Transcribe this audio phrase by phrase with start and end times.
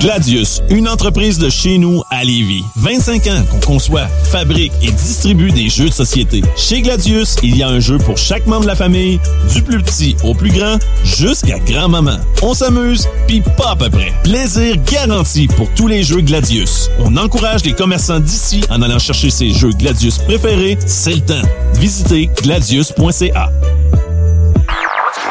[0.00, 2.64] Gladius, une entreprise de chez nous à Lévis.
[2.76, 6.42] 25 ans qu'on conçoit, fabrique et distribue des jeux de société.
[6.56, 9.18] Chez Gladius, il y a un jeu pour chaque membre de la famille,
[9.52, 12.18] du plus petit au plus grand, jusqu'à grand-maman.
[12.42, 14.12] On s'amuse, puis pas à peu près.
[14.22, 16.90] Plaisir garanti pour tous les jeux Gladius.
[17.00, 21.48] On encourage les commerçants d'ici en allant chercher ses jeux Gladius préférés, c'est le temps.
[21.74, 23.50] Visitez gladius.ca.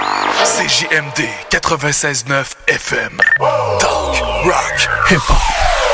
[0.08, 3.18] CJMD 96.9 FM.
[3.80, 4.78] Talk, rock,
[5.10, 5.87] hip-hop.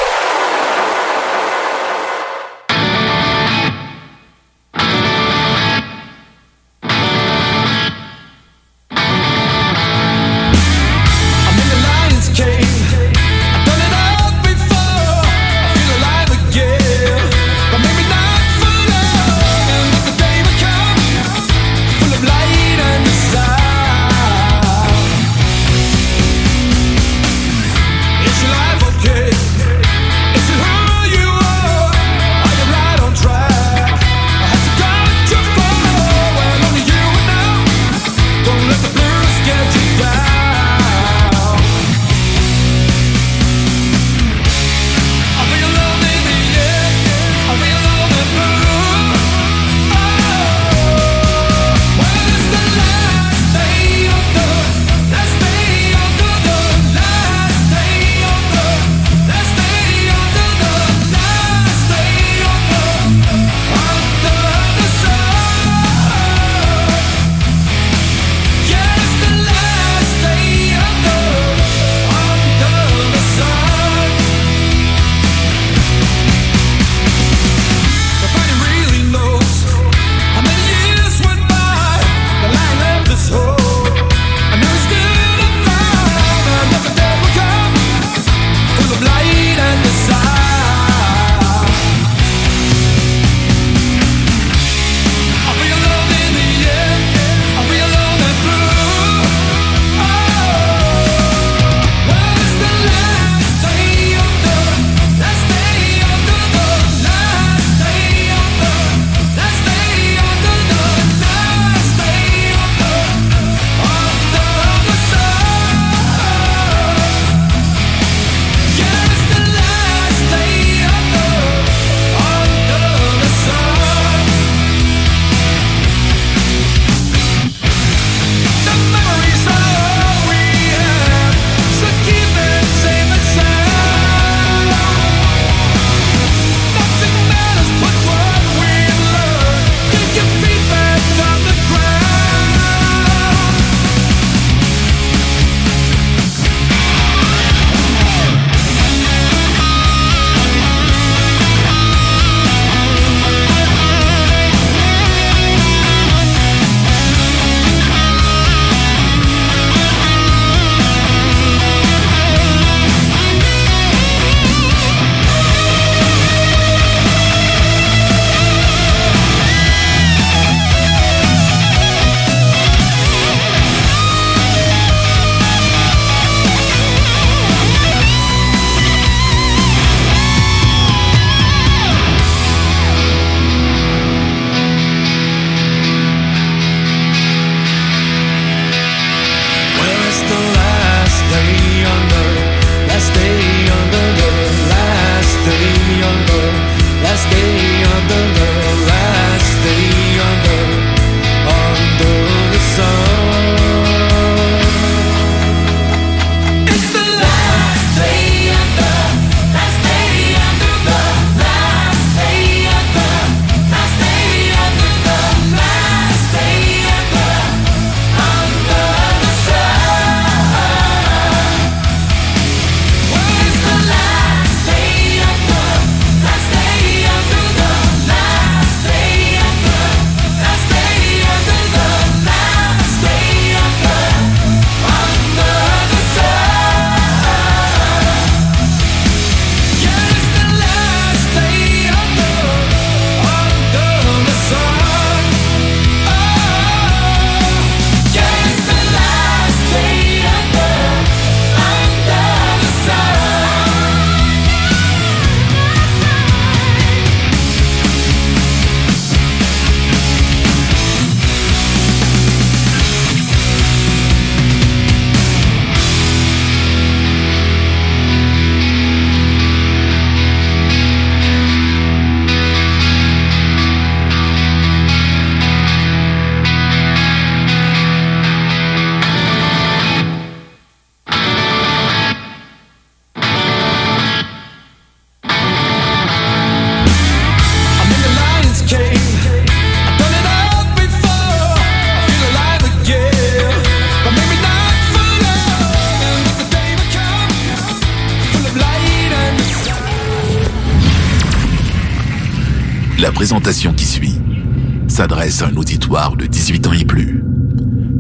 [305.44, 307.24] À un auditoire de 18 ans et plus.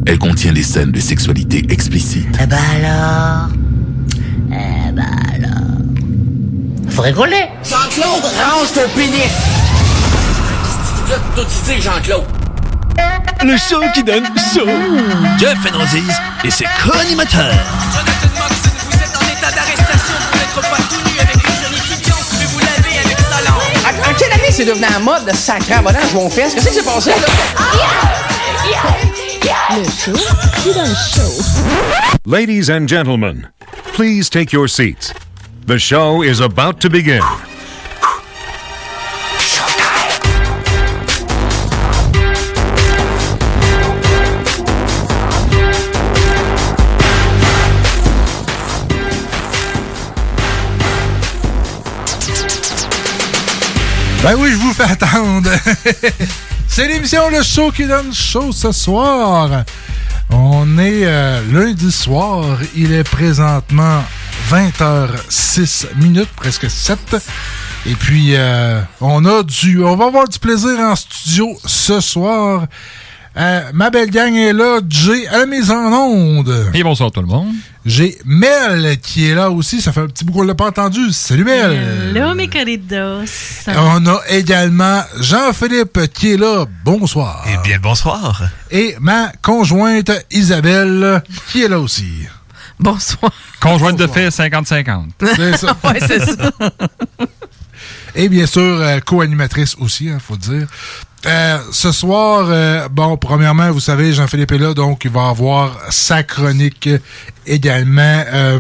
[0.07, 2.28] Elle contient des scènes de sexualité explicite.
[2.42, 3.50] Eh ben alors?
[4.50, 6.90] Eh ben alors?
[6.90, 9.31] Faut rigoler Jean-Claude, range ton pénis
[11.36, 12.24] Tout ici, Jean-Claude
[13.44, 14.69] Le show qui donne chaud.
[15.40, 16.04] Jeff Fernandez
[16.44, 17.54] et ses co-animateurs.
[24.53, 25.31] C'est devenu un mode de?
[25.31, 27.15] Qu'est-ce passé là?
[29.75, 31.44] Le show donne chaud.
[32.25, 33.47] Ladies and gentlemen,
[33.94, 35.11] please take your seats.
[35.65, 37.21] The show is about to begin.
[54.23, 55.49] Ben oui, je vous fais attendre.
[56.69, 59.65] C'est l'émission Le Show qui donne chaud ce soir.
[60.29, 62.57] On est euh, lundi soir.
[62.73, 64.01] Il est présentement
[64.49, 67.17] 20h06 minutes, presque 7.
[67.85, 72.67] Et puis, euh, on a du, on va avoir du plaisir en studio ce soir.
[73.35, 74.80] Euh, ma belle gang est là.
[74.88, 76.71] J'ai à la mise en onde.
[76.74, 77.51] Et bonsoir tout le monde.
[77.83, 79.81] J'ai Mel qui est là aussi.
[79.81, 81.12] Ça fait un petit bout qu'on l'a pas entendu.
[81.12, 81.71] Salut Mel.
[81.71, 83.25] Hello, mes queridos.
[83.68, 86.65] On a également Jean-Philippe qui est là.
[86.85, 87.44] Bonsoir.
[87.47, 88.44] Eh bien, le bonsoir.
[88.69, 92.27] Et ma conjointe Isabelle qui est là aussi.
[92.80, 93.31] Bonsoir.
[93.59, 95.06] Conjointe de fait 50-50.
[95.35, 95.75] C'est ça.
[95.83, 96.51] ouais, c'est ça.
[98.15, 100.68] Et bien sûr, euh, co-animatrice aussi, il faut le dire.
[101.25, 105.77] Euh, ce soir, euh, bon, premièrement, vous savez, Jean-Philippe est là, donc il va avoir
[105.89, 106.89] sa chronique
[107.45, 108.23] également.
[108.27, 108.59] Euh,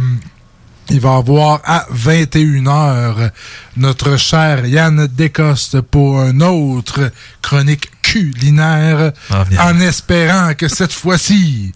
[0.89, 3.31] il va avoir à 21h
[3.77, 11.73] notre cher Yann Descostes pour un autre chronique culinaire, Ah, en espérant que cette fois-ci,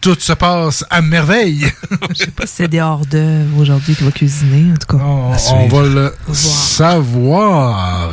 [0.00, 1.70] tout se passe à merveille.
[2.46, 5.04] C'est des hors d'œuvre aujourd'hui qui va cuisiner, en tout cas.
[5.04, 8.10] on, on va le savoir.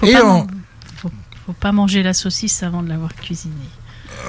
[0.00, 0.46] Faut Et pas on...
[1.46, 3.54] faut, faut pas manger la saucisse avant de l'avoir cuisinée.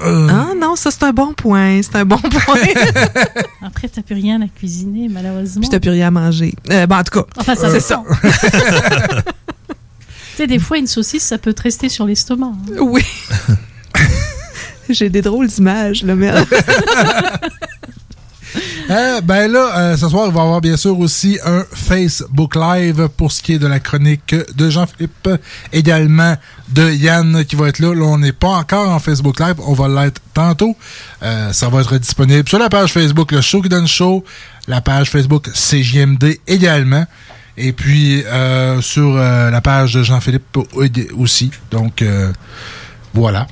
[0.06, 1.82] Euh, Ah non, ça c'est un bon point.
[1.82, 2.60] C'est un bon point.
[3.66, 5.62] Après, t'as plus rien à cuisiner, malheureusement.
[5.62, 6.54] Puis t'as plus rien à manger.
[6.72, 8.04] Euh, ben, en tout cas, Enfin, ça c'est ça.
[10.36, 12.52] Tu sais, des fois, une saucisse, ça peut te rester sur l'estomac.
[12.54, 12.76] hein.
[12.80, 13.04] Oui.
[14.90, 16.32] J'ai des drôles d'images, là, mais.
[18.90, 22.56] Euh, ben là, euh, ce soir, il va y avoir bien sûr aussi un Facebook
[22.56, 25.28] Live pour ce qui est de la chronique de Jean-Philippe,
[25.74, 26.38] également
[26.70, 27.94] de Yann qui va être là.
[27.94, 30.76] Là, on n'est pas encore en Facebook Live, on va l'être tantôt.
[31.24, 34.24] Euh, ça va être disponible sur la page Facebook Le Show qui donne show,
[34.68, 37.06] la page Facebook CJMD également,
[37.58, 40.58] et puis euh, sur euh, la page de Jean-Philippe
[41.18, 41.52] aussi.
[41.72, 42.04] Donc,
[43.14, 43.48] voilà.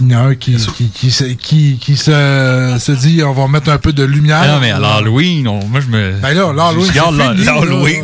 [0.00, 3.32] Il y en a un qui, qui, qui, se- qui, qui se, se dit on
[3.32, 4.44] va mettre un peu de lumière.
[4.46, 6.12] Non, mais à l'Halloween, moi je me.
[6.20, 6.86] Ben là, l'Halloween,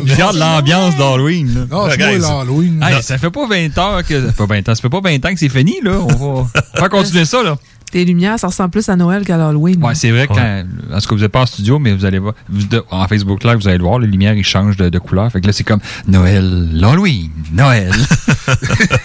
[0.05, 1.67] Je garde l'ambiance d'Halloween.
[1.69, 2.83] Non, c'est l'Halloween.
[2.83, 4.27] Hey, ça fait pas 20 heures que.
[4.27, 5.99] Ça fait, 20 ans, ça fait pas 20 ans que c'est fini, là.
[5.99, 7.55] On va, on va continuer ça, là.
[7.91, 9.83] Tes lumières, ça ressemble plus à Noël qu'à l'Halloween.
[9.83, 10.63] Ouais, c'est vrai que quand.
[10.95, 12.33] En tout cas, vous n'êtes pas en studio, mais vous allez voir.
[12.47, 15.29] vous- en Facebook Live, vous allez le voir, les lumières, ils changent de, de couleur.
[15.29, 17.91] Fait que là, c'est comme Noël, l'Halloween, Noël.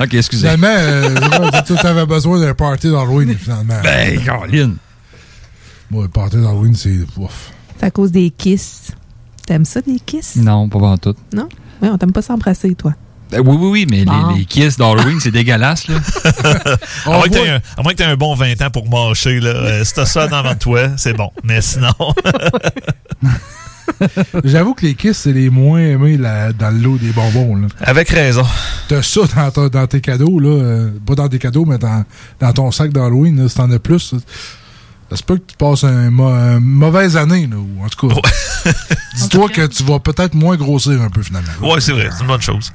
[0.00, 0.48] ok, excusez.
[0.48, 3.80] Finalement, euh, tu avais besoin d'un party d'Halloween, finalement.
[3.82, 4.76] Ben, Caroline.
[5.90, 6.98] Moi, le party d'Halloween, c'est.
[7.16, 7.50] Ouf.
[7.78, 8.92] C'est à cause des kisses.
[9.46, 10.36] T'aimes ça, des kisses?
[10.36, 11.14] Non, pas en tout.
[11.32, 11.48] Non?
[11.82, 12.94] Oui, on t'aime pas s'embrasser, toi.
[13.30, 14.32] Ben oui, oui, oui, mais Bon.
[14.32, 15.96] les, les kisses d'Halloween, c'est dégueulasse, là.
[17.06, 19.38] À moins que t'aies un- à moins que t'aies un bon 20 ans pour mâcher,
[19.40, 19.50] là.
[19.50, 21.30] Euh, si t'as ça devant toi, c'est bon.
[21.44, 21.92] Mais sinon.
[24.44, 27.56] J'avoue que les kisses, c'est les moins aimés là, dans le lot des bonbons.
[27.56, 27.66] Là.
[27.80, 28.44] Avec raison.
[28.88, 30.48] T'as ça dans, ta- dans tes cadeaux, là.
[30.48, 32.04] euh, pas dans tes cadeaux, mais dans,
[32.40, 34.14] dans ton sac d'Halloween, là, si t'en as plus.
[35.10, 38.14] Ça, se peut que tu passes un une mauvaise année, là, ou en tout cas.
[39.16, 41.50] Dis-toi que tu vas peut-être moins grossir un peu, finalement.
[41.62, 42.08] Ouais, c'est vrai.
[42.12, 42.72] C'est une bonne chose.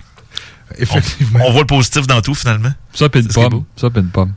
[0.77, 1.39] Effectivement.
[1.43, 2.71] On, on voit le positif dans tout, finalement.
[2.95, 3.63] Ça, pis une pomme.
[3.75, 4.31] Ça, pis une pomme.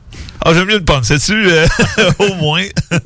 [0.45, 1.03] Ah, j'aime mieux une pomme.
[1.03, 1.65] Sais-tu, euh,
[2.19, 2.63] au moins?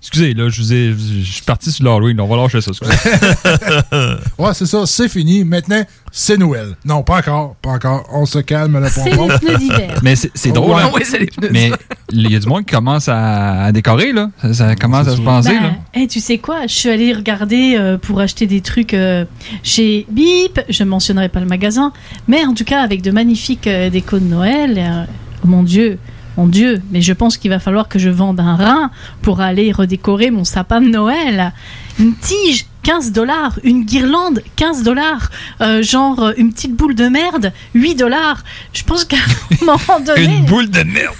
[0.00, 0.92] Excusez, là, je vous ai.
[1.22, 2.20] Je suis parti sur l'Halloween.
[2.20, 2.92] On va lâcher ça, excusez.
[4.38, 5.44] Ouais, c'est ça, c'est fini.
[5.44, 6.74] Maintenant, c'est Noël.
[6.84, 8.04] Non, pas encore, pas encore.
[8.12, 10.00] On se calme, le C'est les pneus d'hiver.
[10.02, 10.82] Mais c'est c'est drôle, Ouais.
[10.82, 10.90] hein?
[10.92, 11.50] Oui, c'est les pneus.
[11.52, 11.70] Mais
[12.10, 14.30] il y a du monde qui commence à, à décorer, là.
[14.42, 15.72] Ça, ça commence à se penser, Ben, là.
[15.94, 16.66] hey, tu sais quoi?
[16.66, 19.24] Je suis allée regarder euh, pour acheter des trucs euh,
[19.62, 20.60] chez Bip.
[20.68, 21.92] Je ne mentionnerai pas le magasin,
[22.26, 24.74] mais en tout cas avec de magnifiques euh, décos de Noël.
[24.78, 25.04] euh,
[25.44, 25.98] oh mon Dieu,
[26.36, 26.80] mon Dieu.
[26.90, 30.44] Mais je pense qu'il va falloir que je vende un rein pour aller redécorer mon
[30.44, 31.52] sapin de Noël.
[31.98, 33.58] Une tige 15 dollars.
[33.62, 35.30] Une guirlande, 15 dollars.
[35.60, 38.42] Euh, genre euh, une petite boule de merde, 8 dollars.
[38.72, 40.24] Je pense qu'à un moment donné.
[40.38, 41.14] Une boule de merde.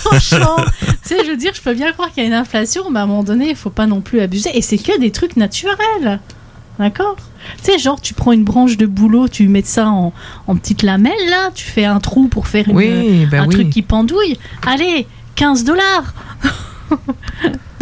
[0.00, 2.90] Franchement, tu sais, je veux dire, je peux bien croire qu'il y a une inflation,
[2.90, 4.50] mais à un moment donné, il faut pas non plus abuser.
[4.56, 6.20] Et c'est que des trucs naturels.
[6.78, 7.16] D'accord
[7.64, 10.12] Tu sais, genre, tu prends une branche de bouleau, tu mets ça en,
[10.46, 13.54] en petite lamelle, là, tu fais un trou pour faire une- Oui, ben un oui.
[13.54, 14.38] truc qui pendouille.
[14.66, 15.06] Allez,
[15.36, 16.14] 15 dollars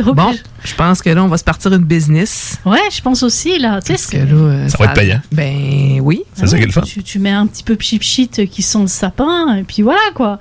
[0.02, 0.34] Bon,
[0.64, 2.58] je pense que là, on va se partir une business.
[2.64, 3.80] Ouais, je pense aussi, là.
[3.80, 5.20] Tu sais, Parce que là, euh, Ça va être payant.
[5.30, 6.22] Ben oui.
[6.34, 6.80] C'est ça qui est le fun.
[6.82, 10.00] tu, tu mets un petit peu cheap shit qui sent le sapin, et puis voilà,
[10.14, 10.38] quoi.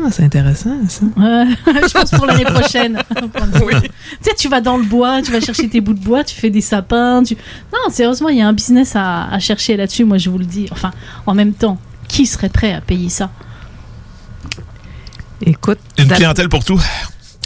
[0.00, 1.04] Ah, c'est intéressant, ça.
[1.16, 3.02] Ouais, je pense pour l'année prochaine.
[4.20, 6.34] Tu sais, tu vas dans le bois, tu vas chercher tes bouts de bois, tu
[6.34, 7.22] fais des sapins.
[7.22, 7.36] Tu...
[7.72, 10.44] Non, sérieusement, il y a un business à, à chercher là-dessus, moi je vous le
[10.44, 10.66] dis.
[10.72, 10.92] Enfin,
[11.26, 11.78] en même temps,
[12.08, 13.30] qui serait prêt à payer ça?
[15.42, 15.78] Écoute.
[15.98, 16.80] Une clientèle pour tout.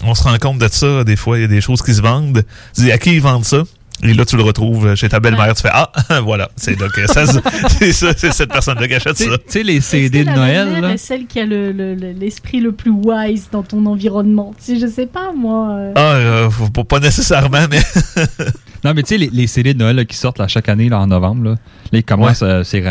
[0.04, 1.04] On se rend compte de ça.
[1.04, 2.44] Des fois, il y a des choses qui se vendent.
[2.74, 3.64] Tu dis à qui ils vendent ça?
[4.04, 5.54] Et là, tu le retrouves chez ta belle-mère.
[5.54, 5.92] Tu fais Ah,
[6.22, 6.50] voilà.
[6.56, 7.24] C'est donc ça,
[7.78, 9.24] c'est ça, c'est cette personne-là qui achète ça.
[9.38, 10.92] Tu sais, les CD de La Noël, belle-mère là?
[10.94, 14.54] est celle qui a le- le- le- l'esprit le, plus wise dans ton environnement?
[14.58, 15.68] Si je sais pas, moi.
[15.72, 15.92] euh.
[15.94, 16.50] Ah, euh,
[16.88, 17.80] pas nécessairement, mais.
[18.84, 20.88] Non, mais tu sais, les, les CD de Noël là, qui sortent là, chaque année
[20.88, 21.54] là, en novembre, là,
[21.92, 22.82] ils commencent, euh, c'est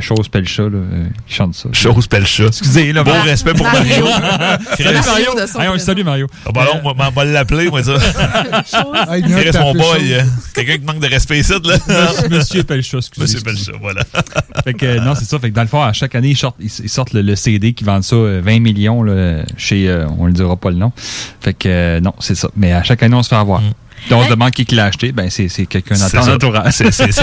[0.00, 1.68] chose pelle chat, là, euh, qui chante ça.
[1.72, 2.46] Chose pelle chat.
[2.46, 3.02] Excusez, là.
[3.02, 4.06] Beau Mar- respect pour Mario.
[4.76, 5.26] salut Mario.
[5.60, 6.26] Hey, on le salue Mario.
[6.46, 7.92] Ah, bah non, on va l'appeler, moi, ça.
[8.52, 9.82] Reste mon boy.
[9.82, 10.02] chose.
[10.12, 10.22] euh,
[10.54, 11.78] Quelqu'un qui manque de respect ici, là.
[12.30, 13.22] Monsieur- Pelchat, excusez.
[13.22, 14.02] Monsieur Pelchat, voilà.
[14.64, 15.38] Fait que, euh, non, c'est ça.
[15.38, 17.34] Fait que dans le fond, à chaque année, ils sortent, ils, ils sortent le, le
[17.36, 20.76] CD qui vendent ça euh, 20 millions là, chez, euh, on ne dira pas le
[20.76, 20.92] nom.
[21.40, 22.48] Fait que, euh, non, c'est ça.
[22.56, 23.60] Mais à chaque année, on se fait avoir.
[24.04, 25.12] Puis on se demande qui qui l'a acheté.
[25.12, 26.74] Ben, c'est c'est quelqu'un dans C'est ton entourage.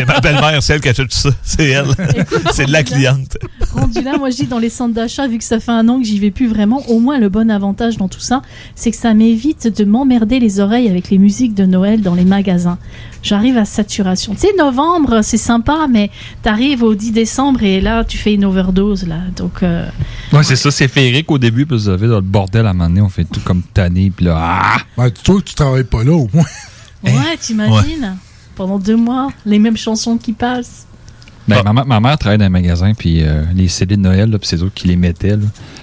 [0.07, 1.29] Ma belle-mère, c'est elle qui achète tout ça.
[1.43, 1.87] C'est elle.
[2.53, 3.37] C'est de la cliente.
[3.73, 5.99] Rendu là, moi je dis dans les centres d'achat, vu que ça fait un an
[5.99, 8.41] que j'y vais plus vraiment, au moins le bon avantage dans tout ça,
[8.75, 12.25] c'est que ça m'évite de m'emmerder les oreilles avec les musiques de Noël dans les
[12.25, 12.77] magasins.
[13.21, 14.33] J'arrive à saturation.
[14.33, 16.09] Tu sais, novembre, c'est sympa, mais
[16.41, 19.17] t'arrives au 10 décembre et là, tu fais une overdose, là.
[19.35, 19.85] Donc, euh,
[20.31, 20.71] Ouais, c'est ça.
[20.71, 21.65] C'est féerique au début.
[21.65, 23.01] Puis vous avez dans le bordel à un moment donné.
[23.01, 24.11] On fait tout comme tanné.
[24.15, 24.77] Puis là, ah!
[24.97, 26.45] Ben, tu trouves que tu travailles pas là, au moins.
[27.03, 28.17] Ouais, t'imagines?
[28.55, 30.85] Pendant deux mois, les mêmes chansons qui passent.
[31.47, 34.37] Ben, ma, ma mère travaille dans un magasin, puis euh, les CD de Noël, là,
[34.37, 35.35] puis c'est eux qui les mettaient.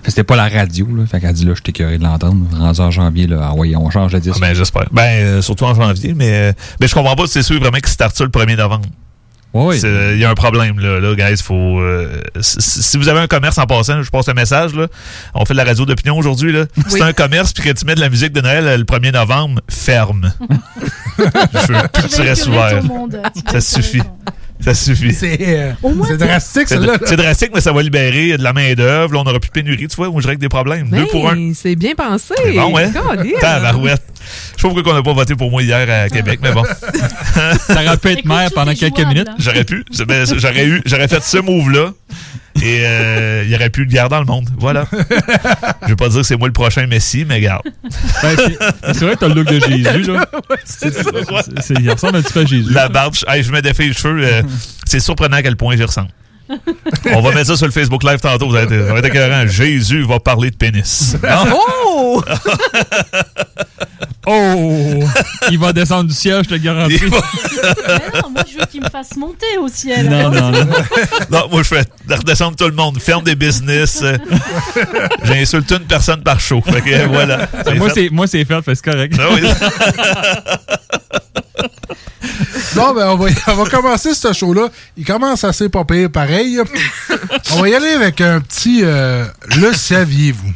[0.03, 0.87] Que c'était pas la radio.
[0.95, 1.07] Là.
[1.07, 2.47] Fait qu'elle dit là, je t'écœuré de l'entendre.
[2.57, 4.37] Rendu en janvier, là, ah ouais, on change de disque.
[4.37, 4.87] Ah, ben, j'espère.
[4.93, 7.79] Ben, euh, surtout en janvier, mais, euh, mais je comprends pas si c'est sûr vraiment
[7.79, 8.87] qu'ils startent ça le 1er novembre.
[9.55, 11.43] Ouais, C'est- Il y a un problème, là, là guys.
[11.43, 14.87] Faut, euh, si, si vous avez un commerce en passant, je passe le message, là.
[15.35, 16.67] On fait de la radio d'opinion aujourd'hui, là.
[16.89, 17.01] Si Oui.
[17.01, 19.13] t'as un commerce puis que tu mets de la musique de Noël euh, le 1er
[19.13, 20.33] novembre, ferme.
[21.19, 22.83] je veux plus que tu restes ouvert.
[23.51, 24.03] Ça suffit.
[24.61, 25.13] Ça suffit.
[25.13, 25.73] C'est euh,
[26.19, 26.95] drastique, là.
[27.05, 29.13] c'est drastique, mais ça va libérer de la main-d'œuvre.
[29.15, 30.89] Là, on n'aura plus de pénurie, tu vois, où je règle des problèmes.
[30.89, 31.35] Deux pour un.
[31.37, 32.35] Ben, C'est bien pensé.
[32.55, 32.91] Bon, ouais.
[32.91, 33.25] Colin.
[33.41, 34.03] Tabarouette.
[34.57, 36.65] Je sais pas pourquoi on n'a pas voté pour moi hier à Québec, mais bon.
[37.67, 39.29] Ça aurait pu être maire pendant quelques minutes?
[39.39, 39.85] J'aurais pu.
[40.07, 41.91] Ben, J'aurais eu, j'aurais fait ce move-là.
[42.63, 44.49] Et euh, il aurait pu le garder dans le monde.
[44.59, 44.87] Voilà.
[45.83, 47.63] Je vais pas dire que c'est moi le prochain Messi, mais garde.
[48.23, 48.35] Ben,
[48.95, 50.27] c'est vrai que t'as le look de Jésus, là.
[50.65, 51.11] C'est ça.
[51.79, 52.73] Il ressemble un petit peu à Jésus.
[52.73, 54.25] La barbe, je- hey, je me défais les cheveux.
[54.25, 54.43] euh,
[54.87, 56.09] c'est surprenant à quel point j'y ressemble.
[57.13, 58.49] On va mettre ça sur le Facebook Live tantôt.
[58.49, 59.47] Vous allez être, ça va être écœurant.
[59.47, 61.17] Jésus va parler de pénis.
[61.23, 61.59] Non?
[61.99, 62.23] Oh!
[64.27, 65.01] Oh!
[65.51, 66.97] Il va descendre du ciel, je te garantis.
[67.07, 67.19] Va-
[67.89, 70.09] Mais non, moi je veux qu'il me fasse monter au ciel.
[70.11, 70.67] Non, non, non.
[71.31, 73.01] Non, moi, je fais redescendre tout le monde.
[73.01, 74.03] Ferme des business.
[75.25, 76.61] J'insulte une personne par show.
[76.61, 77.49] Fait que, voilà.
[77.77, 79.15] Moi, c'est moi, c'est fait, fait c'est correct.
[79.19, 79.43] Ah oui.
[82.77, 84.69] Bon, ben, on va, on va commencer ce show-là.
[84.99, 86.61] Il commence assez pas pire, pareil.
[87.53, 89.25] on va y aller avec un petit euh,
[89.57, 90.53] Le saviez-vous?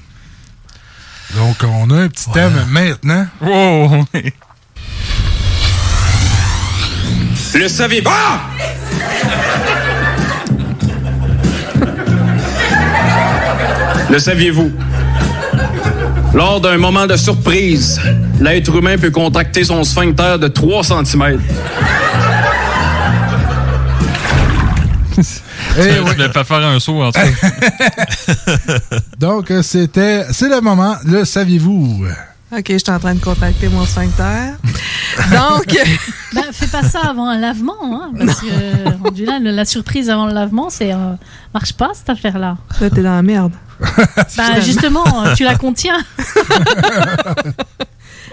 [1.35, 3.27] Donc, on a un petit thème maintenant.
[3.41, 4.05] Wow!
[7.55, 8.41] Le saviez Ah!
[14.11, 14.73] Le saviez-vous?
[16.35, 18.01] Lors d'un moment de surprise,
[18.41, 21.41] l'être humain peut contracter son sphincter de 3 cm.
[25.23, 26.15] Je oui.
[26.17, 28.79] vais pas faire un saut en tout cas.
[29.19, 30.97] Donc, c'était, c'est le moment.
[31.05, 32.07] Le saviez-vous?
[32.53, 34.55] OK, je suis en train de contacter mon sphincter.
[35.31, 35.77] Donc,
[36.35, 40.27] Ben, fais pas ça avant un lavement, hein, parce que rendu là, la surprise avant
[40.27, 41.15] le lavement, c'est euh,
[41.55, 42.57] marche pas cette affaire-là.
[42.81, 43.53] là, t'es dans la merde.
[44.37, 45.05] Bah justement,
[45.37, 45.99] tu la contiens.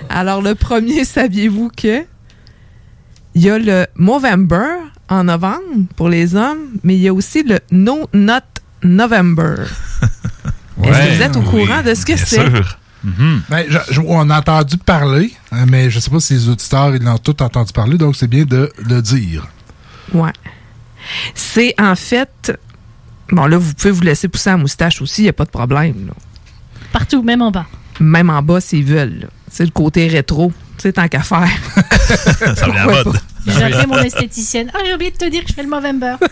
[0.09, 2.03] Alors, le premier, saviez-vous que
[3.35, 4.65] il y a le Movember
[5.09, 8.41] en novembre pour les hommes, mais il y a aussi le No Not
[8.83, 9.55] November.
[10.83, 12.35] Est-ce que vous êtes au Oui, courant de ce que bien c'est?
[12.51, 12.77] sûr.
[13.49, 16.95] Ben, je- je- on a entendu parler, hein, mais je sais pas si les auditeurs
[16.95, 19.47] ils l'ont tous entendu parler, donc c'est bien de le dire.
[20.13, 20.33] Ouais.
[21.33, 22.51] C'est en fait.
[23.31, 25.49] Bon, là, vous pouvez vous laisser pousser la moustache aussi, il n'y a pas de
[25.49, 26.07] problème.
[26.07, 26.13] là.
[26.91, 27.65] Partout, même en bas.
[27.99, 29.19] Même en bas, s'ils veulent.
[29.21, 29.27] là.
[29.49, 30.51] C'est le côté rétro.
[30.77, 31.47] C'est tant qu'à faire.
[32.55, 33.03] Ça Pourquoi mode.
[33.13, 33.19] pas?
[33.47, 34.71] J'ai appelé mon esthéticienne.
[34.73, 36.15] Ah, j'ai oublié de te dire que je fais le Movember.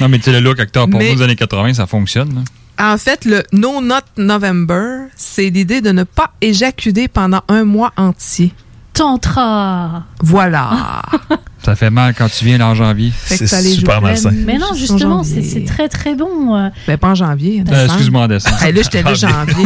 [0.00, 2.34] Non, mais tu sais, le look acteur pour Mais- nous des années 80, ça fonctionne.
[2.78, 2.92] là.
[2.92, 7.92] En fait, le No Not November, c'est l'idée de ne pas éjaculer pendant un mois
[7.96, 8.52] entier.
[8.92, 10.04] Tantra.
[10.20, 11.02] Voilà.
[11.62, 13.12] Ça fait mal quand tu viens là en janvier.
[13.30, 16.54] Les joues pleines Mais non, justement, c'est c'est très très bon.
[16.56, 16.68] euh.
[16.86, 17.62] Ben, pas en janvier.
[17.68, 18.62] en Euh, excuse-moi, en décembre.
[18.62, 19.64] Hey, là, j'étais là, janvier.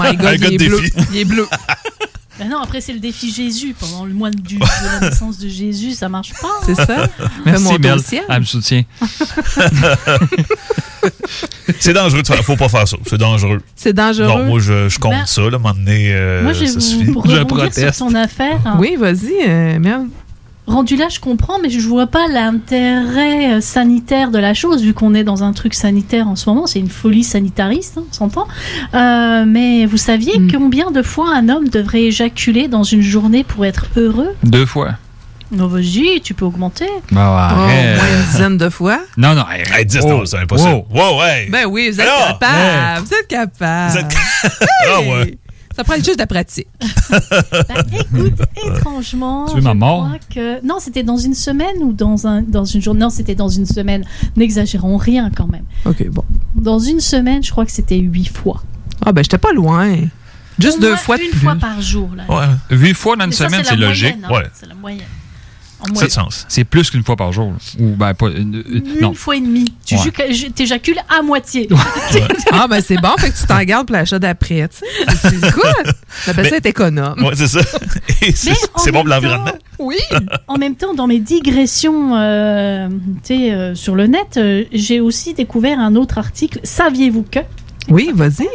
[0.00, 0.80] My God, il est bleu.
[1.12, 1.46] Il est bleu.
[2.42, 3.74] Ben non, après c'est le défi Jésus.
[3.78, 4.64] Pendant le mois du, de
[5.00, 6.48] la naissance de Jésus, ça marche pas.
[6.66, 7.08] C'est ça?
[7.44, 8.24] Merci, au ciel.
[8.28, 8.82] Elle me soutient.
[11.80, 12.44] C'est dangereux de faire.
[12.44, 12.96] Faut pas faire ça.
[13.06, 13.60] C'est dangereux.
[13.74, 14.26] C'est dangereux.
[14.26, 16.60] Non, moi, je, je compte Ben, ça, là, à un moment donné, euh, Moi, je
[16.60, 17.10] vais ça vous suffit.
[17.10, 18.58] pour rebondir sur ton affaire.
[18.78, 19.78] Oui, vas-y, euh.
[20.66, 24.94] Rendu là, je comprends, mais je vois pas l'intérêt euh, sanitaire de la chose, vu
[24.94, 26.66] qu'on est dans un truc sanitaire en ce moment.
[26.68, 28.46] C'est une folie sanitariste, hein, on s'entend.
[28.94, 30.50] Euh, mais vous saviez Hmm.
[30.52, 34.34] combien de fois un homme devrait éjaculer dans une journée pour être heureux?
[34.44, 34.92] Deux fois.
[35.50, 36.86] Non, vas-y, tu peux augmenter.
[37.10, 37.96] Bah, Oh, au arrête.
[37.98, 39.00] moins une dizaine de fois.
[39.18, 39.68] Non, non, arrête.
[39.74, 40.08] Hey, 10, Oh.
[40.08, 40.70] non, c'est impossible.
[40.70, 40.86] Wow.
[40.94, 41.48] Wow, ouais.
[41.50, 43.04] Ben oui, vous êtes capable.
[43.04, 43.92] Vous êtes capable.
[43.92, 44.16] Vous êtes-
[44.88, 45.36] Ah, ouais.
[45.76, 46.68] Ça prend juste de la pratique.
[47.10, 50.04] Bah, écoute, étrangement, Tu veux ma je mort?
[50.06, 53.00] crois que non, c'était dans une semaine ou dans un dans une journée?
[53.00, 54.04] Non, c'était dans une semaine.
[54.36, 55.64] N'exagérons rien quand même.
[55.84, 56.24] OK, bon.
[56.54, 58.62] Dans une semaine, je crois que c'était huit fois.
[59.04, 59.94] Ah, ben, j'étais pas loin.
[60.58, 61.40] Juste Au deux moins fois de une plus.
[61.40, 62.24] fois par jour là.
[62.28, 62.76] Ouais.
[62.76, 64.18] Huit fois dans une Mais semaine, c'est logique.
[64.20, 64.42] moyenne, hein.
[64.44, 64.50] Ouais.
[64.54, 65.02] C'est la moyenne.
[66.10, 66.46] Sens.
[66.48, 67.52] C'est plus qu'une fois par jour.
[67.78, 68.28] Ou ben pas.
[68.28, 69.14] une- une- Une non.
[69.14, 69.72] fois et demie.
[69.84, 70.50] Tu Ouais.
[70.54, 71.68] t'éjacules à moitié.
[72.52, 74.68] Ah, ben, c'est bon, fait que tu t'en gardes pour l'achat d'après.
[75.22, 75.72] C'est quoi?
[76.26, 77.22] T'appelles ça être économe.
[77.24, 77.60] Ouais, c'est ça.
[78.34, 79.52] C'est Mais en c'est bon pour l'environnement.
[79.78, 79.96] Oui.
[80.48, 82.88] En même temps, dans mes digressions euh,
[83.24, 86.60] tu sais, euh, sur le net, euh, j'ai aussi découvert un autre article.
[86.62, 87.40] Saviez-vous que?
[87.88, 88.46] Oui, vas-y.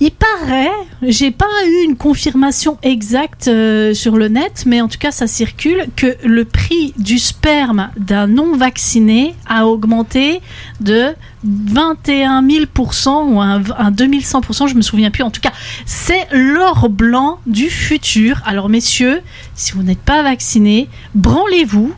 [0.00, 4.98] Il paraît, j'ai pas eu une confirmation exacte euh, sur le net, mais en tout
[4.98, 10.40] cas ça circule, que le prix du sperme d'un non vacciné a augmenté
[10.80, 15.22] de 21 000% ou un, un 2100% je me souviens plus.
[15.22, 15.52] En tout cas,
[15.86, 18.42] c'est l'or blanc du futur.
[18.44, 19.20] Alors messieurs,
[19.54, 21.92] si vous n'êtes pas vaccinés, branlez-vous,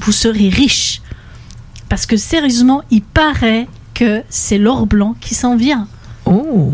[0.00, 1.02] vous serez riches.
[1.90, 5.86] Parce que sérieusement, il paraît que c'est l'or blanc qui s'en vient.
[6.24, 6.72] Oh.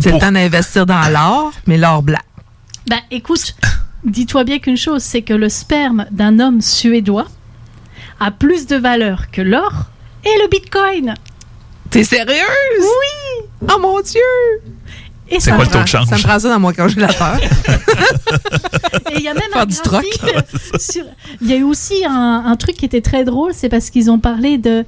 [0.00, 2.18] C'est le temps d'investir dans l'or, mais l'or blanc.
[2.88, 3.54] Ben écoute,
[4.04, 7.26] dis-toi bien qu'une chose, c'est que le sperme d'un homme suédois
[8.18, 9.72] a plus de valeur que l'or
[10.24, 11.14] et le bitcoin.
[11.90, 12.38] T'es sérieuse?
[12.80, 13.44] Oui!
[13.68, 14.20] Oh mon Dieu!
[15.32, 16.06] Et C'est quoi le taux de change?
[16.06, 17.38] Ça me prend ça dans mon congélateur.
[19.12, 20.04] Et il y a même Faire un du troc.
[20.22, 21.04] graphique sur-
[21.40, 24.10] Il y a eu aussi un, un truc qui était très drôle, c'est parce qu'ils
[24.10, 24.84] ont parlé de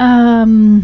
[0.00, 0.78] euh,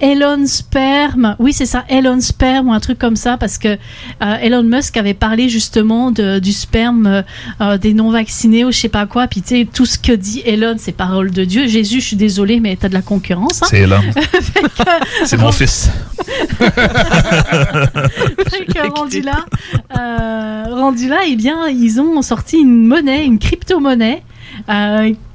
[0.00, 1.36] Elon Sperm.
[1.38, 4.96] Oui, c'est ça, Elon Sperm ou un truc comme ça, parce que euh, Elon Musk
[4.96, 7.22] avait parlé justement de- du sperme euh,
[7.60, 9.26] euh, des non vaccinés ou je sais pas quoi.
[9.28, 11.66] Puis tu sais, tout ce que dit Elon, c'est parole de Dieu.
[11.68, 13.62] Jésus, je suis désolée, mais t'as de la concurrence.
[13.62, 13.66] hein.
[13.70, 14.00] C'est Elon.
[15.24, 15.88] C'est mon fils.
[18.96, 19.44] Rendu là,
[19.98, 24.22] euh, rendu là, eh bien, ils ont sorti une monnaie, une crypto-monnaie,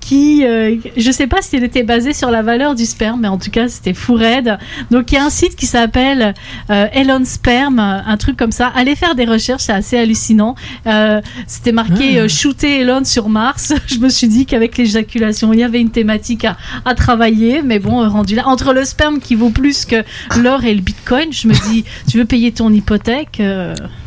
[0.10, 3.28] qui, euh, je sais pas si elle était basée sur la valeur du sperme, mais
[3.28, 4.58] en tout cas, c'était fou raide.
[4.89, 6.34] Donc, il y a un site qui s'appelle
[6.72, 8.72] euh, Elon Sperm, un truc comme ça.
[8.76, 10.56] Allez faire des recherches, c'est assez hallucinant.
[10.88, 12.22] Euh, c'était marqué Ah.
[12.22, 13.72] euh, shooter Elon sur Mars.
[13.88, 17.78] je me suis dit qu'avec l'éjaculation, il y avait une thématique à, à travailler, mais
[17.78, 20.04] bon, rendu là, entre le sperme qui vaut plus que
[20.41, 23.39] l'or et le bitcoin, je me dis, tu veux payer ton hypothèque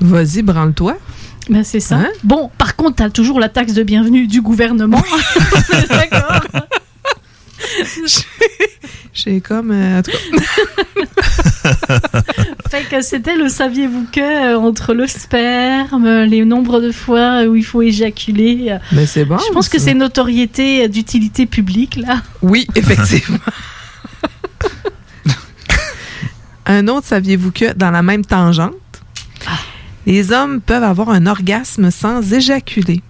[0.01, 0.97] Vas-y, branle-toi.
[1.49, 1.97] Ben c'est ça.
[1.97, 2.09] Hein?
[2.25, 5.03] Bon, par contre, t'as toujours la taxe de bienvenue du gouvernement.
[5.89, 6.41] D'accord.
[9.15, 9.71] J'ai comme.
[9.73, 10.03] euh,
[12.71, 14.21] fait que c'était le saviez-vous que
[14.55, 18.69] euh, entre le sperme, les nombres de fois où il faut éjaculer.
[18.71, 19.37] euh, mais c'est bon.
[19.39, 22.23] je pense que c'est notoriété euh, d'utilité publique là.
[22.41, 23.39] Oui, effectivement.
[26.67, 28.73] un autre, saviez-vous que dans la même tangente.
[30.07, 33.03] Les hommes peuvent avoir un orgasme sans éjaculer.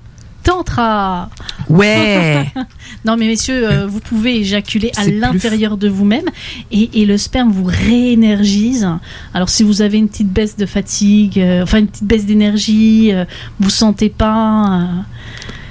[0.42, 1.30] Tantra.
[1.68, 2.52] Ouais.
[3.04, 6.26] Non mais messieurs, euh, vous pouvez éjaculer à l'intérieur de vous-même
[6.70, 8.88] et, et le sperme vous réénergise.
[9.34, 13.10] Alors si vous avez une petite baisse de fatigue, euh, enfin une petite baisse d'énergie,
[13.12, 13.24] euh,
[13.58, 14.86] vous sentez pas, euh,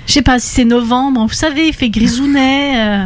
[0.07, 2.73] je sais pas si c'est novembre, vous savez, il fait grisounet.
[2.77, 3.05] euh,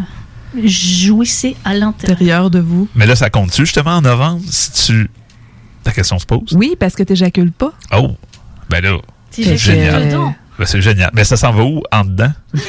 [0.64, 2.16] jouissez à l'intérieur.
[2.16, 2.88] Intérieur de vous.
[2.96, 5.10] Mais là, ça compte-tu justement en novembre si tu.
[5.86, 6.52] La question se pose.
[6.54, 7.72] Oui, parce que t'éjacules pas.
[7.96, 8.16] Oh,
[8.70, 8.98] ben là,
[9.32, 10.34] T'éjacules génial.
[10.58, 11.12] Ben, c'est génial.
[11.14, 12.32] Mais ça s'en va où en dedans?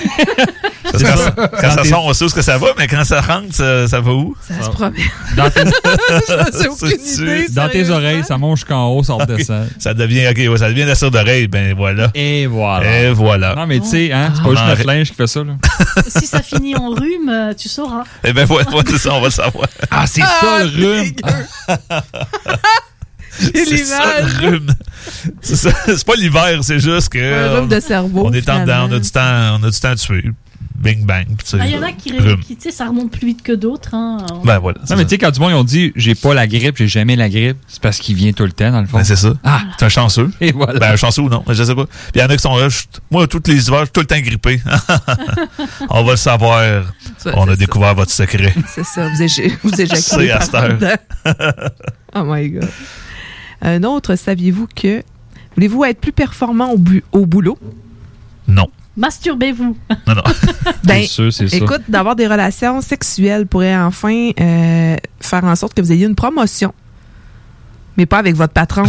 [0.87, 1.31] Ça, C'est quand ça.
[1.61, 3.89] quand ça sort, on sait où ce que ça va, mais quand ça rentre, ça,
[3.89, 4.37] ça va où?
[4.41, 4.95] Ça se promène.
[5.37, 5.63] Dans tes,
[6.63, 7.47] J'ai aucune C'est-tu- idée.
[7.49, 7.97] dans tes sérieusement.
[7.97, 9.67] oreilles, ça monte jusqu'en haut, ça redescend.
[9.81, 12.13] Ça devient, ok, ouais, ça devient la cire d'oreille, ben voilà.
[12.15, 13.01] Et voilà.
[13.03, 13.57] Et voilà.
[13.57, 14.45] Non, mais tu sais, hein, c'est Ah.
[14.45, 15.55] pas juste notre linge qui fait ça, là.
[16.07, 18.05] si ça finit en rhume, euh, tu sauras.
[18.23, 19.67] Eh ben voilà, ouais, c'est ça, on va le savoir.
[19.91, 21.13] Ah, c'est ça, le C'est ça, le rhume.
[25.41, 25.71] C'est ça.
[25.87, 27.19] C'est pas l'hiver, c'est juste que.
[27.19, 29.79] Un rhume de cerveau, On est en dedans, on a du temps, on a du
[29.81, 30.25] temps à tuer.
[30.79, 31.27] Bing bang.
[31.59, 32.39] Ah, Il y en a qui, rhume.
[32.41, 33.95] qui tu sais, ça remonte plus vite que d'autres.
[33.95, 34.19] Hein.
[34.45, 34.79] Ben voilà.
[34.91, 36.87] Non, mais tu sais, quand du monde, ils ont dit, j'ai pas la grippe, j'ai
[36.87, 38.99] jamais la grippe, c'est parce qu'il vient tout le temps, dans le fond.
[38.99, 39.33] Ben, c'est ça.
[39.43, 39.63] Ah.
[39.79, 40.31] C'est un chanceux.
[40.43, 40.79] Et voilà.
[40.79, 41.87] Ben, un chanceux ou non, je sais pas.
[41.87, 43.93] Puis il y en a qui sont là, je- moi, tous les hivers, je suis
[43.93, 44.61] tout le temps grippé.
[45.89, 46.63] on va le savoir.
[47.19, 47.57] Ça, on a ça.
[47.57, 48.55] découvert votre secret.
[48.69, 50.79] C'est ça, vous, éja- vous C'est éjaculez à cette heure.
[52.15, 52.69] oh my God.
[53.63, 55.03] Un autre, saviez-vous que...
[55.57, 57.59] Voulez-vous être plus performant au, bu- au boulot?
[58.47, 58.67] Non.
[58.97, 59.77] Masturbez-vous.
[60.07, 60.23] Non, non.
[60.85, 61.57] Ben, C'est sûr, c'est ça.
[61.57, 66.15] écoute, d'avoir des relations sexuelles pourrait enfin euh, faire en sorte que vous ayez une
[66.15, 66.73] promotion.
[67.97, 68.85] Mais pas avec votre patron.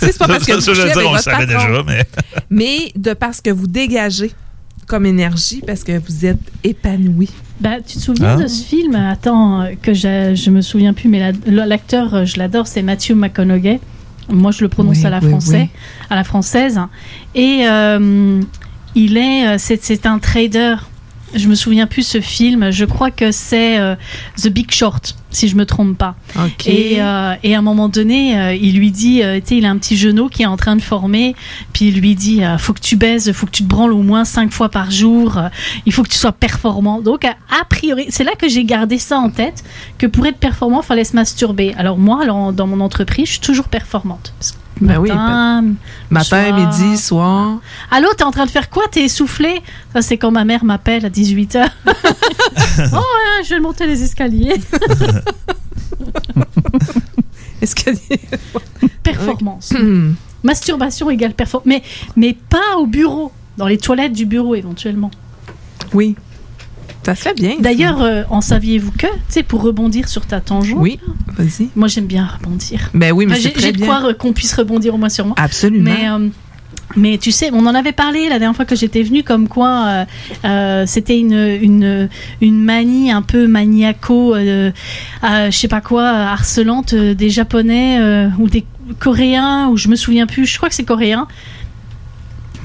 [0.00, 1.68] C'est pas parce que vous dire, avec on le votre savait patron.
[1.68, 2.04] déjà, mais.
[2.48, 4.32] Mais de parce que vous dégagez
[4.86, 7.30] comme énergie, parce que vous êtes épanoui.
[7.60, 8.42] Bah, tu te souviens Ah.
[8.42, 8.94] de ce film?
[8.94, 12.82] Attends, euh, que je, je me souviens plus, mais la- l'acteur, euh, je l'adore, c'est
[12.82, 13.80] Matthew McConaughey.
[14.30, 15.78] Moi, je le prononce Oui, à la oui, français, oui.
[16.08, 16.80] à la française.
[17.34, 18.40] Et euh,
[18.94, 20.76] il est, euh, c'est, c'est un trader.
[21.34, 22.70] Je me souviens plus ce film.
[22.70, 23.94] Je crois que c'est euh,
[24.36, 26.16] The Big Short, si je me trompe pas.
[26.66, 29.70] Et, euh, et à un moment donné, euh, il lui dit, tu sais, il a
[29.70, 31.36] un petit genou qui est en train de former,
[31.72, 34.24] puis il lui dit, faut que tu baises, faut que tu te branles au moins
[34.24, 35.40] cinq fois par jour,
[35.86, 37.00] il faut que tu sois performant.
[37.00, 39.62] Donc, a, a priori, c'est là que j'ai gardé ça en tête,
[39.98, 41.74] que pour être performant, il fallait se masturber.
[41.78, 44.32] Alors moi, alors, dans mon entreprise, je suis toujours performante.
[44.38, 45.74] Parce que Ben oui, matin,
[46.08, 46.58] Matin, soir.
[46.58, 47.58] midi, soir.
[47.90, 48.84] Allô, t'es en train de faire quoi?
[48.90, 49.62] T'es essoufflé?
[49.92, 51.68] Ça, c'est quand ma mère m'appelle à 18h.
[51.86, 51.90] oh,
[52.96, 54.60] ouais, je vais monter les escaliers.
[57.60, 57.90] Que.
[59.02, 59.72] Performance.
[60.42, 61.66] Masturbation égale performance.
[61.66, 61.82] Mais,
[62.16, 65.10] mais pas au bureau, dans les toilettes du bureau éventuellement.
[65.92, 66.16] Oui.
[67.04, 67.54] Ça se fait bien.
[67.60, 70.98] D'ailleurs, euh, en saviez-vous que, tu sais, pour rebondir sur ta tangente, Oui,
[71.36, 71.68] vas-y.
[71.74, 72.90] moi j'aime bien rebondir.
[72.92, 75.08] Ben oui, mais Moi, c'est j'ai très j'ai de quoi qu'on puisse rebondir au moins
[75.08, 75.34] sur moi.
[75.38, 75.90] Absolument.
[75.90, 76.28] Mais, euh,
[76.96, 79.86] mais tu sais, on en avait parlé la dernière fois que j'étais venue, comme quoi
[79.86, 80.04] euh,
[80.44, 81.32] euh, c'était une,
[81.62, 82.08] une,
[82.42, 84.70] une manie un peu maniaco, euh,
[85.22, 87.98] je sais pas quoi, harcelante des Japonais
[88.38, 88.64] ou des
[88.98, 91.28] Coréens, ou je me souviens plus, je crois que c'est Coréen,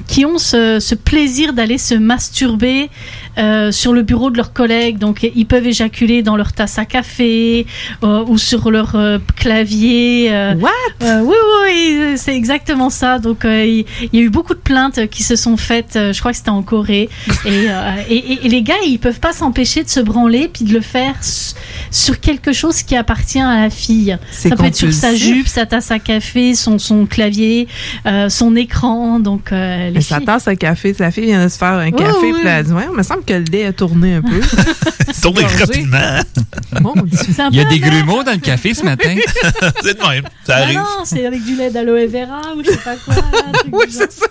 [0.08, 2.90] qui ont ce, ce plaisir d'aller se masturber
[3.38, 4.98] euh, sur le bureau de leurs collègues.
[4.98, 7.66] Donc, ils peuvent éjaculer dans leur tasse à café
[8.02, 10.28] euh, ou sur leur euh, clavier.
[10.32, 10.70] euh, What?
[11.02, 13.18] euh, oui, oui, oui, c'est exactement ça.
[13.18, 15.92] Donc, il y, a eu beaucoup de plaintes qui se sont faites.
[15.94, 17.08] je crois que c'était en Corée.
[17.44, 20.72] Et, euh, et, et- les gars, ils peuvent pas s'empêcher de se branler puis de
[20.72, 21.14] le faire
[21.90, 24.16] sur quelque chose qui appartient à la fille.
[24.30, 27.68] Ça peut être sur sa jupe, sa tasse à café, son, son clavier,
[28.06, 29.18] euh, son écran.
[29.20, 31.90] Donc, euh, les Mais sa tasse à café, sa fille vient de se faire un
[31.90, 32.32] café, oui.
[32.32, 34.40] puis elle a dit, ouais, il me semble que le lait a tourné un peu.
[35.22, 35.56] Tournez gorgé.
[35.58, 36.20] rapidement.
[37.12, 39.14] C'est un Il y a des grumeaux dans le café ce matin.
[39.82, 40.24] c'est de même.
[40.46, 40.76] Ça Ah arrive.
[40.78, 43.14] non, c'est avec du lait d'aloe vera ou je sais pas quoi.
[43.72, 44.26] Oui, c'est ça.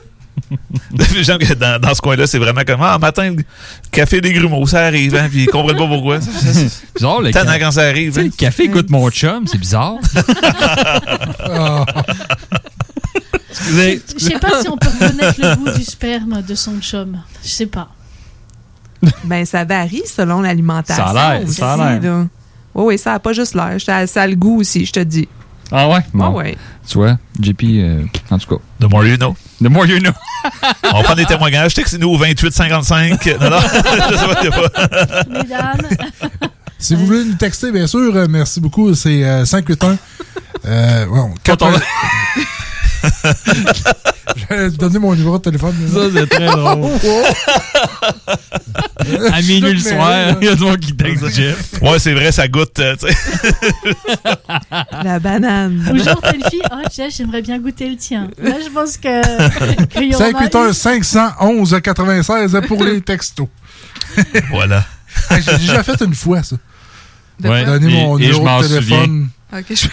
[1.13, 3.35] Les gens que dans, dans ce coin-là, c'est vraiment comme Ah, matin,
[3.91, 6.19] café des grumeaux, ça arrive, hein, puis ils comprennent pas pourquoi.
[6.95, 8.17] Bizarre, le, Tannant ca- quand ça arrive.
[8.19, 8.23] Hein.
[8.23, 9.95] le café goûte mon chum, c'est bizarre.
[13.49, 14.01] Excusez.
[14.17, 17.17] Je sais pas si on peut reconnaître le goût du sperme de son chum.
[17.43, 17.89] Je sais pas.
[19.23, 21.05] Ben, ça varie selon l'alimentation.
[21.05, 22.25] Ça a l'air, ça a l'air.
[22.73, 23.75] Oui, oui, ça n'a pas juste l'air.
[23.79, 25.27] Ça, ça a le goût aussi, je te dis.
[25.71, 25.99] Ah ouais?
[26.13, 26.25] Bon.
[26.25, 26.57] Ah ouais.
[26.87, 28.61] Tu vois, JP, euh, en tout cas.
[28.79, 29.35] The more you know.
[29.63, 30.11] The more you know.
[30.93, 31.73] On prend des témoignages.
[31.73, 33.25] Textez-nous au 2855.
[33.41, 35.23] Non, non, je sais pas, je sais pas.
[35.29, 35.81] Mesdames,
[36.77, 38.93] Si vous voulez nous texter, bien sûr, euh, merci beaucoup.
[38.93, 39.97] C'est euh, 581.
[40.67, 41.81] Euh, bon, Pas ton- 4
[44.35, 45.75] Je vais te donner mon numéro de téléphone.
[45.93, 46.89] Ça, c'est très drôle.
[49.31, 50.93] À minuit le soir, il y a des gens qui
[51.31, 51.73] Jeff.
[51.81, 52.79] Ouais, c'est vrai, ça goûte.
[52.79, 53.15] euh, tu sais.
[55.03, 55.83] La banane.
[56.21, 58.29] t'as une fille, oh tiens, j'aimerais bien goûter le tien.
[58.41, 59.85] Là, je pense que.
[59.85, 60.73] qu'il y en a 581 une.
[60.73, 63.47] 511 96 pour les textos.
[64.49, 64.83] voilà.
[65.29, 66.55] Hey, J'ai déjà fait une fois, ça.
[67.39, 67.63] De Ouais.
[67.63, 67.77] quoi?
[67.79, 69.27] Donner Et- mon et je numéro m'en de téléphone.
[69.53, 69.87] Ok, je...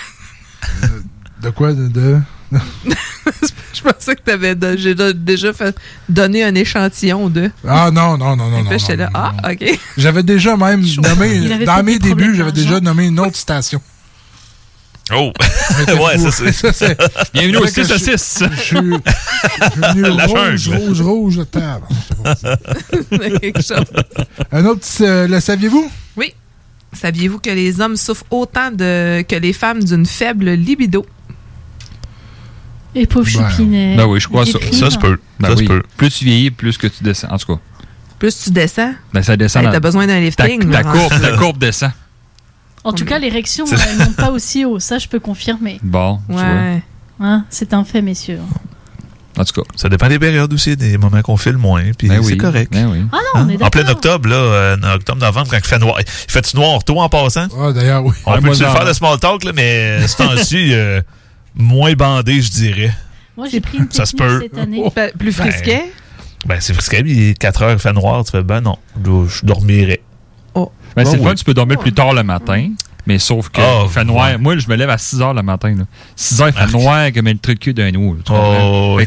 [1.42, 1.72] De quoi?
[1.72, 1.88] De...
[1.88, 2.18] de-
[3.74, 5.76] je pensais que tu avais déjà fait
[6.08, 7.50] donné un échantillon de.
[7.66, 8.62] Ah non, non, non, non.
[8.62, 9.78] Non, non, là, non, ah, ok.
[9.96, 13.80] J'avais déjà même Il nommé, dans mes débuts, j'avais déjà nommé une autre station.
[15.12, 15.32] Oh!
[15.88, 16.30] Ouais, fou.
[16.30, 16.96] ça c'est.
[17.32, 18.44] Bienvenue au Fait que 6 à je- 6.
[18.56, 21.40] Je suis je suis venu La rouge, rouge, rouge,
[23.56, 23.84] chose.
[24.52, 25.90] Un autre, euh, le saviez-vous?
[26.16, 26.34] Oui.
[26.92, 31.06] Saviez-vous que les hommes souffrent autant de, que les femmes d'une faible libido?
[32.94, 33.96] Et pauvre Ben, Choupinet.
[33.96, 34.58] Ben oui, je crois ça.
[34.72, 35.18] Ça se peut.
[35.40, 35.68] Ben Ça se oui.
[35.68, 35.82] peut.
[35.96, 37.28] Plus tu vieillis, plus que tu descends.
[37.30, 37.60] En tout cas,
[38.18, 39.64] Plus tu descends, ben ça descend.
[39.64, 40.70] ben, t'as besoin d'un ta, lifting.
[40.70, 41.90] ta courbe, ta courbe descend.
[42.84, 44.78] En tout cas, l'érection, elle monte pas aussi haut.
[44.80, 45.78] Ça, je peux confirmer.
[45.82, 46.42] Bon, tu vois.
[46.42, 46.82] Ouais.
[47.20, 48.40] Hein, c'est un fait, messieurs.
[49.38, 49.66] En tout cas.
[49.76, 52.70] Ça dépend des périodes aussi, des moments qu'on filme moins, puis Ben c'est oui, correct.
[52.72, 52.98] ben oui.
[53.12, 55.78] Ah non, on est En plein octobre, là, euh, en octobre, novembre, quand il fait
[55.78, 55.96] noir.
[56.00, 57.46] Il fait noir tôt en passant?
[57.58, 58.12] Ah, d'ailleurs, oui.
[58.26, 61.00] On Ouais, peut le faire de small talk, là, mais ce temps-ci, euh,
[61.54, 62.92] moins bandé, je dirais.
[63.36, 64.40] Moi, j'ai pris une Ça se peut.
[64.42, 64.84] cette année.
[64.94, 65.84] Ben, plus Ben, frisquet?
[66.46, 69.44] Ben, c'est frisquet, il est 4 heures, il fait noir, tu fais, ben non, je,
[69.44, 70.00] dormirais.
[70.54, 70.72] Oh.
[70.96, 72.70] Ben, c'est Ben le fun, tu peux dormir plus tard le matin.
[73.06, 74.26] Mais sauf que Ah, il fait noir.
[74.30, 74.38] ouais.
[74.38, 75.74] Moi, je me lève à 6 h le matin.
[75.74, 75.84] Là.
[76.14, 78.16] 6 h, il fait noir comme le truc cul d'un eau.
[78.24, 78.32] Tu?
[78.32, 79.06] Oh, tu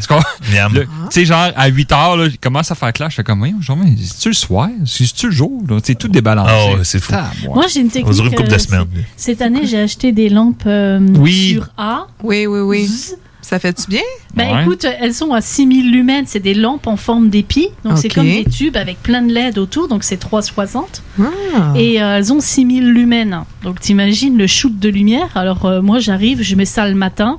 [1.11, 3.13] sais, genre, à 8 h, là, il commence à faire clash.
[3.13, 3.53] Je fais comme, mais
[4.01, 4.69] c'est-tu le soir?
[4.85, 5.61] C'est-tu le jour?
[5.83, 6.51] sais, tout débalancé.
[6.53, 7.11] Ah c'est fou.
[7.11, 7.45] Tabarouette.
[7.55, 8.13] Moi, j'ai une technique.
[8.15, 8.85] durer une couple de euh, semaines.
[9.15, 11.51] Cette année, j'ai acheté des lampes euh, Oui.
[11.53, 12.07] sur A.
[12.23, 12.89] Oui, oui, oui.
[13.45, 14.01] Ça fait-tu bien?
[14.33, 14.63] Ben Ouais.
[14.63, 17.67] écoute, elles sont à 6000 lumens, c'est des lampes en forme d'épi.
[17.83, 21.03] Donc c'est comme des tubes avec plein de LED autour, donc c'est 360.
[21.21, 21.25] Ah.
[21.75, 23.45] Et euh, elles ont 6000 lumens.
[23.61, 25.29] Donc t'imagines le shoot de lumière.
[25.35, 27.37] Alors euh, moi j'arrive, je mets ça le matin.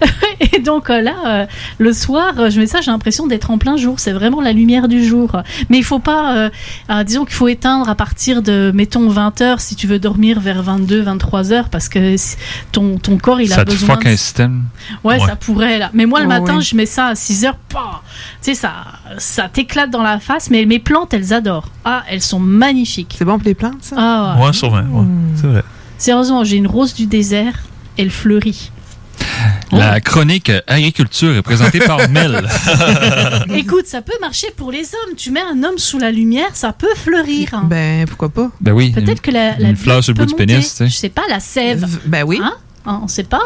[0.52, 1.46] et donc euh, là, euh,
[1.78, 3.98] le soir, euh, je mets ça, j'ai l'impression d'être en plein jour.
[3.98, 5.30] C'est vraiment la lumière du jour.
[5.70, 6.50] Mais il faut pas, euh,
[6.90, 10.40] euh, disons qu'il faut éteindre à partir de, mettons, 20 heures si tu veux dormir
[10.40, 12.16] vers 22, 23 heures parce que
[12.72, 14.64] ton, ton corps il a ça te besoin fuck de un système.
[15.04, 15.26] Ouais, Ouais.
[15.26, 15.90] ça pourrait là.
[15.94, 17.56] Mais moi le Ouais, matin, je mets ça à 6 heures.
[17.68, 18.02] pah
[18.42, 18.72] Tu sais, ça,
[19.18, 20.50] ça t'éclate dans la face.
[20.50, 21.68] Mais mes plantes, elles adorent.
[21.84, 23.14] Ah, elles sont magnifiques.
[23.18, 23.96] C'est bon pour les plantes, ça?
[23.98, 24.46] Ah, ouais.
[24.46, 25.06] Ouais, sûrement, ouais.
[25.36, 25.62] C'est vrai.
[25.98, 27.54] Sérieusement, j'ai une rose du désert.
[27.98, 28.70] Elle fleurit.
[29.72, 32.46] La chronique euh, agriculture est présentée par Mel.
[33.54, 35.14] Écoute, ça peut marcher pour les hommes.
[35.16, 37.48] Tu mets un homme sous la lumière, ça peut fleurir.
[37.52, 37.64] hein.
[37.64, 38.50] Ben, pourquoi pas?
[38.60, 38.92] ben oui.
[38.92, 40.88] Peut-être que la, la une fleur sur le bout du pénis, tu sais.
[40.88, 41.86] Je sais pas, la sève.
[42.06, 42.38] Ben oui.
[42.42, 42.54] Hein?
[42.86, 43.40] Hein, on sait pas.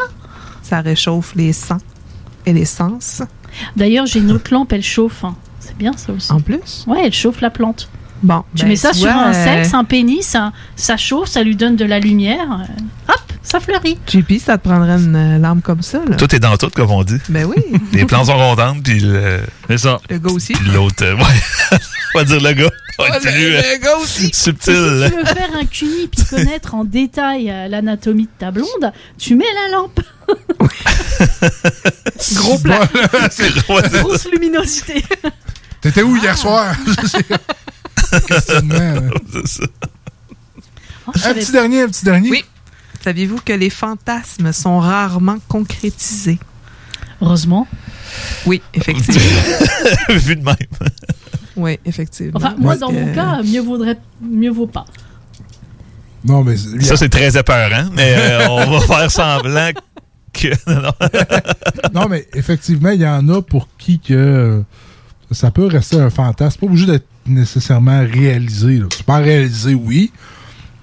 [0.61, 1.79] Ça réchauffe les sangs
[2.45, 3.21] et les sens.
[3.75, 5.23] D'ailleurs, j'ai une autre lampe, elle chauffe.
[5.23, 5.35] hein.
[5.59, 6.31] C'est bien ça aussi.
[6.31, 6.85] En plus?
[6.87, 7.89] Ouais, elle chauffe la plante.
[8.23, 8.43] Bon.
[8.55, 11.41] Tu ben, mets ça sur vois, un euh, sexe, un pénis, ça, ça chauffe, ça
[11.43, 12.59] lui donne de la lumière.
[12.61, 13.97] euh, Hop, ça fleurit.
[14.07, 16.15] JP, ça te prendrait une euh, lampe comme ça, là?
[16.15, 17.17] Tout est dans tout, comme on dit.
[17.29, 17.55] Ben oui.
[17.93, 19.99] Les plantes sont contentes, puis le- C'est ça.
[20.09, 20.53] Le gars aussi.
[20.53, 21.77] puis l'autre, euh, ouais.
[22.15, 22.69] On va dire le gars.
[22.99, 24.29] On va être Ouais, plus le- euh, le gars aussi.
[24.33, 24.73] Si subtil.
[24.73, 29.35] tu veux faire un cuni puis connaître en détail euh, l'anatomie de ta blonde, tu
[29.35, 29.99] mets la lampe.
[32.35, 32.87] Gros plat.
[34.01, 35.03] Grosse luminosité.
[35.81, 36.75] T'étais où hier soir?
[38.27, 38.75] Questionnement.
[38.77, 39.01] là.
[39.33, 39.63] C'est ça.
[41.07, 42.29] Oh, je Un petit dernier, un petit dernier.
[42.29, 42.45] Oui.
[43.03, 46.39] Saviez-vous que les fantasmes sont rarement concrétisés?
[47.21, 47.67] Heureusement.
[48.45, 49.21] Oui, effectivement.
[50.09, 50.55] Vu de même.
[51.55, 52.33] oui, effectivement.
[52.35, 54.85] Enfin, moi, dans que- mon cas, mieux vaudrait, mieux vaut pas.
[56.23, 59.69] Non, mais Ça, c'est très épeurant, mais euh, on va faire semblant
[60.33, 60.49] que.
[61.93, 64.61] non, mais effectivement, il y en a pour qui que euh,
[65.31, 66.59] ça peut rester un fantasme.
[66.59, 68.77] Pas obligé d'être nécessairement réalisé.
[68.77, 68.85] là.
[68.95, 70.11] Tu peux en réaliser, oui.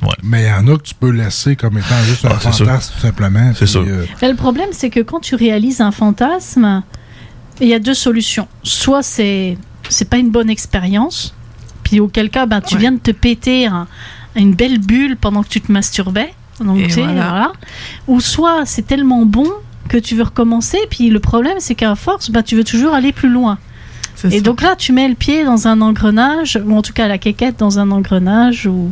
[0.03, 0.15] Ouais.
[0.23, 2.67] Mais il y en a que tu peux laisser comme étant juste un Ah, sûr.
[2.67, 3.51] fantasme, tout simplement.
[3.55, 3.85] C'est Puis, sûr.
[3.87, 6.83] euh, Mais le problème, c'est que quand tu réalises un fantasme,
[7.61, 8.47] il y a deux solutions.
[8.63, 9.59] Soit c'est
[9.89, 11.35] c'est pas une bonne expérience,
[11.83, 12.81] puis auquel cas, ben, tu Ouais.
[12.81, 13.87] viens de te péter un-
[14.37, 16.33] une belle bulle pendant que tu te masturbais.
[16.61, 17.29] Donc, Et tu sais, voilà.
[17.31, 17.53] voilà.
[18.07, 19.51] Ou soit c'est tellement bon
[19.89, 23.13] que tu veux recommencer, puis le problème, c'est qu'à force, ben, tu veux toujours aller
[23.13, 23.59] plus loin.
[24.25, 24.41] Et ça.
[24.41, 27.59] donc là, tu mets le pied dans un engrenage, ou en tout cas la quéquette
[27.59, 28.91] dans un engrenage, ou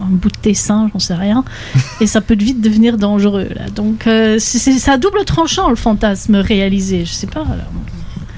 [0.00, 1.44] un bout de tes seins, j'en sais rien.
[2.00, 3.48] et ça peut vite devenir dangereux.
[3.54, 3.68] Là.
[3.74, 7.04] Donc euh, c'est à double tranchant le fantasme réalisé.
[7.04, 7.44] Je sais pas.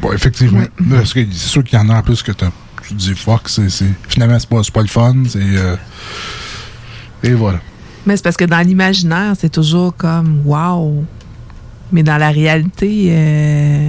[0.03, 0.63] bon, effectivement.
[0.91, 2.53] Parce que c'est sûr qu'il y en a en plus que t'as-
[2.87, 3.69] tu te dis fuck, c'est,
[4.09, 5.15] finalement, c'est pas, c'est pas le fun.
[5.27, 5.77] C'est, euh,
[7.23, 7.61] et voilà.
[8.07, 11.05] Mais c'est parce que dans l'imaginaire, c'est toujours comme wow.
[11.93, 13.89] Mais dans la réalité, euh,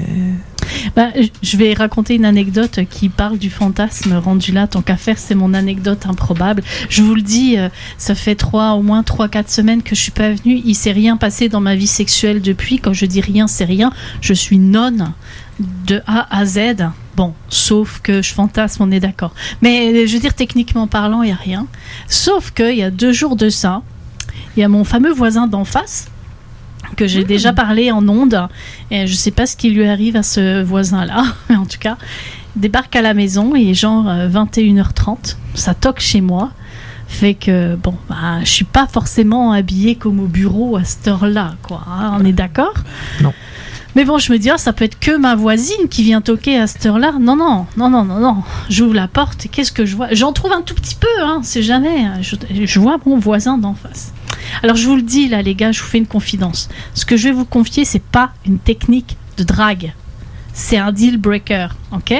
[0.95, 4.67] Ben, je- vais raconter une anecdote qui parle du fantasme rendu là.
[4.67, 6.63] Tant qu'à faire, c'est mon anecdote improbable.
[6.89, 10.12] Je vous le dis, euh, ça fait trois, au moins 3-4 semaines que je suis
[10.12, 10.62] pas venue.
[10.65, 12.80] Il s'est rien passé dans ma vie sexuelle depuis.
[12.80, 13.91] Quand je dis rien, c'est rien.
[14.21, 15.13] Je suis nonne
[15.88, 16.60] de A à Z.
[17.15, 19.34] Bon, sauf que je fantasme, on est d'accord.
[19.62, 21.67] Mais je veux dire, techniquement parlant, il n'y a rien.
[22.10, 23.82] Sauf qu'il y a deux jours de ça,
[24.58, 26.08] il y a mon fameux voisin d'en face
[26.95, 28.48] que j'ai déjà parlé en ondes.
[28.91, 31.98] Et je sais pas ce qui lui arrive à ce voisin-là, mais en tout cas,
[32.56, 36.52] débarque à la maison, est genre euh, 21h30, ça toque chez moi.
[37.08, 41.52] Fait que, bon, bah, je suis pas forcément habillée comme au bureau à cette heure-là,
[41.62, 41.84] quoi.
[41.88, 42.74] hein, on est d'accord?
[43.21, 43.32] Non.
[43.95, 46.60] Mais bon, je me dis, ah, ça peut être que ma voisine qui vient toquer
[46.60, 47.13] à cette heure-là.
[47.21, 48.38] Non, non, non, non, non, non.
[48.69, 50.08] J'ouvre la porte et qu'est-ce que je vois?
[50.12, 52.04] J'en trouve un tout petit peu, hein, c'est jamais.
[52.06, 52.15] hein.
[52.21, 54.12] Je, je vois mon voisin d'en face.
[54.63, 56.69] Alors, je vous le dis, là, les gars, je vous fais une confidence.
[56.93, 59.93] Ce que je vais vous confier, c'est pas une technique de drague.
[60.53, 62.13] C'est un deal breaker, ok?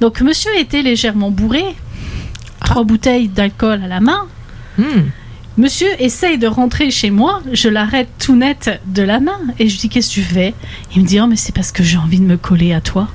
[0.00, 1.64] Donc, monsieur était légèrement bourré,
[2.60, 4.26] trois bouteilles d'alcool à la main.
[5.56, 9.78] Monsieur essaye de rentrer chez moi, je l'arrête tout net de la main et je
[9.78, 10.52] dis qu'est-ce que tu fais?
[10.94, 13.06] Il me dit oh mais c'est parce que j'ai envie de me coller à toi.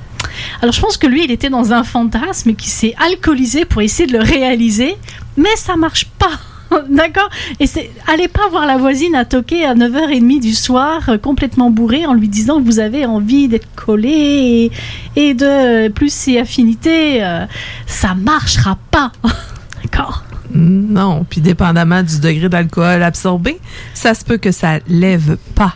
[0.62, 4.06] Alors je pense que lui il était dans un fantasme qui s'est alcoolisé pour essayer
[4.06, 4.96] de le réaliser,
[5.36, 6.40] mais ça marche pas.
[6.88, 7.28] D'accord.
[7.58, 11.70] Et c'est allez pas voir la voisine à toquer à 9h30 du soir euh, complètement
[11.70, 14.70] bourrée en lui disant que vous avez envie d'être collé
[15.16, 17.46] et, de plus si affinité euh,
[17.86, 19.12] ça marchera pas.
[19.82, 20.24] D'accord.
[20.52, 23.60] Non, puis dépendamment du degré d'alcool absorbé,
[23.94, 25.74] ça se peut que ça lève pas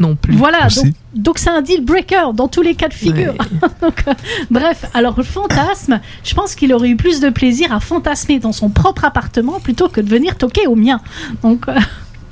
[0.00, 0.34] non plus.
[0.34, 3.34] Voilà, donc donc c'est un deal breaker dans tous les cas de figure.
[3.80, 4.14] Donc, euh,
[4.50, 8.50] bref, alors le fantasme, je pense qu'il aurait eu plus de plaisir à fantasmer dans
[8.52, 11.00] son propre appartement plutôt que de venir toquer au mien.
[11.42, 11.78] Donc euh,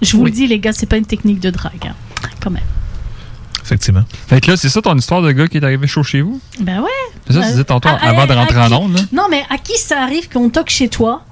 [0.02, 1.94] je vous le dis les gars, c'est pas une technique de drague, hein,
[2.40, 2.62] quand même.
[3.64, 4.02] Effectivement.
[4.26, 6.40] Fait que là, c'est ça ton histoire de gars qui est arrivé chaud chez vous?
[6.60, 6.88] Ben ouais.
[7.28, 9.02] C'est ça, tu disais tantôt, À- à- avant de rentrer qui- en onde, là?
[9.12, 11.22] Non, mais à qui ça arrive qu'on toque chez toi,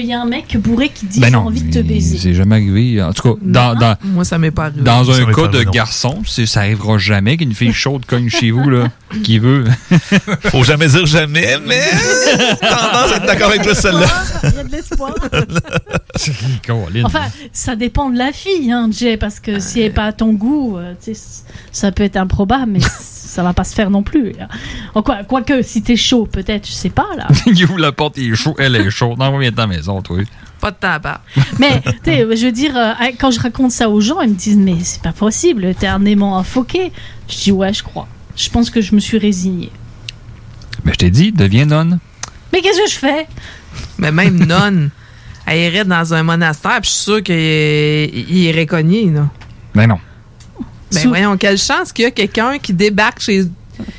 [0.00, 2.34] qu'il y a un mec bourré qui dit Ben j'ai envie de te baiser c'est
[2.34, 3.02] jamais arrivé.
[3.02, 4.82] En tout cas, dans, dans, Moi, ça m'est pas arrivé.
[4.82, 5.70] dans Ça un cas de non.
[5.70, 8.88] garçon, c'est- ça arrivera jamais qu'une fille chaude cogne chez vous, là,
[9.22, 9.64] qui veut.
[10.50, 11.80] Faut jamais dire jamais, mais
[12.60, 14.06] tendance à être d'accord avec toi, celle-là.
[14.44, 15.14] Il y a de l'espoir.
[17.04, 20.12] Enfin, ça dépend de la fille, hein, Jay, parce que si elle n'est pas à
[20.12, 20.94] ton goût, euh,
[21.72, 22.80] ça peut être improbable, mais
[23.36, 24.32] ça va pas se faire non plus.
[24.94, 27.28] En quoi, quoique, si t'es chaud, peut-être, je sais pas, là.
[27.46, 29.18] il ouvre la porte, il est chaud, elle est chaude.
[29.18, 30.20] Non, viens dans la maison, toi.
[30.58, 31.20] Pas de tabac.
[31.58, 34.34] Mais, tu sais, je veux dire, euh, quand je raconte ça aux gens, ils me
[34.34, 36.92] disent, mais c'est pas possible, t'es un aimant infoqué.
[37.28, 38.08] Je dis, ouais, je crois.
[38.36, 39.70] Je pense que je me suis résignée.
[40.84, 41.98] Mais je t'ai dit, deviens nonne.
[42.52, 43.26] Mais qu'est-ce que je fais?
[43.98, 44.90] Mais même nonne,
[45.44, 49.28] elle irait dans un monastère, puis je suis sûr qu'il il irait cogner, là.
[49.74, 49.98] Ben non.
[50.92, 53.44] Ben voyons, quelle chance qu'il y a quelqu'un qui débarque chez,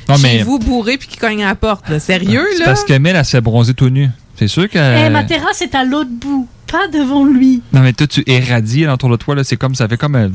[0.08, 1.88] Non, chez mais- vous bourré puis qui cogne à la porte.
[1.88, 2.00] là.
[2.00, 2.64] Sérieux, là?
[2.64, 4.08] parce que Mel, elle se fait bronzer tout nu.
[4.38, 4.78] C'est sûr que.
[4.78, 7.60] Eh, ma terrasse est à l'autre bout, pas devant lui.
[7.72, 9.42] Non, mais toi, tu irradies autour de toi, là.
[9.44, 10.30] C'est comme ça fait comme un.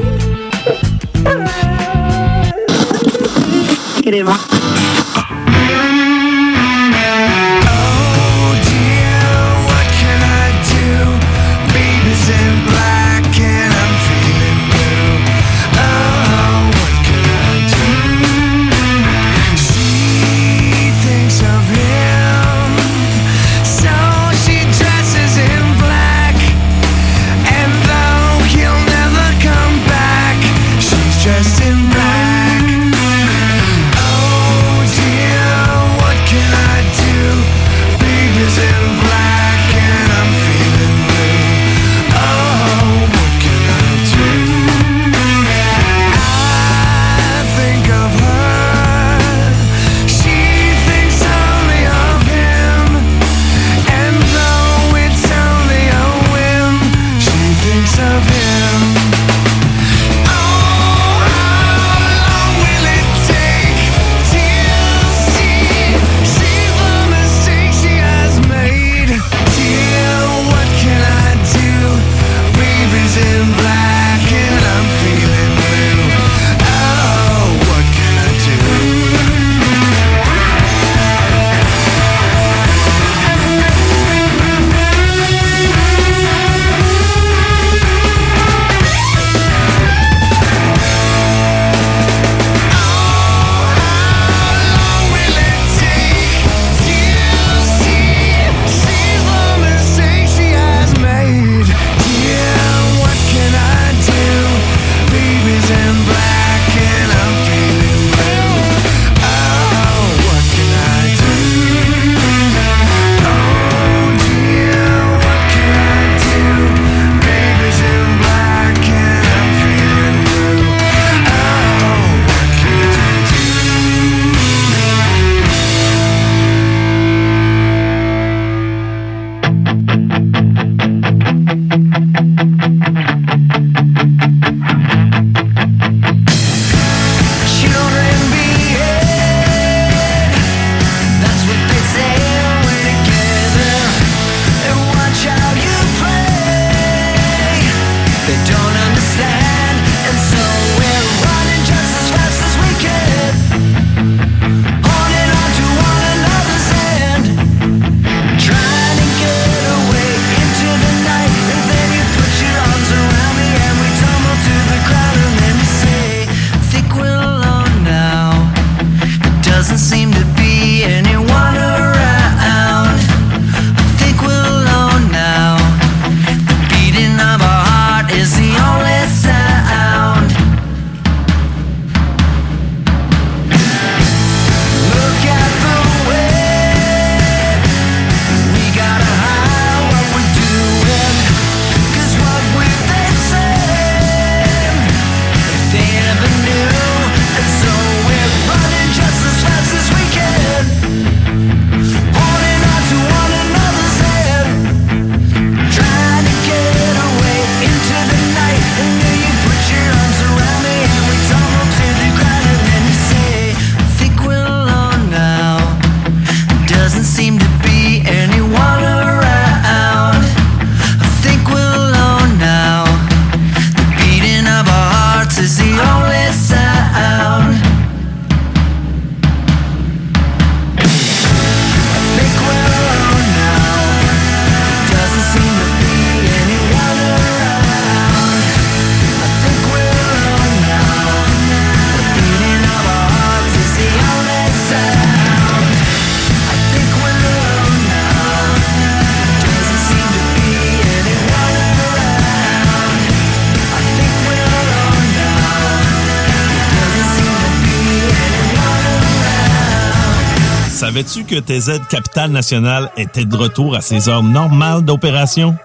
[261.28, 265.56] Que TZ Capital National était de retour à ses heures normales d'opération?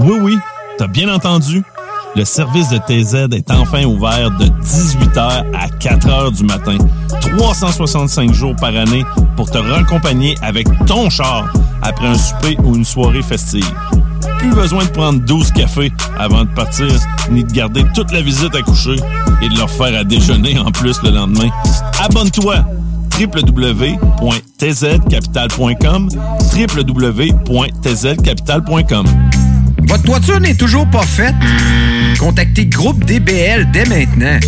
[0.00, 0.38] Oui, oui,
[0.78, 1.62] t'as bien entendu.
[2.14, 6.78] Le service de TZ est enfin ouvert de 18h à 4h du matin,
[7.36, 9.04] 365 jours par année
[9.36, 13.70] pour te raccompagner avec ton char après un souper ou une soirée festive.
[14.38, 16.88] Plus besoin de prendre 12 cafés avant de partir,
[17.30, 18.96] ni de garder toute la visite à coucher
[19.42, 21.50] et de leur faire à déjeuner en plus le lendemain.
[22.02, 22.64] Abonne-toi
[23.18, 26.08] www.tzcapital.com
[26.54, 29.06] www.tzcapital.com
[29.88, 31.34] Votre toiture n'est toujours pas faite?
[32.18, 34.38] Contactez Groupe DBL dès maintenant.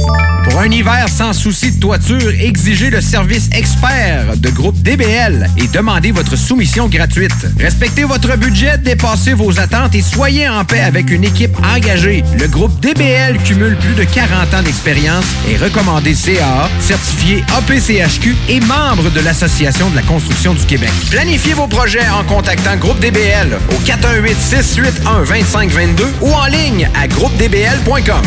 [0.48, 5.68] Pour un hiver sans souci de toiture, exigez le service expert de Groupe DBL et
[5.68, 7.46] demandez votre soumission gratuite.
[7.58, 12.24] Respectez votre budget, dépassez vos attentes et soyez en paix avec une équipe engagée.
[12.38, 18.60] Le Groupe DBL cumule plus de 40 ans d'expérience et recommandé CAA, certifié APCHQ et
[18.60, 20.88] membre de l'Association de la construction du Québec.
[21.10, 28.24] Planifiez vos projets en contactant Groupe DBL au 418-681-2522 ou en ligne à groupedbl.com.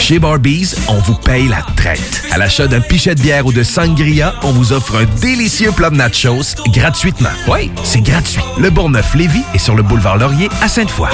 [0.00, 2.22] Chez Barbies, on vous paye la traite.
[2.30, 5.90] À l'achat d'un pichet de bière ou de sangria, on vous offre un délicieux plat
[5.90, 7.30] de nachos gratuitement.
[7.48, 8.42] Oui, c'est gratuit.
[8.58, 11.08] Le Bourgneuf-Lévis est sur le boulevard Laurier à Sainte-Foy.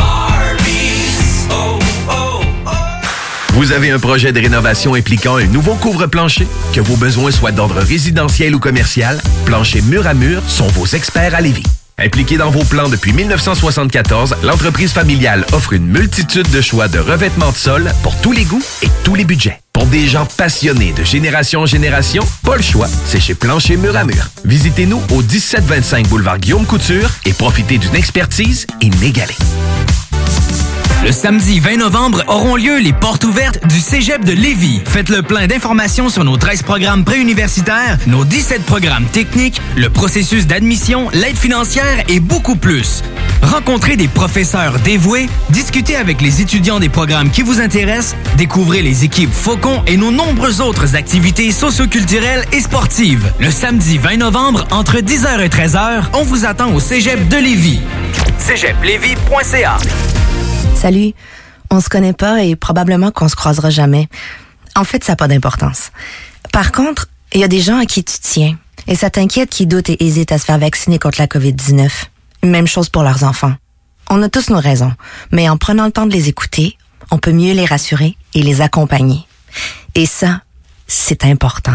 [3.55, 6.47] Vous avez un projet de rénovation impliquant un nouveau couvre-plancher?
[6.73, 11.35] Que vos besoins soient d'ordre résidentiel ou commercial, Plancher Mur à Mur sont vos experts
[11.35, 11.65] à Lévis.
[11.99, 17.51] Impliquée dans vos plans depuis 1974, l'entreprise familiale offre une multitude de choix de revêtements
[17.51, 19.61] de sol pour tous les goûts et tous les budgets.
[19.73, 23.97] Pour des gens passionnés de génération en génération, pas le choix, c'est chez Plancher Mur
[23.97, 24.31] à Mur.
[24.45, 29.37] Visitez-nous au 1725 boulevard Guillaume Couture et profitez d'une expertise inégalée.
[31.05, 34.83] Le samedi 20 novembre auront lieu les portes ouvertes du Cégep de Lévis.
[34.85, 40.49] Faites le plein d'informations sur nos 13 programmes préuniversitaires, nos 17 programmes techniques, le processus
[40.49, 43.05] d'admission, l'aide financière et beaucoup plus.
[43.43, 49.05] Rencontrez des professeurs dévoués, discutez avec les étudiants des programmes qui vous intéressent, découvrez les
[49.05, 53.33] équipes Faucon et nos nombreuses autres activités socioculturelles et sportives.
[53.39, 57.81] Le samedi 20 novembre, entre 10h et 13h, on vous attend au Cégep de Lévis.
[58.39, 59.79] cégeplévis.ca
[60.79, 61.13] Salut,
[61.73, 64.09] on se connaît pas et probablement qu'on se croisera jamais.
[64.77, 65.91] En fait, ça n'a pas d'importance.
[66.53, 68.57] Par contre, il y a des gens à qui tu tiens
[68.87, 71.91] et ça t'inquiète qui doutent et hésitent à se faire vacciner contre la COVID-19.
[72.45, 73.55] Même chose pour leurs enfants.
[74.09, 74.93] On a tous nos raisons,
[75.33, 76.79] mais en prenant le temps de les écouter,
[77.11, 79.27] on peut mieux les rassurer et les accompagner.
[79.97, 80.43] Et ça,
[80.87, 81.75] c'est important.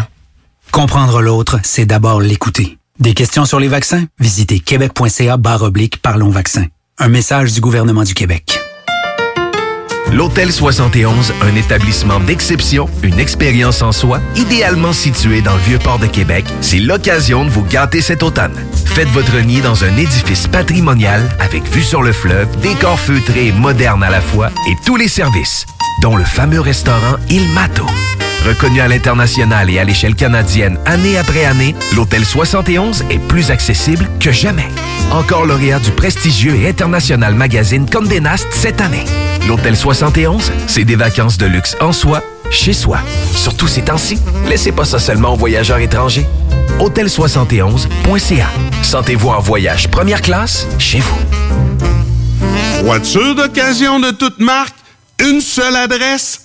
[0.72, 2.78] Comprendre l'autre, c'est d'abord l'écouter.
[3.00, 4.06] Des questions sur les vaccins?
[4.18, 6.68] Visitez québec.ca barre oblique Parlons vaccins.
[6.96, 8.63] Un message du gouvernement du Québec.
[10.14, 16.06] L'Hôtel 71, un établissement d'exception, une expérience en soi, idéalement situé dans le Vieux-Port de
[16.06, 18.54] Québec, c'est l'occasion de vous gâter cet automne.
[18.84, 23.52] Faites votre nid dans un édifice patrimonial avec vue sur le fleuve, décor feutré et
[23.52, 25.66] moderne à la fois et tous les services,
[26.00, 27.84] dont le fameux restaurant Il Mato.
[28.44, 34.06] Reconnu à l'international et à l'échelle canadienne année après année, l'Hôtel 71 est plus accessible
[34.20, 34.68] que jamais.
[35.10, 39.04] Encore lauréat du prestigieux et international magazine Condé Nast cette année.
[39.48, 42.98] L'Hôtel 71, c'est des vacances de luxe en soi, chez soi.
[43.34, 46.26] Surtout ces temps-ci, laissez pas ça seulement aux voyageurs étrangers.
[46.80, 48.48] Hôtel71.ca.
[48.82, 51.18] Sentez-vous en voyage première classe chez vous.
[52.84, 54.74] Voiture d'occasion de toute marque,
[55.18, 56.42] une seule adresse,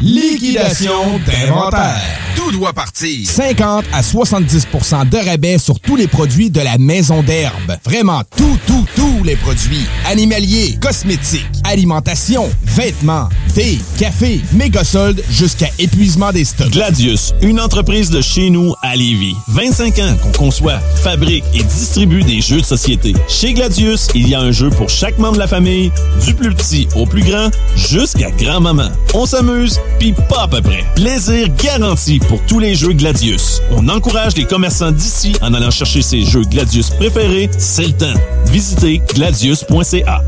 [0.00, 2.00] Liquidation d'inventaire.
[2.36, 3.28] Tout doit partir.
[3.28, 7.76] 50 à 70% de rabais sur tous les produits de la maison d'herbe.
[7.84, 9.86] Vraiment tout, tout, tous les produits.
[10.06, 16.70] Animaliers, cosmétiques, alimentation, vêtements, thé, café, méga soldes jusqu'à épuisement des stocks.
[16.70, 19.36] Gladius, une entreprise de chez nous à Lévis.
[19.48, 23.14] 25 ans qu'on conçoit, fabrique et distribue des jeux de société.
[23.28, 25.92] Chez Gladius, il y a un jeu pour chaque membre de la famille,
[26.24, 28.90] du plus petit au plus grand, jusqu'à grand-maman.
[29.12, 30.84] On s'amuse, puis pas à peu près.
[30.94, 33.60] Plaisir garanti pour tous les jeux Gladius.
[33.70, 38.20] On encourage les commerçants d'ici en allant chercher ses jeux Gladius préférés, c'est le temps.
[38.46, 40.22] Visitez gladius.ca.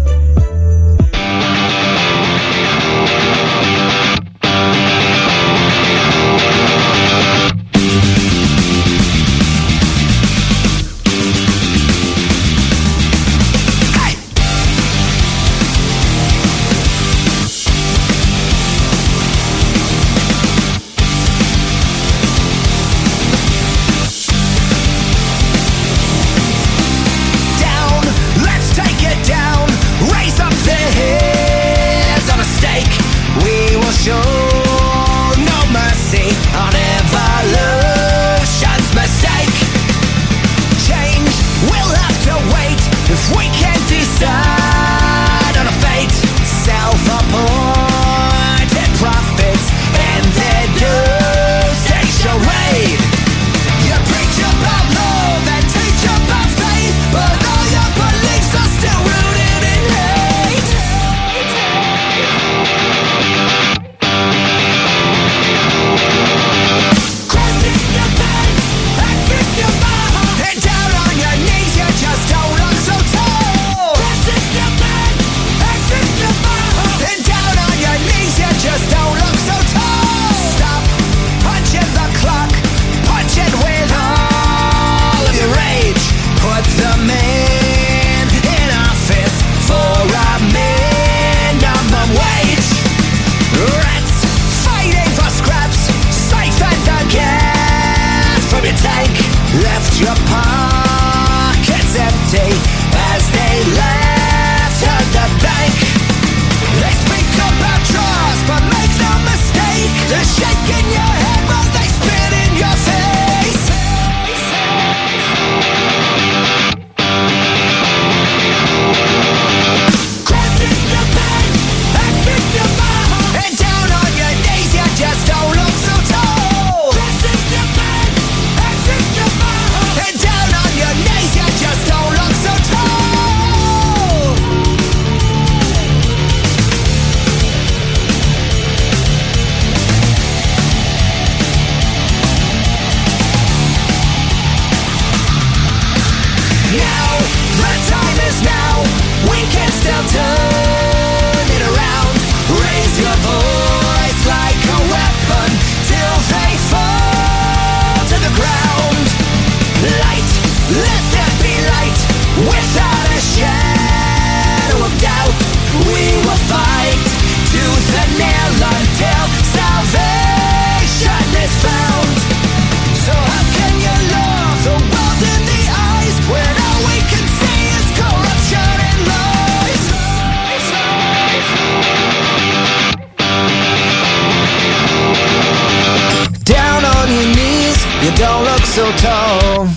[188.97, 189.68] tall.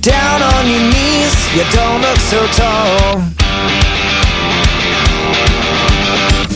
[0.00, 3.22] Down on your knees, you don't look so tall.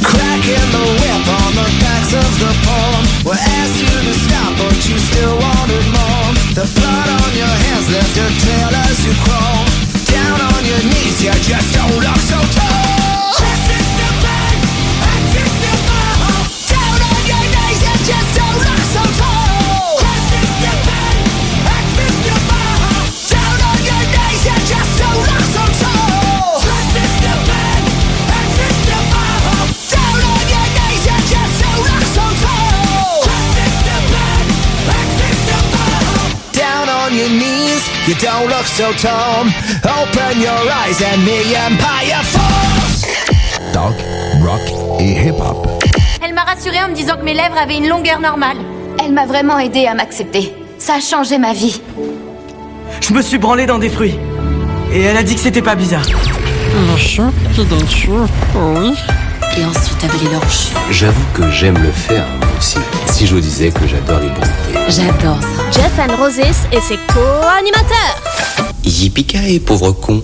[0.02, 3.02] Cracking the whip on the backs of the palm.
[3.24, 6.28] We'll ask you to stop, but you still wanted more.
[6.58, 9.64] The blood on your hands left a trail as you crawl.
[10.10, 12.95] Down on your knees, you just don't look so tall.
[38.06, 39.46] You don't look so tall.
[39.84, 43.04] Open your eyes and the empire falls.
[43.72, 43.94] Talk,
[44.42, 44.60] rock
[45.00, 45.66] et hip-hop.
[46.22, 48.56] Elle m'a rassurée en me disant que mes lèvres avaient une longueur normale.
[49.02, 50.54] Elle m'a vraiment aidée à m'accepter.
[50.78, 51.80] Ça a changé ma vie.
[53.00, 54.18] Je me suis branlé dans des fruits.
[54.92, 56.06] Et elle a dit que c'était pas bizarre.
[56.06, 57.22] Le chou,
[58.54, 58.94] oui.
[59.58, 60.74] Et ensuite avaler leur chou.
[60.90, 62.24] J'avoue que j'aime le faire.
[63.16, 64.50] Si je vous disais que j'adore les brouter.
[64.90, 65.70] J'adore ça.
[65.72, 66.38] Jeff and Roses
[66.70, 68.20] et ses co-animateurs.
[68.84, 70.22] Yippee pauvre con.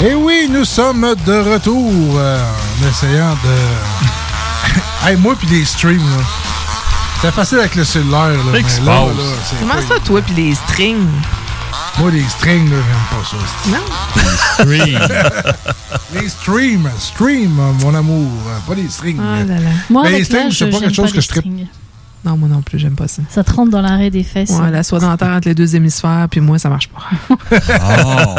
[0.00, 5.06] Et oui, nous sommes de retour euh, en essayant de.
[5.06, 6.24] hey, moi puis les streams, là.
[7.16, 8.52] C'était facile avec le cellulaire, là.
[8.52, 9.06] mais là,
[9.60, 11.04] Comment ça, toi, puis les strings?
[11.98, 13.36] Moi, les strings, là, j'aime pas ça.
[13.70, 13.78] Non.
[14.16, 15.08] Les streams.
[16.22, 16.90] les streams.
[16.98, 17.50] Stream,
[17.82, 18.30] mon amour.
[18.66, 19.18] Pas les strings.
[19.20, 19.70] Ah là là.
[19.88, 21.42] Moi, Mais les avec strings, c'est pas quelque chose pas que les je tripe.
[21.42, 21.66] strings.
[22.24, 23.22] Non, moi non plus, j'aime pas ça.
[23.30, 24.50] Ça te rentre dans l'arrêt des fesses.
[24.50, 27.02] Ouais, la soie dentaire entre les deux hémisphères, puis moi, ça marche pas.
[27.60, 28.34] Oh.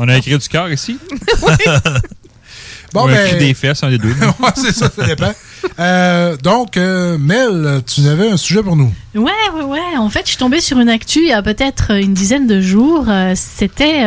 [0.00, 0.98] On a écrit du cœur ici?
[2.94, 4.14] Bon, Ou un ben- cri des fesses, un des deux.
[4.40, 5.30] ouais, c'est ça, ça dépend.
[5.78, 8.92] Euh, donc, euh, Mel, tu avais un sujet pour nous.
[9.14, 9.96] Ouais, ouais, ouais.
[9.96, 12.60] En fait, je suis tombée sur une actu il y a peut-être une dizaine de
[12.60, 13.04] jours.
[13.08, 14.04] Euh, C'était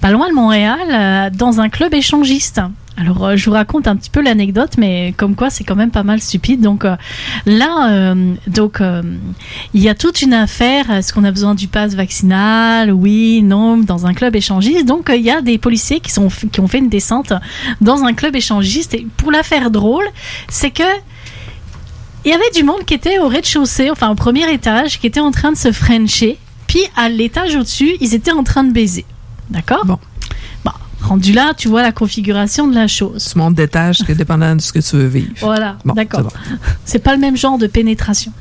[0.00, 2.60] pas loin de Montréal, dans un club échangiste.
[2.96, 5.90] Alors, euh, je vous raconte un petit peu l'anecdote, mais comme quoi, c'est quand même
[5.90, 6.60] pas mal stupide.
[6.60, 6.96] Donc euh,
[7.44, 8.80] là, euh, donc
[9.74, 10.90] il y a toute une affaire.
[10.90, 12.92] Est-ce qu'on a besoin du pass vaccinal?
[12.92, 14.86] Oui, non, dans un club échangiste.
[14.86, 17.32] Donc il y a des policiers qui sont qui ont fait une descente
[17.80, 18.94] dans un club échangiste.
[18.94, 20.06] Et pour la faire drôle,
[20.48, 20.82] c'est que
[22.24, 25.20] il y avait du monde qui était au rez-de-chaussée, enfin au premier étage, qui était
[25.20, 26.38] en train de se frencher.
[26.66, 29.04] Puis à l'étage au-dessus, ils étaient en train de baiser.
[29.50, 29.84] D'accord?
[29.84, 29.98] Bon.
[31.04, 33.28] Rendu là, tu vois la configuration de la chose.
[33.32, 35.32] Tu montes d'étage, que dépendant de ce que tu veux vivre.
[35.40, 36.28] Voilà, Bon, d'accord.
[36.84, 37.04] c'est bon.
[37.04, 38.32] Pas le même genre de pénétration.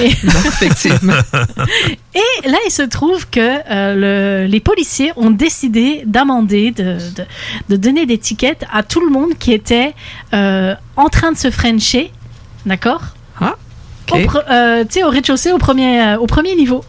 [0.00, 0.06] Et,
[0.46, 1.12] effectivement.
[2.14, 7.24] Et là, il se trouve que euh, le- les policiers ont décidé d'amender, de, de-
[7.68, 9.94] de donner des tickets à tout le monde qui était
[10.34, 12.10] euh, en train de se frencher,
[12.66, 13.02] d'accord?
[13.40, 13.54] Ah,
[14.12, 16.84] Au pre- euh, Tu sais, au rez-de-chaussée, au premier, au premier niveau.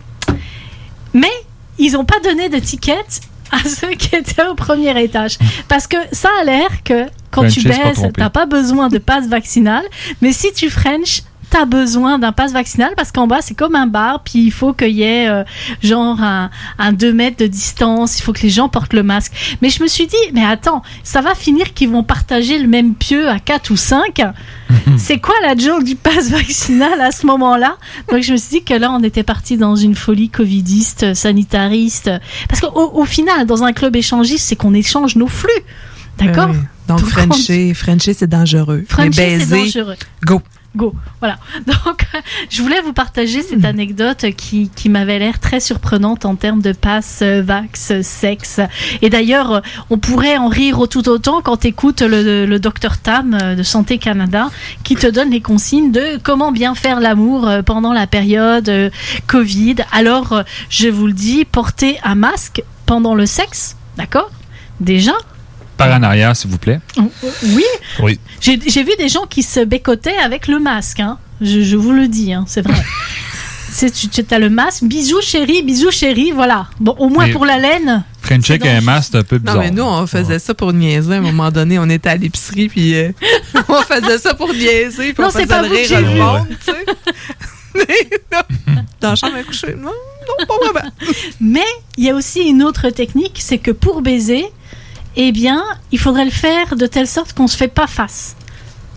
[1.14, 1.32] Mais
[1.80, 3.22] ils n'ont pas donné de tickets
[3.66, 5.38] à ceux qui étaient au premier étage.
[5.68, 8.14] Parce que ça a l'air que quand tu baisses, tromper.
[8.18, 9.84] t'as pas besoin de passe vaccinal.
[10.22, 11.22] Mais si tu French,
[11.54, 14.24] t'as besoin d'un passe vaccinal parce qu'en bas, c'est comme un bar.
[14.24, 15.44] Puis il faut qu'il y ait euh,
[15.84, 16.50] genre un,
[16.80, 18.18] un 2 mètres de distance.
[18.18, 19.58] Il faut que les gens portent le masque.
[19.62, 22.96] Mais je me suis dit, mais attends, ça va finir qu'ils vont partager le même
[22.96, 24.22] pieu à 4 ou 5.
[24.98, 27.78] C'est quoi la joke du pass vaccinal à ce moment-là?
[28.10, 32.10] Donc je me suis dit que là, on était parti dans une folie covidiste, sanitariste.
[32.50, 35.52] Parce qu'au au final, dans un club échangiste, c'est qu'on échange nos flux.
[36.18, 36.50] D'accord?
[36.52, 36.58] Oui.
[36.88, 38.84] Donc, Frencher, Frencher, c'est dangereux.
[38.88, 39.96] Frencher, c'est dangereux.
[40.26, 40.42] Go.
[40.76, 40.94] Go.
[41.20, 41.38] Voilà.
[41.68, 42.06] Donc,
[42.50, 43.42] je voulais vous partager Hmm.
[43.50, 48.60] cette anecdote qui, qui m'avait l'air très surprenante en termes de passe, euh, vax, sexe.
[49.02, 53.38] Et d'ailleurs, on pourrait en rire tout autant quand tu écoutes le, le docteur Tam
[53.42, 54.50] euh, de Santé Canada
[54.84, 58.92] qui te donne les consignes de comment bien faire l'amour euh, pendant la période
[59.28, 59.76] Covid.
[59.92, 63.76] Alors, je vous le dis, portez un masque pendant le sexe.
[63.98, 64.30] D'accord?
[64.80, 65.14] Déjà,
[65.90, 66.80] Par en arrière, s'il vous plaît.
[67.44, 67.64] oui,
[68.02, 68.20] Oui.
[68.42, 71.00] j'ai j'ai vu des gens qui se bécotaient avec le masque.
[71.00, 71.18] hein.
[71.42, 72.76] Je, je vous le dis, hein, c'est vrai.
[73.72, 74.84] C'est- tu tu as le masque.
[74.84, 76.68] Bisous chérie, bisous chérie, voilà.
[76.80, 78.04] Bon, au moins Mais- pour la laine.
[78.22, 79.58] French avec un masque, c'est un peu Non, bizarre.
[79.60, 81.16] mais nous, on faisait ça pour niaiser.
[81.16, 83.12] À un moment donné, on était à l'épicerie, puis euh,
[83.68, 86.02] on faisait ça pour niaiser, puis Non, on faisait pas le vous que rire j'ai
[86.02, 86.20] le vu.
[86.20, 86.86] monde, tu sais.
[87.76, 90.92] Mais non, dans la chambre à coucher, non, non, pas vraiment.
[91.42, 91.66] Mais
[91.98, 94.46] il y a aussi une autre technique, c'est que pour baiser,
[95.16, 98.36] eh bien, il faudrait le faire de telle sorte qu'on se fait pas face.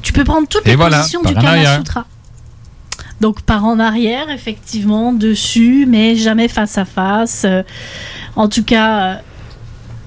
[0.02, 1.78] Tu peux prendre toutes Et les voilà, positions du Kama.
[1.78, 2.06] Sutra.
[3.20, 7.42] Donc par en arrière, effectivement, dessus, mais jamais face à face.
[7.44, 7.62] Euh,
[8.34, 9.16] en tout cas, euh,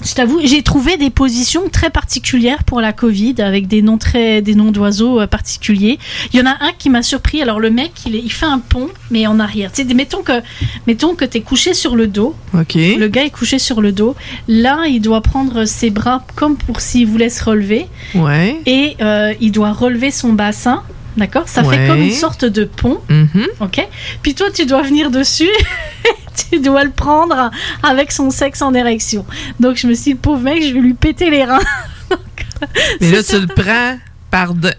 [0.04, 4.41] je t'avoue, j'ai trouvé des positions très particulières pour la Covid, avec des noms très,
[4.41, 6.00] des noms d'oiseaux euh, particuliers.
[6.34, 7.41] Il y en a un qui m'a surpris.
[7.41, 9.72] Alors le mec, il, est- il fait un pont, mais en arrière.
[9.72, 10.41] Tu sais, mettons que,
[10.88, 12.34] mettons que t'es couché sur le dos.
[12.54, 12.76] Ok.
[12.76, 14.16] Le gars est couché sur le dos.
[14.47, 17.88] Là, il doit prendre ses bras comme pour s'il voulait se relever.
[18.16, 18.60] Ouais.
[18.66, 20.84] Et euh, il doit relever son bassin.
[21.18, 21.78] D'accord Ça Ouais.
[21.78, 22.99] fait comme une sorte de pont.
[23.10, 23.47] Mhm.
[23.60, 23.86] Ok
[24.22, 25.49] Puis toi, tu dois venir dessus.
[26.51, 27.51] tu dois le prendre
[27.84, 29.26] avec son sexe en érection.
[29.60, 31.60] Donc je me suis dit, le pauvre mec, je vais lui péter les reins.
[33.01, 33.97] Mais là, tu le prends
[34.32, 34.70] par, de...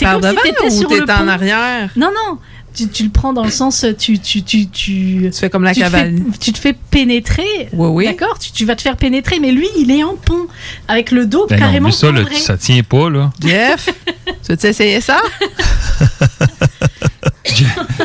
[0.00, 1.90] Par comme si devant t'étais ou t'es en arrière?
[1.96, 2.38] Non, non.
[2.74, 5.82] Tu, tu le prends dans le sens, tu, tu, tu, tu, fais comme la tu
[5.82, 7.68] fais- tu te fais pénétrer.
[7.72, 8.04] Oui, oui.
[8.06, 10.46] D'accord tu, tu vas te faire pénétrer, mais lui, il est en pont.
[10.88, 12.08] Avec le dos Ben non, carrément mais ça,
[12.38, 13.30] ça tient pas, là.
[13.40, 13.88] Jeff,
[14.46, 15.20] tu veux essayer ça?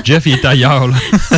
[0.04, 0.96] Jeff, il est ailleurs, là.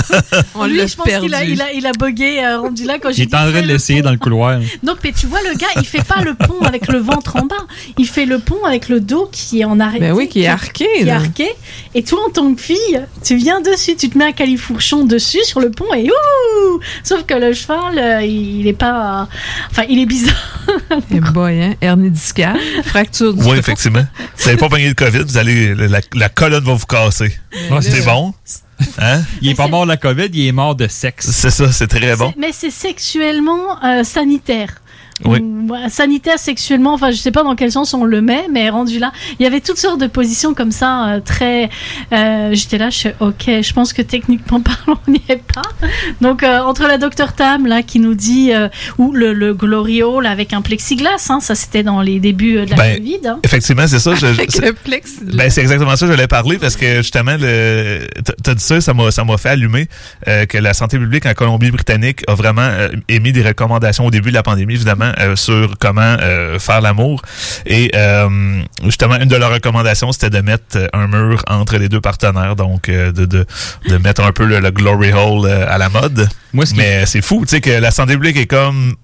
[0.56, 3.10] On Lui, je pense qu'il a, il a, il a bugué, euh, rendu là quand
[3.10, 4.60] Il j'ai est dit en train de le l'essayer dans le couloir.
[4.84, 7.45] Donc, mais tu vois, le gars, il fait pas le pont avec le ventre en
[7.45, 7.56] bas.
[7.97, 10.00] Il fait le pont avec le dos qui est en arrêt.
[10.00, 11.47] Ben oui, qui est arqué, Qui est arqué.
[11.95, 15.43] Et toi, en tant que fille, tu viens dessus, tu te mets un califourchon dessus
[15.43, 19.28] sur le pont et ouh Sauf que le cheval, euh, il est pas.
[19.72, 20.36] Enfin, il est bizarre.
[21.12, 21.76] Eh boy, hein?
[21.82, 24.06] Hernie discale, fracture du Oui, effectivement.
[24.38, 27.34] Vous n'avez pas pogné le COVID, vous allez, la, la colonne va vous casser.
[27.70, 28.34] là- c'est bon?
[28.98, 29.22] Hein?
[29.42, 31.30] Il est pas mort de la COVID, il est mort de sexe.
[31.32, 32.34] C'est ça, c'est très bon.
[32.38, 34.82] Mais c'est sexuellement euh, sanitaire.
[35.26, 35.40] Oui.
[35.40, 39.00] Ou, sanitaire sexuellement, enfin je sais pas dans quel sens on le met, mais rendu
[39.00, 41.70] là, il y avait toutes sortes de positions comme ça, euh, très.
[42.14, 45.62] euh, J'étais là, je suis ok, je pense que techniquement parlant on n'y est pas.
[46.22, 48.68] Donc euh, entre la docteur Tam là qui nous dit euh,
[48.98, 52.66] ou le, le Glory Hall avec un plexiglas, hein, ça c'était dans les débuts euh,
[52.66, 53.20] de la Ben, Covid.
[53.28, 53.40] hein.
[53.44, 54.16] Effectivement, c'est ça.
[54.16, 55.36] je- Avec c'est- le plexiglas.
[55.36, 58.08] Ben, c'est exactement ça que j'allais parler parce que justement, le,
[58.44, 59.88] t'as- dit ça, ça m'a, ça m'a fait allumer
[60.28, 64.30] euh, que la santé publique en Colombie-Britannique a vraiment euh, émis des recommandations au début
[64.30, 67.22] de la pandémie, évidemment, euh, sur comment euh, faire l'amour.
[67.66, 72.01] Et euh, justement, une de leurs recommandations, c'était de mettre un mur entre les deux
[72.01, 73.45] partenaires, donc euh, de, de,
[73.88, 76.28] de mettre un peu le, le glory hole euh, à la mode.
[76.76, 78.95] Mais c'est fou, tu sais, que la santé publique est comme...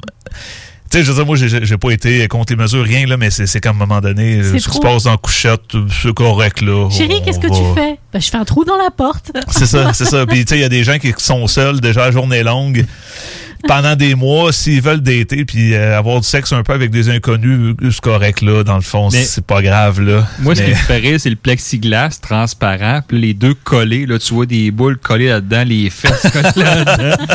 [0.91, 3.17] Tu sais, je veux dire, moi, j'ai j'ai pas été contre les mesures, rien, là,
[3.17, 5.61] mais c'est c'est comme à un moment donné, ce qui se passe dans la couchette,
[6.03, 6.89] c'est correct, là.
[6.91, 7.97] Chérie, qu'est-ce que tu fais?
[8.13, 9.31] Ben, Je fais un trou dans la porte.
[9.49, 10.27] C'est ça, c'est ça.
[10.27, 12.85] Puis, tu sais, il y a des gens qui sont seuls, déjà, la journée longue,
[13.67, 17.09] pendant des mois, s'ils veulent dater, puis euh, avoir du sexe un peu avec des
[17.09, 20.27] inconnus, c'est correct, là, dans le fond, c'est pas grave, là.
[20.39, 24.05] Moi, ce qui me rire, c'est le plexiglas transparent, puis les deux collés.
[24.05, 27.25] Là, tu vois des boules collées là-dedans, les fesses collées là-dedans.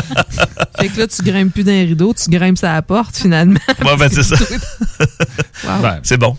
[0.79, 3.59] Fait que là, tu grimpes plus d'un rideau, tu grimpes sur la porte, finalement.
[3.83, 4.35] Ouais, ben, c'est ça.
[5.63, 5.79] Wow.
[5.79, 6.35] Ben, c'est bon.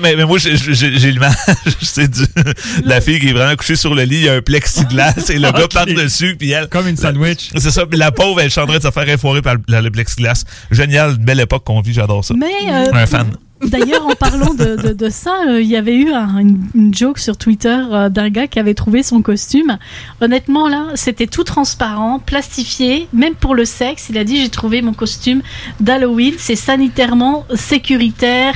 [0.00, 1.34] Mais, mais moi, j'ai- l'image,
[1.82, 4.34] c'est du, de la fille qui est vraiment couchée sur le lit, il y a
[4.34, 6.68] un plexiglas et le gars part dessus, puis elle.
[6.68, 7.50] Comme une sandwich.
[7.56, 9.80] C'est ça, puis la pauvre, elle est en train de se faire effoirer par le,
[9.80, 10.44] le plexiglas.
[10.70, 12.34] Génial, belle époque qu'on vit, j'adore ça.
[12.38, 13.26] Mais, euh, un fan.
[13.62, 16.94] D'ailleurs, en parlant de, de, de ça, euh, il y avait eu un- une, une
[16.94, 19.76] joke sur Twitter euh, d'un gars qui avait trouvé son costume.
[20.22, 24.06] Honnêtement, là, c'était tout transparent, plastifié, même pour le sexe.
[24.08, 25.42] Il a dit J'ai trouvé mon costume
[25.78, 28.54] d'Halloween, c'est sanitairement sécuritaire.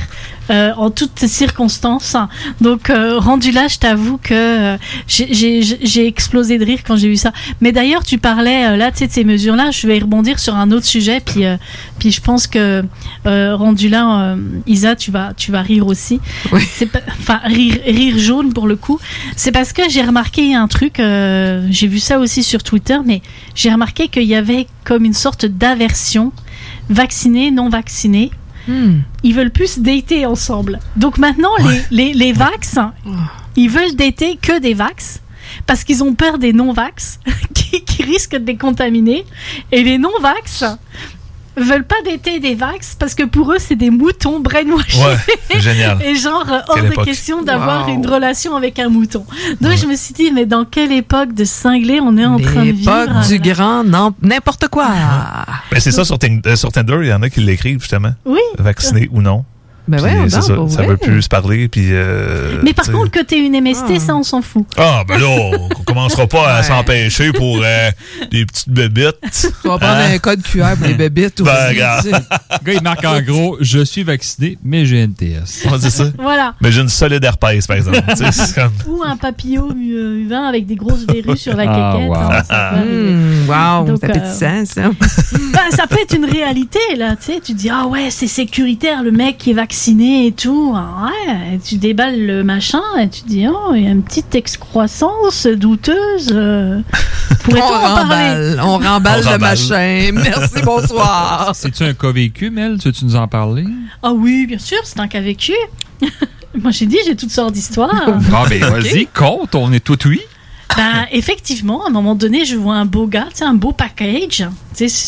[0.49, 2.15] Euh, en toutes circonstances.
[2.61, 4.77] Donc, euh, rendu là, je t'avoue que euh,
[5.07, 7.31] j'ai- explosé de rire quand j'ai vu ça.
[7.61, 9.71] Mais d'ailleurs, tu parlais euh, là, tu sais, de ces mesures-là.
[9.71, 11.19] Je vais y rebondir sur un autre sujet.
[11.19, 11.57] Puis, euh,
[11.99, 12.83] puis je pense que
[13.25, 14.35] euh, rendu là, euh,
[14.67, 16.19] Isa, tu vas, tu vas rire aussi.
[16.85, 18.99] Pas- Enfin, rire, rire jaune pour le coup.
[19.35, 20.99] C'est parce que j'ai remarqué un truc.
[20.99, 23.21] euh, j'ai vu ça aussi sur Twitter, mais
[23.55, 26.31] j'ai remarqué qu'il y avait comme une sorte d'aversion
[26.89, 28.31] vaccinés, non vaccinés.
[28.67, 30.79] Ils veulent plus dater ensemble.
[30.95, 32.77] Donc maintenant, les, les, les vax,
[33.55, 35.21] ils veulent dater que des vax
[35.67, 37.19] parce qu'ils ont peur des non-vax
[37.53, 39.25] qui, qui risquent de les contaminer.
[39.71, 40.63] Et les non-vax
[41.57, 44.99] veulent pas dater des vax parce que pour eux, c'est des moutons brainwashés.
[44.99, 46.01] Ouais, génial.
[46.05, 47.05] Et genre, hors Quelle de époque.
[47.05, 47.93] question d'avoir Wow.
[47.95, 49.25] une relation avec un mouton.
[49.61, 52.65] Donc je me suis dit, mais dans quelle époque de cinglé on est en train
[52.65, 52.95] de vivre?
[53.07, 53.83] L'époque du grand
[54.21, 54.87] n'importe quoi.
[55.71, 58.13] Ben, c'est ça, sur Tinder, il y en a qui l'écrivent, justement.
[58.25, 58.39] Oui.
[58.57, 59.45] Vacciné ou non.
[59.87, 61.89] Ben ouais, c'est ça, ça veut plus se parler, puis...
[61.91, 62.97] euh, Mais par tu sais.
[62.97, 64.65] contre, que t'aies une MST, ça, on s'en fout.
[64.77, 67.91] Ah, ben là, on commencera pas à s'empêcher pour euh,
[68.31, 69.15] des petites bébites.
[69.31, 70.13] Tu vas prendre Hein?
[70.15, 71.41] un code QR pour les bébites.
[71.41, 72.05] Ben, regarde.
[72.07, 72.11] Le
[72.65, 75.65] gars, il marque en gros Je suis vacciné, mais j'ai NTS.
[75.65, 76.05] Ouais, c'est ça.
[76.17, 76.55] Voilà.
[76.61, 78.01] Mais j'ai une solide herpès, par exemple.
[78.55, 78.71] Comme...
[78.87, 82.09] Ou un papillon euh, humain avec des grosses verrues sur la Ah, quéquette.
[82.09, 82.15] wow.
[82.15, 83.11] hein, ça peut arriver.
[83.13, 84.81] Mmh, wow, Donc, appétissant, euh, ça.
[85.53, 87.15] Bah, ça peut être une réalité, là.
[87.15, 89.74] Tu sais, tu dis, ah ouais, c'est sécuritaire, le mec qui est vacciné.
[89.75, 90.73] Vacciné et tout.
[90.73, 94.03] Ah Ouais, et tu déballes le machin et tu dis oh, il y a une
[94.03, 96.29] petite excroissance douteuse.
[96.31, 96.79] euh,
[97.51, 97.95] On en parler?
[97.99, 100.11] remballe, on remballe le machin.
[100.13, 101.51] Merci, bonsoir.
[101.53, 102.77] C'est-tu un cas vécu, Mel?
[102.79, 103.65] Tu veux-tu nous en parler?
[104.01, 105.53] Ah oui, bien sûr, c'est un cas vécu.
[106.57, 107.91] Moi j'ai dit j'ai toutes sortes d'histoires.
[108.33, 110.21] Ah, ben, vas-y, compte, on est tout oui.
[110.77, 114.45] Ben, effectivement, à un moment donné, je vois un beau gars, un beau package,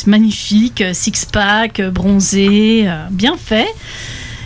[0.05, 3.67] magnifique, six-pack, bronzé, euh, bien fait.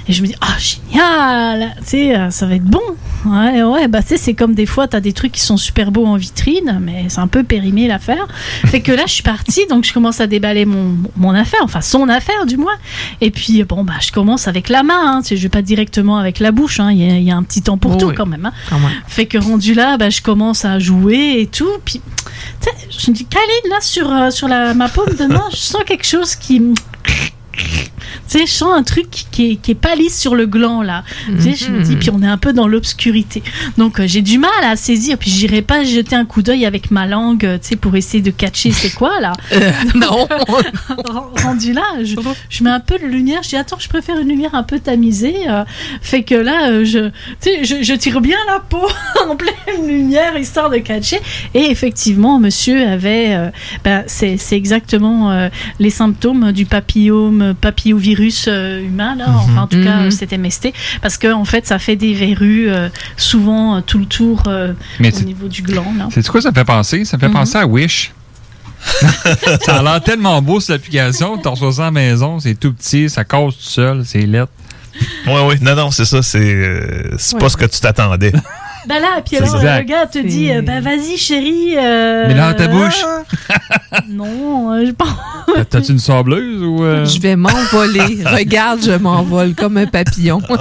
[0.07, 2.79] Et je me dis, ah, génial, tu sais, euh, ça va être bon.
[3.25, 5.91] Ouais, ouais, bah, tu sais, c'est comme des fois, t'as des trucs qui sont super
[5.91, 8.27] beaux en vitrine, mais c'est un peu périmé l'affaire.
[8.65, 11.81] Fait que là, je suis partie, donc je commence à déballer mon, mon affaire, enfin,
[11.81, 12.73] son affaire, du moins.
[13.21, 15.61] Et puis, bon, bah, je commence avec la main, hein, tu sais, je vais pas
[15.61, 17.91] directement avec la bouche, hein, il y, a- il y a un petit temps pour
[17.93, 18.15] Oh tout oui.
[18.15, 18.45] quand même.
[18.47, 18.53] hein.
[18.71, 18.81] Même.
[19.07, 21.69] Fait que rendu là, bah, je commence à jouer et tout.
[21.85, 22.01] Puis,
[22.61, 25.43] tu sais, je me dis, Khalid, là, sur, euh, sur la, ma paume de main,
[25.51, 26.61] je sens quelque chose qui.
[27.53, 30.81] Tu sais, je sens un truc qui est, qui est pas lisse sur le gland,
[30.83, 31.03] là.
[31.27, 33.43] Tu sais, je me dis, puis on est un peu dans l'obscurité.
[33.77, 35.17] Donc, euh, j'ai du mal à saisir.
[35.17, 38.21] Puis, j'irai pas jeter un coup d'œil avec ma langue, euh, tu sais, pour essayer
[38.23, 39.33] de catcher c'est quoi, là.
[39.95, 40.27] non.
[41.43, 42.15] rendu là, je,
[42.49, 43.43] je mets un peu de lumière.
[43.43, 45.49] Je dis, attends, je préfère une lumière un peu tamisée.
[45.49, 45.63] euh,
[46.01, 48.87] fait que là, euh, je, tu sais, je, je tire bien la peau
[49.29, 51.19] en pleine lumière, histoire de catcher.
[51.53, 53.49] Et effectivement, monsieur avait, euh,
[53.83, 55.49] ben, c'est c'est exactement euh,
[55.79, 59.25] les symptômes du papillome, papillovirus euh, humain, là.
[59.29, 60.05] Enfin, en tout cas, Mhm.
[60.07, 60.73] euh, c'était MST.
[61.01, 64.73] Parce que, en fait, ça fait des verrues euh, souvent euh, tout le tour euh,
[64.99, 65.85] Mais au niveau du gland.
[66.11, 67.05] C'est quoi ça me fait penser?
[67.05, 67.33] Ça me fait Mhm.
[67.33, 68.11] penser à Wish.
[69.65, 71.37] ça a l'air tellement beau cette application.
[71.37, 74.51] Tu reçois ça à la maison, c'est tout petit, ça casse tout seul, c'est lettre.
[75.27, 75.55] Oui, oui.
[75.61, 76.21] Non, non, c'est ça.
[76.21, 77.39] C'est euh, Ouais.
[77.39, 78.33] pas ce que tu t'attendais.
[78.87, 79.79] Ben là, puis alors, exact.
[79.81, 81.75] le gars te dit, euh, ben vas-y chérie.
[81.77, 83.03] euh, Mais dans ta bouche.
[84.09, 85.09] non, euh, je pense.
[85.55, 86.83] T'as- T'as-tu une sableuse ou.
[86.83, 87.05] euh?
[87.05, 88.23] Je vais m'envoler.
[88.25, 90.41] Regarde, je m'envole comme un papillon.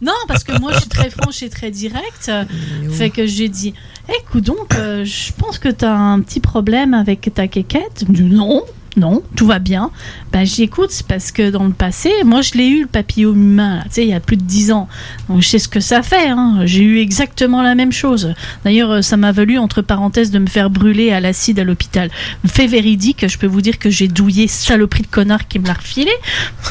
[0.00, 2.28] Non, parce que moi, je suis très franche et très directe.
[2.28, 2.44] euh,
[2.92, 3.74] Fait que j'ai dit,
[4.20, 8.04] écoute donc, euh, je pense que tu as un petit problème avec ta quéquette.
[8.08, 8.62] Non,
[8.96, 9.90] non, tout va bien.
[10.32, 13.82] Ben, j'écoute, parce que dans le passé, moi, je l'ai eu, le papillon humain, là,
[13.84, 14.88] tu sais, il y a plus de 10 ans.
[15.28, 16.28] Donc, je sais ce que ça fait.
[16.28, 16.62] hein.
[16.64, 18.34] J'ai eu exactement la même chose.
[18.64, 22.10] D'ailleurs, euh, ça m'a valu, entre parenthèses, de me faire brûler à l'acide à l'hôpital.
[22.46, 25.74] Fait véridique, je peux vous dire que j'ai douillé saloperie de connard qui me l'a
[25.74, 26.10] refilé.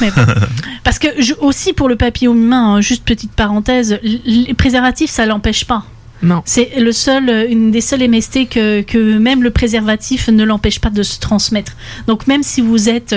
[0.00, 0.22] Mais bon.
[0.84, 5.26] Parce que je- aussi pour le papillon humain, hein, juste petite parenthèse, les préservatifs ça
[5.26, 5.84] l'empêche pas.
[6.22, 6.42] Non.
[6.44, 10.78] C'est le seul, euh, une des seules MST que, que même le préservatif ne l'empêche
[10.78, 11.72] pas de se transmettre.
[12.06, 13.14] Donc même si vous êtes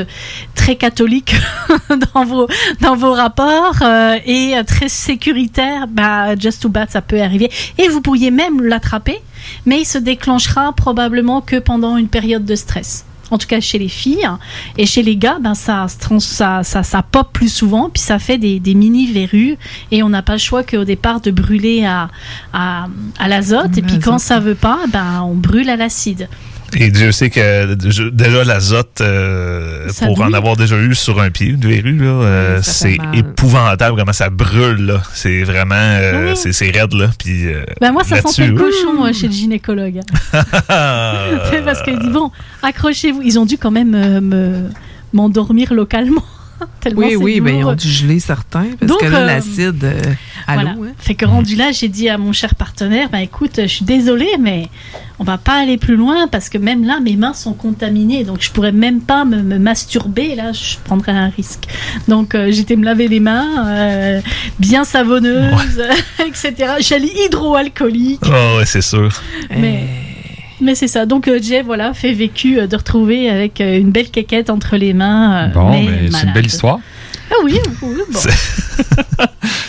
[0.56, 1.36] très catholique
[2.14, 2.47] dans vos
[2.80, 7.51] dans vos rapports euh, et euh, très sécuritaire, bah just too bad ça peut arriver.
[7.78, 9.20] Et vous pourriez même l'attraper,
[9.66, 13.06] mais il se déclenchera probablement que pendant une période de stress.
[13.34, 14.29] En tout cas chez les filles.
[14.77, 15.88] Et chez les gars, ben ça,
[16.19, 19.57] ça, ça pop plus souvent, puis ça fait des, des mini verrues.
[19.91, 22.09] Et on n'a pas le choix qu'au départ de brûler à,
[22.53, 22.88] à,
[23.19, 23.77] à l'azote.
[23.77, 26.29] Et puis quand ça veut pas, ben on brûle à l'acide.
[26.76, 27.74] Et Dieu sait que
[28.09, 32.57] déjà l'azote, euh, pour en avoir déjà eu sur un pied, une verrue, là, euh,
[32.57, 35.01] Oui, c'est épouvantable, vraiment, ça brûle, là.
[35.13, 36.38] C'est vraiment, euh, Oui.
[36.38, 37.09] c'est c'est raide, là.
[37.17, 40.01] Puis, euh, Ben moi ça sentait le cochon chez le gynécologue.
[40.67, 43.21] parce qu'il dit bon, accrochez-vous.
[43.24, 44.69] Ils ont dû quand même euh, me
[45.13, 46.24] m'endormir localement.
[46.80, 48.67] Tellement Oui, c'est oui, ben, ils ont dû geler certains.
[48.80, 49.86] Parce Donc, que là, euh, l'acide,
[50.48, 50.76] Voilà.
[50.98, 54.36] Fait que rendu là, j'ai dit à mon cher partenaire, ben écoute, je suis désolée,
[54.39, 54.70] mais
[55.20, 58.41] on va pas aller plus loin parce que même là, mes mains sont contaminées, donc
[58.41, 60.36] je pourrais même pas me, me masturber.
[60.36, 61.66] Là, je prendrais un risque.
[62.08, 64.22] Donc euh, j'étais me laver les mains, euh,
[64.60, 65.84] bien savonneuse,
[66.20, 66.74] etc.
[66.80, 68.22] Gel hydroalcoolique.
[68.26, 69.10] Oh, ouais, c'est sûr.
[69.50, 69.88] Mais,
[70.62, 71.06] mais c'est ça.
[71.06, 75.50] Donc, euh, Jay, voilà, fait vécu de retrouver avec une belle quéquette entre les mains.
[75.50, 76.80] Bon, mais mais c'est une belle histoire.
[77.34, 78.19] Ah oui, oui, bon.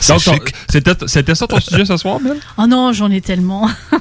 [0.01, 2.37] C'était c'était ça ton sujet ce soir, Mel?
[2.59, 3.71] Oh non, j'en ai tellement.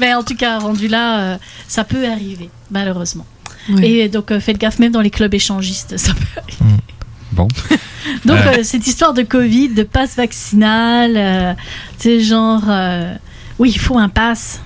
[0.00, 3.26] Mais en tout cas, rendu là, euh, ça peut arriver, malheureusement.
[3.70, 3.84] Oui.
[3.84, 6.76] Et donc, euh, faites gaffe, même dans les clubs échangistes, ça peut arriver.
[7.32, 7.46] Bon.
[8.24, 8.62] Donc, Euh.
[8.64, 11.54] cette histoire de Covid, de passe vaccinal, euh,
[11.98, 13.14] tu sais, genre, euh,
[13.60, 14.60] oui, il faut un pass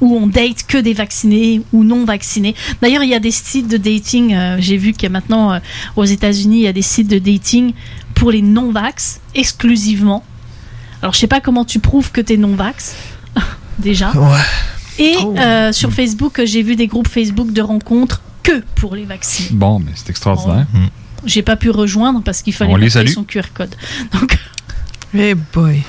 [0.00, 2.54] où on date que des vaccinés ou non vaccinés.
[2.80, 5.52] D'ailleurs, il y a des sites de dating, euh, j'ai vu qu'il y a maintenant
[5.52, 5.58] euh,
[5.96, 7.72] aux États-Unis, il y a des sites de dating
[8.14, 10.24] pour les non-vax exclusivement.
[11.02, 12.96] Alors, je sais pas comment tu prouves que tu es non-vax,
[13.78, 14.12] déjà.
[14.98, 19.50] Et euh, sur Facebook, j'ai vu des groupes Facebook de rencontres que pour les vaccinés.
[19.52, 20.66] Bon, mais c'est extraordinaire.
[21.24, 23.74] J'ai pas pu rejoindre parce qu'il fallait On les son QR code.
[24.12, 24.38] Donc,
[25.14, 25.82] Eh boy.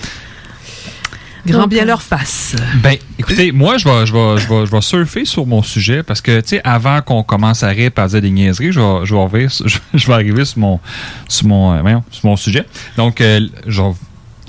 [1.45, 2.55] Grand Donc, bien euh, leur face.
[2.83, 6.03] Ben, écoutez, moi, je vais, je, vais, je, vais, je vais surfer sur mon sujet
[6.03, 8.79] parce que, tu sais, avant qu'on commence à rire et à dire des niaiseries, je
[8.79, 10.79] vais, je vais, arriver, sur- je vais arriver sur mon,
[11.27, 12.65] sur mon, euh, voyons, sur mon sujet.
[12.97, 13.39] Donc, euh,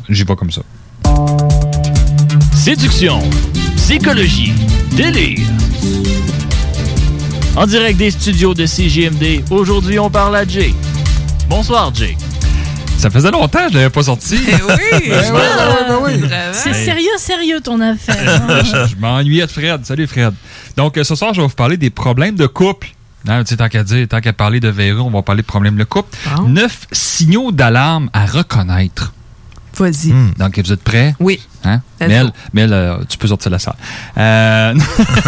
[0.09, 0.62] j'y vais comme ça.
[2.55, 3.20] Séduction,
[3.76, 4.53] psychologie,
[4.93, 5.47] délire.
[7.57, 10.72] En direct des studios de CGMD, aujourd'hui on parle à Jay.
[11.49, 12.16] Bonsoir Jay.
[13.01, 14.38] Ça faisait longtemps que je l'avais pas sorti.
[14.46, 15.12] oui,
[16.03, 16.20] oui.
[16.53, 16.84] C'est Hey.
[16.84, 18.42] sérieux, sérieux ton affaire.
[18.48, 18.62] hein.
[18.90, 19.86] je m'ennuyais de Fred.
[19.86, 20.34] Salut Fred.
[20.76, 22.88] Donc euh, ce soir, je vais vous parler des problèmes de couple.
[23.24, 25.76] Tu sais, tant qu'à dire, tant qu'à parler de verrou, on va parler de problèmes
[25.76, 26.16] de couple.
[26.46, 29.12] Neuf signaux d'alarme à reconnaître.
[29.77, 30.12] Vas-y.
[30.39, 31.14] Donc, vous êtes prêts?
[31.21, 31.41] Oui.
[31.64, 31.81] Hein?
[32.01, 32.33] Mel,
[32.73, 33.75] euh, tu peux sortir de la salle.
[34.16, 34.75] Euh...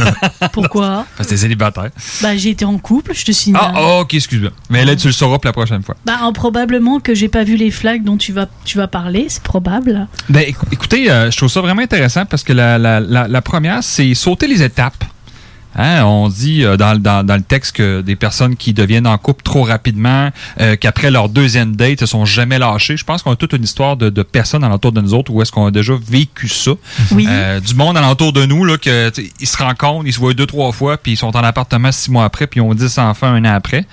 [0.53, 1.07] Pourquoi?
[1.16, 1.90] Parce que t'es célibataire.
[2.22, 3.72] Bah, j'ai été en couple, je te signale.
[3.74, 4.51] Ah, oh, ok, excuse-moi.
[4.70, 5.97] Mais là, tu le sauras pour la prochaine fois.
[6.07, 9.26] Bah, hein, probablement que j'ai pas vu les flags dont tu vas, tu vas parler,
[9.28, 10.07] c'est probable.
[10.28, 13.43] Ben, écou- écoutez, euh, je trouve ça vraiment intéressant parce que la, la, la, la
[13.43, 15.05] première, c'est sauter les étapes.
[15.76, 19.16] Hein, on dit euh, dans, dans, dans le texte que des personnes qui deviennent en
[19.18, 22.96] couple trop rapidement, euh, qu'après leur deuxième date, ne sont jamais lâchés.
[22.96, 25.40] Je pense qu'on a toute une histoire de, de personnes alentour de nous autres où
[25.40, 26.72] est-ce qu'on a déjà vécu ça.
[27.12, 27.26] Oui.
[27.28, 29.10] Euh, du monde alentour de nous, là, que,
[29.40, 32.10] ils se rencontrent, ils se voient deux, trois fois, puis ils sont en appartement six
[32.10, 33.86] mois après, puis ils ont dix enfants un an après.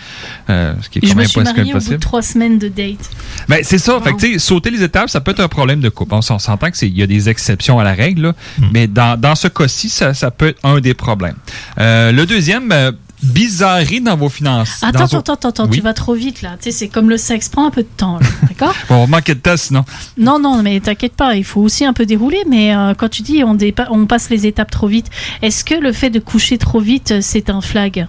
[0.49, 2.59] Euh, ce qui est quand je me même suis pas au bout de trois semaines
[2.59, 3.09] de date.
[3.47, 3.99] Ben, c'est ça.
[4.03, 6.13] Fait que, tu sais, sauter les étapes, ça peut être un problème de couple.
[6.13, 8.34] On s'en- s'entend qu'il y a des exceptions à la règle, là.
[8.73, 11.36] mais dans, dans ce cas-ci, ça, ça peut être un des problèmes.
[11.80, 12.91] Euh, le deuxième, euh,
[13.23, 14.80] bizarrerie dans vos finances.
[14.82, 15.77] Attends, attends, vos- attends, attends, Oui.
[15.77, 16.51] tu vas trop vite là.
[16.61, 19.36] Tu sais, c'est comme le sexe, prend un peu de temps, d'accord Bon, on manquer
[19.36, 19.84] de temps sinon.
[20.17, 22.41] Non, non, mais t'inquiète pas, il faut aussi un peu dérouler.
[22.49, 25.07] Mais euh, quand tu dis on, dépa- on passe les étapes trop vite,
[25.41, 28.07] est-ce que le fait de coucher trop vite, c'est un flag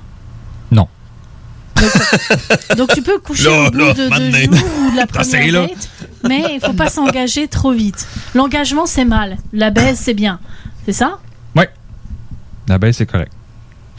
[0.70, 0.88] Non.
[2.76, 5.52] Donc tu peux coucher Là, au bout là, de deux jours ou de la première
[5.52, 5.66] là.
[5.66, 5.88] date,
[6.28, 8.06] mais il faut pas s'engager trop vite.
[8.34, 9.38] L'engagement, c'est mal.
[9.52, 10.38] La baisse, c'est bien.
[10.86, 11.18] C'est ça?
[11.56, 11.64] Oui.
[12.68, 13.32] La baisse, c'est correct.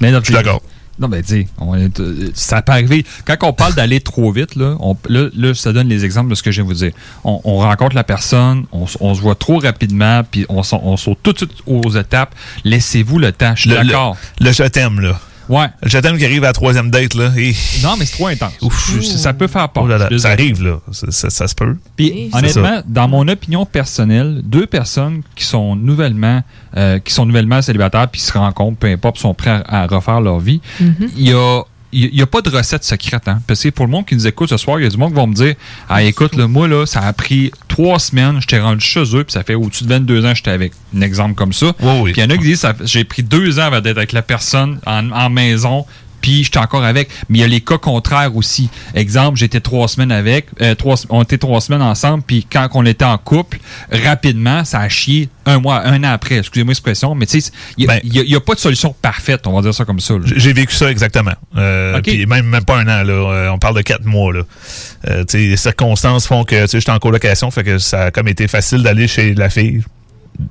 [0.01, 0.61] Mais je suis d'accord.
[0.99, 1.47] Non, ben, tu
[1.99, 3.05] euh, ça peut arriver.
[3.25, 6.35] Quand on parle d'aller trop vite, là, on, là, là, ça donne les exemples de
[6.35, 6.91] ce que je viens de vous dire.
[7.23, 11.17] On, on rencontre la personne, on, on se voit trop rapidement, puis on, on saute
[11.23, 12.35] tout de suite aux étapes.
[12.65, 13.53] Laissez-vous le temps.
[13.55, 14.17] Je suis Le- le- d'accord.
[14.41, 15.19] Le je t'aime, là.
[15.49, 15.67] Ouais.
[15.83, 17.31] Je t'aime qui arrive à la troisième date, là.
[17.37, 18.53] et- Non, mais c'est trop intense.
[18.61, 19.01] Ouf.
[19.01, 19.83] Ça peut faire peur.
[19.83, 20.79] Oh là là, ça arrive, là.
[20.91, 21.75] Ça, ça- ça se peut.
[21.95, 22.83] Puis honnêtement, ça.
[22.87, 26.41] dans mon opinion personnelle, deux personnes qui sont nouvellement
[26.77, 30.21] euh, qui sont nouvellement célibataires puis se rencontrent, peu importe, sont prêts à, à refaire
[30.21, 31.09] leur vie, Mhm.
[31.17, 33.27] il y a il n'y a pas de recette secrète.
[33.27, 33.41] Hein?
[33.47, 35.11] Parce que pour le monde qui nous écoute ce soir, il y a du monde
[35.11, 35.55] qui va me dire
[35.89, 39.23] Ah, écoute, là, moi, là, ça a pris trois semaines, je t'ai rendu chez eux,
[39.23, 40.73] puis ça fait au-dessus de 22 ans que j'étais avec.
[40.95, 41.73] Un exemple comme ça.
[41.73, 44.21] Puis il y en a qui disent J'ai pris deux ans avant d'être avec la
[44.21, 45.85] personne en, en maison,
[46.21, 47.09] puis j'étais encore avec.
[47.29, 48.69] Mais il y a les cas contraires aussi.
[48.95, 52.85] Exemple, j'étais trois semaines avec, euh, trois, on était trois semaines ensemble, puis quand on
[52.85, 53.59] était en couple,
[53.91, 56.37] rapidement, ça a chié un mois, un an après.
[56.37, 59.73] Excusez-moi l'expression, mais tu sais, il n'y a, pas de solution parfaite, on va dire
[59.73, 60.15] ça comme ça.
[60.23, 61.31] J'ai- vécu ça exactement.
[61.55, 62.01] Euh.
[62.01, 63.13] Puis même, même pas un an, là.
[63.13, 64.41] Euh, on parle de quatre mois, là.
[65.07, 68.27] Euh, les circonstances font que, tu sais, j'étais en colocation, fait que ça a comme
[68.27, 69.81] été facile d'aller chez la fille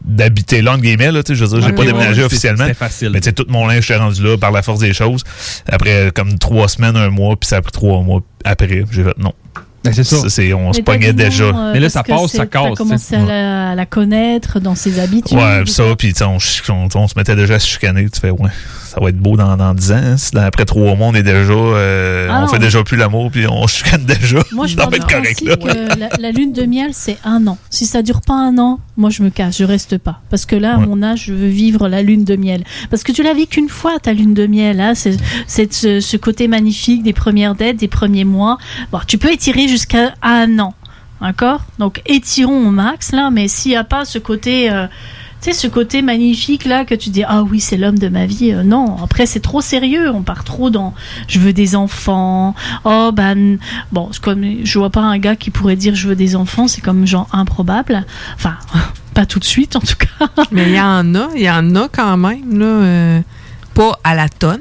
[0.05, 2.65] d'habiter là, entre guillemets, là, tu sais, je veux dire, j'ai pas déménagé ouais, officiellement.
[2.65, 3.11] c'était facile.
[3.13, 5.23] Mais tu sais, tout mon linge, j'étais rendu là par la force des choses.
[5.69, 9.19] Après, comme trois semaines, un mois, puis ça a pris trois mois après, j'ai fait
[9.19, 9.33] non.
[9.83, 10.29] Ben, c'est ça.
[10.29, 11.45] c'est- on se Mais pognait déjà.
[11.45, 11.53] euh,
[11.91, 15.39] parce que c'est- T'as commencé à la, à la connaître dans ses habitudes.
[15.39, 18.07] Ouais, ça, puis tu sais, on, ch- on, on se mettait déjà à se chicaner.
[18.11, 18.51] Tu fais, ouais,
[18.91, 19.95] ça va être beau dans, dans 10 ans.
[20.03, 20.17] hein.
[20.17, 23.47] Si après trois mois, on est déjà, euh, Ah on fait déjà plus l'amour, puis
[23.49, 24.39] on se chicane déjà.
[24.51, 24.75] Moi, je
[25.09, 25.57] correct, là.
[25.57, 27.57] que la, la lune de miel, c'est un an.
[27.71, 30.21] Si ça dure pas un an, moi, je me casse, je reste pas.
[30.29, 32.65] Parce que là, à mon âge, je veux vivre la lune de miel.
[32.91, 34.81] Parce que tu l'as vécu qu'une fois, ta lune de miel.
[34.81, 35.17] Hein, c'est
[35.47, 38.59] c'est ce, ce côté magnifique des premières dates, des premiers mois.
[38.93, 40.75] Bon, tu peux étirer jusqu'à un an.
[41.21, 41.61] D'accord?
[41.79, 43.31] Donc, étirons au max, là.
[43.31, 44.71] Mais s'il n'y a pas ce côté...
[44.71, 44.87] euh,
[45.41, 48.27] tu sais, ce côté magnifique là que tu dis ah oui c'est l'homme de ma
[48.27, 48.97] vie euh, non.
[49.03, 50.11] Après c'est trop sérieux.
[50.11, 50.95] On part trop dans
[51.29, 52.55] je veux des enfants.
[52.85, 53.59] Oh ben
[53.93, 56.69] bon c'est comme je vois pas un gars qui pourrait dire je veux des enfants.
[56.69, 58.05] C'est comme genre improbable.
[58.37, 58.57] Enfin
[59.15, 60.29] pas tout de suite en tout cas.
[60.53, 62.67] Mais il y en a, il y en a quand même, là.
[62.67, 63.21] euh,
[63.75, 64.61] pas à la tonne,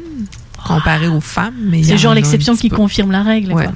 [0.68, 2.76] comparé aux femmes, mais il c'est en genre l'exception qui peu.
[2.76, 3.64] confirme la règle Ouais.
[3.66, 3.74] quoi.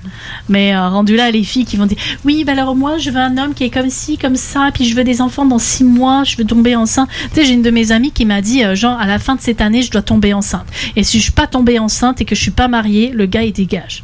[0.49, 3.19] mais euh, rendu là les filles qui vont dire oui bah alors moi je veux
[3.19, 5.83] un homme qui est comme ci comme ça puis je veux des enfants dans six
[5.83, 8.63] mois je veux tomber enceinte tu sais j'ai une de mes amies qui m'a dit
[8.63, 10.65] euh, genre à la fin de cette année je dois tomber enceinte
[10.95, 13.43] et si je suis pas tombée enceinte et que je suis pas mariée le gars
[13.43, 14.03] il dégage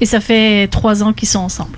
[0.00, 1.72] et ça fait trois ans qu'ils sont ensemble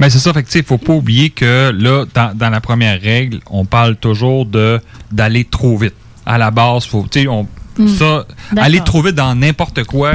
[0.00, 2.60] Mais c'est ça, fait que tu sais, faut pas oublier que là, dans, dans la
[2.60, 4.80] première règle, on parle toujours de
[5.12, 5.94] d'aller trop vite.
[6.26, 7.46] À la base, faut, tu sais, on,
[7.98, 10.12] Ça, aller trop vite dans n'importe quoi,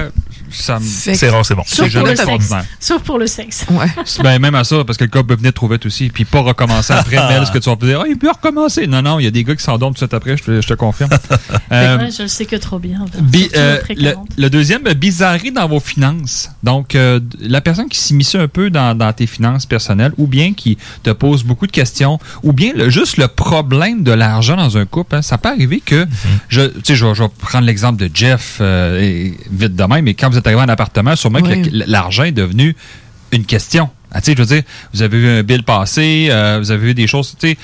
[0.61, 1.63] ça me- C'est rare, c'est bon.
[1.65, 2.65] C'est jamais extraordinaire.
[2.79, 3.65] Sauf pour le sexe.
[4.23, 6.93] Ben, même à ça, parce que le gars peut venir trouver aussi, puis pas recommencer
[6.93, 7.17] après.
[7.27, 8.87] mais est-ce que tu vas te dire, ah, il peut recommencer?
[8.87, 10.61] Non, non, il y a des gars qui s'endorment tout de suite après, je te,
[10.61, 11.09] je te confirme.
[11.71, 13.05] Euh, Ouais, je le sais que trop bien.
[13.21, 14.27] Bi- euh, le, 40.
[14.37, 16.49] le deuxième, euh, bizarrerie dans vos finances.
[16.63, 20.53] Donc, euh, la personne qui s'immisce un peu dans, dans tes finances personnelles, ou bien
[20.53, 24.77] qui te pose beaucoup de questions, ou bien le- juste le problème de l'argent dans
[24.77, 25.15] un couple.
[25.15, 25.21] hein.
[25.21, 26.05] Ça peut arriver que,
[26.49, 30.01] je, tu sais, je, vais- je vais prendre l'exemple de Jeff, euh, et vite demain,
[30.01, 31.83] mais quand vous êtes arrivé en appartement, sûrement que Oui.
[31.87, 32.75] l'argent est devenu
[33.31, 33.89] une question.
[34.17, 36.87] Ah, tu sais, je veux dire, vous avez vu un bill passer, euh, vous avez
[36.87, 37.57] vu des choses, tu sais,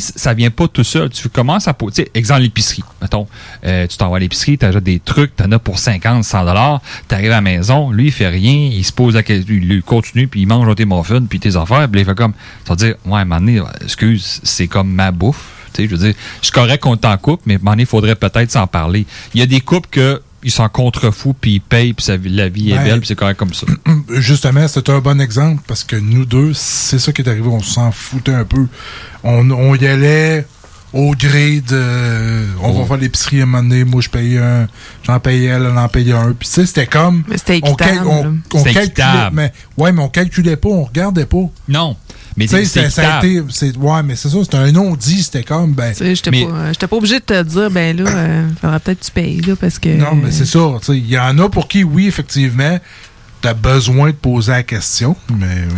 [0.00, 1.08] c- ça vient pas tout seul.
[1.10, 3.28] Tu commences à, tu sais, exemple l'épicerie, mettons,
[3.64, 6.44] euh, tu t'en vas à l'épicerie, tu achètes des trucs, t'en as pour 50, 100
[6.44, 9.80] dollars, t'arrives à la maison, lui, il fait rien, il se pose la question, il
[9.82, 12.32] continue, puis il mange tes muffins, puis tes affaires, puis il fait comme,
[12.64, 16.14] tu vas dire, ouais, donné, excuse, c'est comme ma bouffe, tu sais, je veux dire,
[16.40, 19.06] je suis correct qu'on t'en coupe, mais donné, il faudrait peut-être s'en parler.
[19.34, 22.72] Il y a des couples que, ils s'en contrefoutent, puis ils payent, puis la vie
[22.72, 23.66] est Ben, belle, puis c'est correct comme ça.
[24.10, 27.60] Justement, c'était un bon exemple parce que nous deux, c'est ça qui est arrivé, on
[27.62, 28.66] s'en foutait un peu.
[29.24, 30.46] On, on y allait
[30.92, 32.44] au gré de.
[32.60, 32.80] On Oh.
[32.82, 34.66] va faire l'épicerie à un moment donné, moi je payais un,
[35.04, 36.32] j'en payais elle, elle en payait un.
[36.32, 37.24] Puis tu sais, c'était comme.
[37.28, 39.30] Mais c'était on équitable, on- on C'était calculait-.
[39.32, 41.44] Mais, ouais, mais on calculait pas, on regardait pas.
[41.68, 41.96] Non.
[42.36, 43.26] Mais Tu c'est ça, ça a équitable.
[43.26, 43.42] été.
[43.54, 45.72] c'est- Ouais, mais c'est ça, c'était un non-dit, c'était comme.
[45.72, 48.48] Ben, Tu sais, J'étais Mais- pas, euh, pas obligé de te dire, ben là, euh,
[48.60, 49.88] faudra peut-être que tu payes, là, parce que.
[49.90, 50.60] Non, mais c'est ça.
[50.80, 52.78] tu sais, Il y en a pour qui, oui, effectivement,
[53.42, 55.46] t'as besoin de poser la question, mais.
[55.46, 55.68] euh,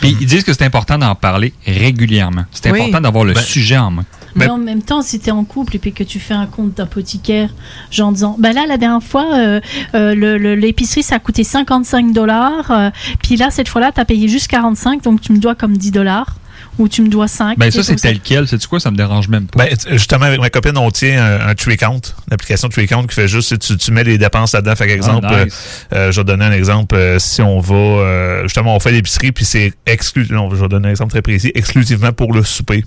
[0.00, 2.44] Puis ils disent que c'est important d'en parler régulièrement.
[2.52, 2.80] C'est Oui.
[2.80, 4.04] important d'avoir le Ben, sujet en main.
[4.36, 6.46] Mais en même temps, si tu es en couple et puis que tu fais un
[6.46, 7.50] compte d'apothicaire,
[7.90, 9.60] genre en disant, bah là, la dernière fois, euh,
[9.94, 12.70] euh, le- le- l'épicerie, ça a coûté 55 dollars.
[12.70, 12.90] euh,
[13.22, 15.90] puis là, cette fois-là, tu as payé juste 45, donc tu me dois comme 10
[15.90, 16.36] dollars.
[16.78, 17.56] Ou tu me dois 5.
[17.58, 18.46] Ben ça, c'est tel quel.
[18.46, 18.78] C'est quoi?
[18.80, 19.64] Ça me dérange même pas.
[19.64, 23.14] Ben, justement, avec ma copine, on tient un, un Tree Count, l'application Tree Count qui
[23.14, 24.76] fait juste, tu, tu mets les dépenses là-dedans.
[24.76, 25.86] Fait exemple, Ah, nice.
[25.94, 26.94] euh, euh, je vais donner un exemple.
[26.94, 30.68] euh, si on va, euh, justement, on fait l'épicerie, puis c'est exclu, non, je vais
[30.68, 32.84] donner un exemple très précis, exclusivement pour le souper.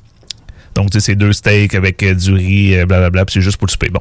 [0.80, 3.58] Donc, tu sais, c'est deux steaks avec euh, du riz, euh, blablabla, puis c'est juste
[3.58, 3.90] pour le souper.
[3.90, 4.00] Bon.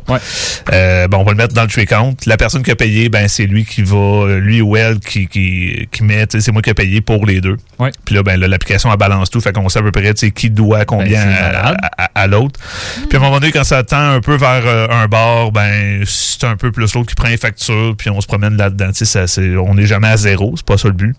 [0.72, 2.14] Euh, bon, on va le mettre dans le tree count.
[2.26, 5.26] La personne qui a payé, ben, c'est lui qui va, euh, lui ou elle qui,
[5.26, 7.56] qui, qui met, c'est moi qui ai payé pour les deux.
[7.80, 7.90] Ouais.
[8.04, 9.40] Puis là, ben, l'application, elle balance tout.
[9.40, 11.76] Fait qu'on sait à peu près, tu sais, qui doit combien Ben, à, malade.
[11.98, 12.60] à- à l'autre.
[13.08, 16.02] Puis à un moment donné, quand ça tend un peu vers euh, un bar, ben,
[16.06, 18.90] c'est un peu plus l'autre qui prend les factures, puis on se promène là-dedans.
[18.92, 19.24] Tu sais,
[19.56, 21.16] on n'est jamais à zéro, c'est pas ça le but.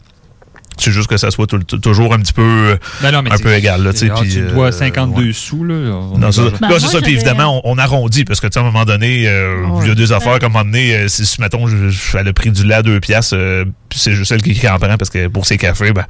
[0.80, 3.54] C'est juste que ça soit toujours un petit peu, euh, Ben non, mais un peu
[3.54, 3.84] égal.
[3.84, 5.34] Là, tu sais, puis, tu euh, dois 52 ouais.
[5.34, 5.64] sous.
[5.64, 7.02] Là, On Non, ça, c'est moi, ça.
[7.02, 9.88] Puis évidemment, on, on arrondit parce que, tu sais, à un moment donné, euh, il
[9.88, 12.00] y a des affaires comme à un moment donné, euh, si, si, mettons, je, je
[12.00, 14.78] fais le prix du lait à deux piastres, euh, c'est juste elle qui, qui en
[14.78, 16.06] prend parce que pour ses cafés, ben,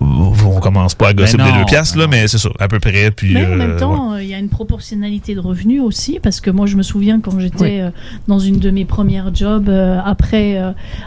[0.00, 2.68] on commence pas à gosser pour des non, deux piastres, là, mais c'est ça, à
[2.68, 3.10] peu près.
[3.10, 6.20] Puis, Mais en euh, même temps, euh, il y a une proportionnalité de revenus aussi,
[6.22, 7.90] parce que moi, je me souviens quand j'étais euh,
[8.28, 10.60] dans une de mes premières jobs, euh, après,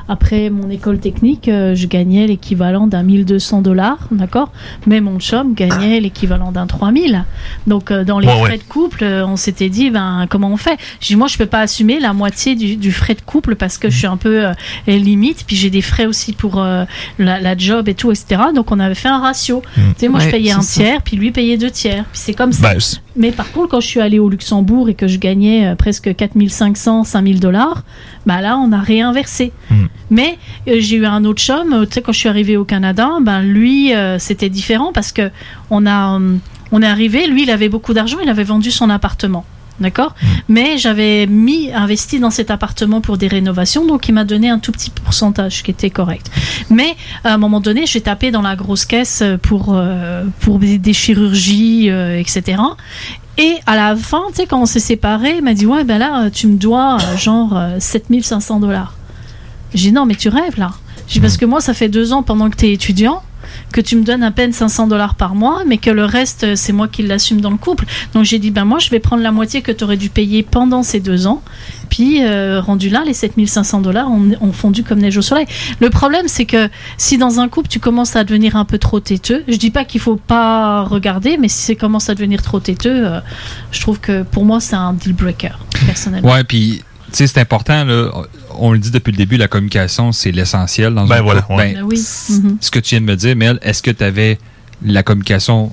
[0.08, 4.52] après mon école technique, je gagnais l'équivalent d'un 1200 dollars, d'accord?
[4.88, 7.26] Mais mon chum gagnait l'équivalent d'un 3000.
[7.68, 8.58] Donc, dans les Ouais, frais ouais.
[8.58, 10.78] de couple, on s'était dit, ben, comment on fait?
[11.00, 13.78] Je dis, moi, je peux pas assumer la moitié du, du frais de couple parce
[13.78, 14.54] que je suis un peu euh,
[14.88, 16.86] limite, puis j'ai des frais aussi pour euh,
[17.20, 18.42] la, la job et tout, etc.
[18.56, 19.62] Donc, on avait fait un ratio.
[19.76, 20.82] Tu sais, moi, je payais un ça.
[20.82, 22.04] tiers, puis lui payait deux tiers.
[22.12, 22.62] Puis c'est comme ça.
[22.80, 25.76] C'est- Mais par contre, quand je suis allée au Luxembourg et que je gagnais euh,
[25.76, 27.84] presque 4500, 5000 dollars,
[28.26, 29.52] bah là, on a réinversé.
[29.70, 29.86] Hmm.
[30.10, 30.38] Mais
[30.68, 33.10] euh, j'ai eu un autre chum, euh, tu sais, quand je suis arrivée au Canada,
[33.22, 35.30] ben lui, euh, c'était différent parce que
[35.70, 36.40] on a, hum,
[36.72, 39.46] on est arrivé, lui, il avait beaucoup d'argent, il avait vendu son appartement.
[39.80, 40.14] D'accord
[40.50, 44.60] Mais j'avais mis, investi dans cet appartement pour des rénovations, donc il m'a donné un
[44.60, 46.30] tout petit pourcentage qui était correct.
[46.70, 50.94] Mais à un moment donné, j'ai tapé dans la grosse caisse pour, euh, pour des,
[50.94, 52.62] chirurgies, euh, etc.
[53.38, 55.98] Et à la fin, tu sais, quand on s'est séparés, il m'a dit Ouais, ben
[55.98, 58.94] là, tu me dois euh, genre euh, 7500 dollars.
[59.74, 60.72] J'ai dit Non, mais tu rêves là.
[61.08, 63.24] J'ai dit Parce que moi, ça fait deux ans pendant que tu es étudiant
[63.74, 66.72] que tu me donnes à peine 500 dollars par mois, mais que le reste, c'est
[66.72, 67.86] moi qui l'assume dans le couple.
[68.14, 70.44] Donc j'ai dit, ben moi, je vais prendre la moitié que tu aurais dû payer
[70.44, 71.42] pendant ces deux ans.
[71.90, 75.46] Puis, euh, rendu là, les 7500 dollars ont, fondu comme neige au soleil.
[75.80, 79.00] Le problème, c'est que si dans un couple, tu commences à devenir un peu trop
[79.00, 82.60] têteux, je dis pas qu'il faut pas regarder, mais si ça commence à devenir trop
[82.60, 83.20] têteux, euh,
[83.72, 86.32] je trouve que pour moi, c'est un deal breaker, personnellement.
[86.32, 86.82] Ouais, puis
[87.14, 88.10] c'est important, là,
[88.58, 91.60] on le dit depuis le début, la communication, c'est l'essentiel dans Ben un voilà, couple.
[91.60, 91.74] ouais.
[91.74, 91.98] Ben, Ben oui.
[91.98, 94.38] Ce que tu viens de me dire, Mel, est-ce que tu avais
[94.84, 95.72] la communication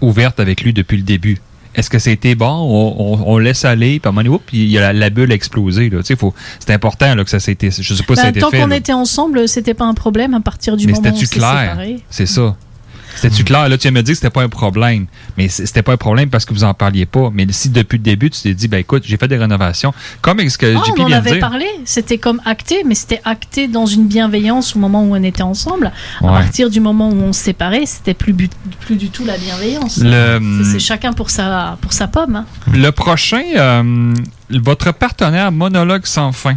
[0.00, 1.38] ouverte avec lui depuis le début?
[1.74, 2.46] Est-ce que c'était bon?
[2.48, 4.80] On, on- on laisse aller, puis à un moment donné, oups, puis il y a
[4.80, 5.90] la, la bulle a explosé.
[5.90, 5.98] Là.
[5.98, 7.70] Tu sais, faut- C'est important là, que ça été.
[7.70, 8.60] Je sais pas si ça a Ben, été tant fait.
[8.60, 8.76] qu'on là.
[8.76, 11.60] était ensemble, c'était pas un problème à partir du Mais moment où on s'est clair?
[11.70, 12.00] séparés.
[12.10, 12.56] C'est ça.
[13.20, 13.68] C'était-tu clair?
[13.68, 15.06] Là, tu viens me dire que c'était pas un problème.
[15.36, 17.30] Mais c'était pas un problème parce que vous en parliez pas.
[17.32, 19.92] Mais si depuis le début, tu t'es dit, ben écoute, j'ai fait des rénovations,
[20.22, 21.40] comme ce que Ah, JP on en vient avait dire.
[21.40, 25.42] parlé, c'était comme acté, mais c'était acté dans une bienveillance au moment où on était
[25.42, 25.90] ensemble.
[26.20, 26.28] Ouais.
[26.28, 28.34] À partir du moment où on se séparait, c'était plus,
[28.80, 29.98] plus du tout la bienveillance.
[30.02, 32.36] Le- C'est- C'est chacun pour sa, pour sa pomme.
[32.36, 32.46] hein.
[32.72, 34.14] Le prochain, euh,
[34.50, 36.54] votre partenaire monologue sans fin.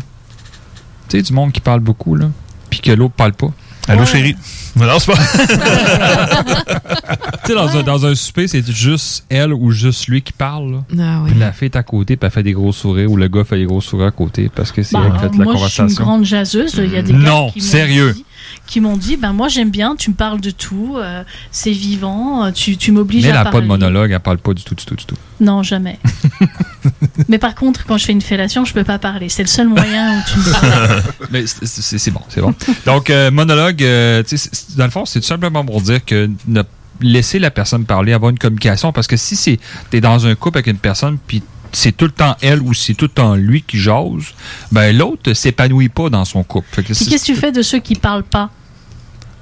[1.10, 2.28] Tu sais, du monde qui parle beaucoup, là,
[2.70, 3.52] puis que l'autre parle pas.
[3.88, 4.36] Allô, chérie?
[4.76, 5.18] Non, c'est pas.
[7.44, 10.72] tu sais, dans un, dans un souper, c'est juste elle ou juste lui qui parle.
[10.72, 10.78] Là.
[11.00, 11.32] Ah oui.
[11.32, 13.44] Puis la fille est à côté, puis elle fait des gros sourires, ou le gars
[13.44, 15.54] fait des gros sourires à côté, parce que c'est Bah, elle qui fait la moi,
[15.56, 15.88] je suis conversation.
[15.88, 16.74] une grande jaseuse.
[16.78, 18.14] Il y a des Non, gars qui m'ont sérieux.
[18.14, 18.26] dit-
[18.68, 22.52] qui m'ont dit, ben moi j'aime bien, tu me parles de tout, euh, c'est vivant,
[22.52, 23.60] tu, tu m'obliges Mais elle à n'a parler.
[23.60, 25.16] pas de monologue, elle parle pas du tout, du tout, du tout.
[25.40, 26.00] Non, jamais.
[27.30, 29.30] Mais par contre, quand je fais une fellation, je peux pas parler.
[29.30, 31.04] C'est le seul moyen où tu me parles.
[31.32, 32.54] Mais c'est- bon, c'est bon.
[32.86, 34.36] Donc, euh, monologue, euh, tu
[34.78, 36.64] dans le fond, c'est tout simplement pour dire que ne
[37.02, 39.60] laisser la personne parler, avoir une communication, parce que si c'est
[39.90, 41.42] t'es dans un couple avec une personne, puis
[41.72, 44.34] c'est tout le temps elle ou c'est tout le temps lui qui jase,
[44.72, 46.68] ben l'autre s'épanouit pas dans son couple.
[46.94, 48.50] C'est- qu'est-ce que tu fais de ceux qui parlent pas?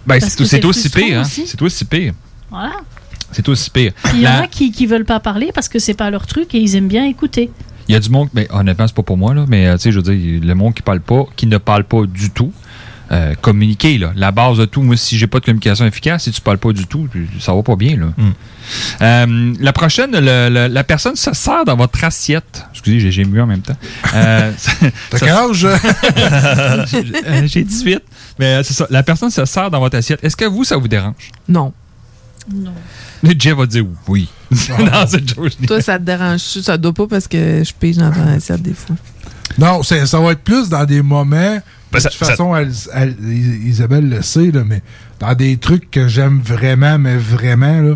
[0.08, 1.24] Ben, c'est aussi pire, hein.
[1.24, 2.14] C'est aussi pire.
[2.50, 2.74] Voilà.
[3.32, 3.92] C'est aussi pire.
[4.14, 6.26] Il y en La- a qui, qui veulent pas parler parce que c'est pas leur
[6.28, 7.52] truc et ils aiment bien écouter.
[7.88, 9.84] Il y a du monde, mais honnêtement, c'est pas pour moi, là, mais euh, tu
[9.84, 12.52] sais, je veux dire, le monde qui parle pas, qui ne parle pas du tout,
[13.12, 14.12] euh, communiquer, là.
[14.16, 16.72] La base de tout, moi, si j'ai pas de communication efficace, si tu parles pas
[16.72, 17.08] du tout,
[17.40, 18.06] ça va pas bien, là.
[19.02, 22.64] Euh, la prochaine, le- le- la personne se sert dans votre assiette.
[22.74, 23.78] Excusez, j'ai- j'ai mu en même temps.
[24.14, 24.52] Euh,
[25.10, 25.68] T'as quel âge?
[26.92, 28.02] J'ai- euh, J'ai 18.
[28.38, 28.86] Mais euh, c'est ça.
[28.92, 30.24] La personne se sert dans votre assiette.
[30.24, 31.32] Est-ce que vous, ça vous dérange?
[31.48, 31.74] Non.
[32.54, 32.74] Non.
[33.24, 34.30] Le Jeff va dire oui.
[34.80, 35.56] non, c'est Joe.
[35.68, 38.74] Toi, ça te dérange Ça doit pas parce que je pige dans ton assiette des
[38.74, 38.96] fois.
[39.58, 41.60] Non, ça va être plus dans des moments.
[41.92, 44.82] Ben, de ça- toute façon, elle- elle- Is- Isabelle le sait, là, mais
[45.20, 47.96] dans des trucs que j'aime vraiment, mais vraiment, là.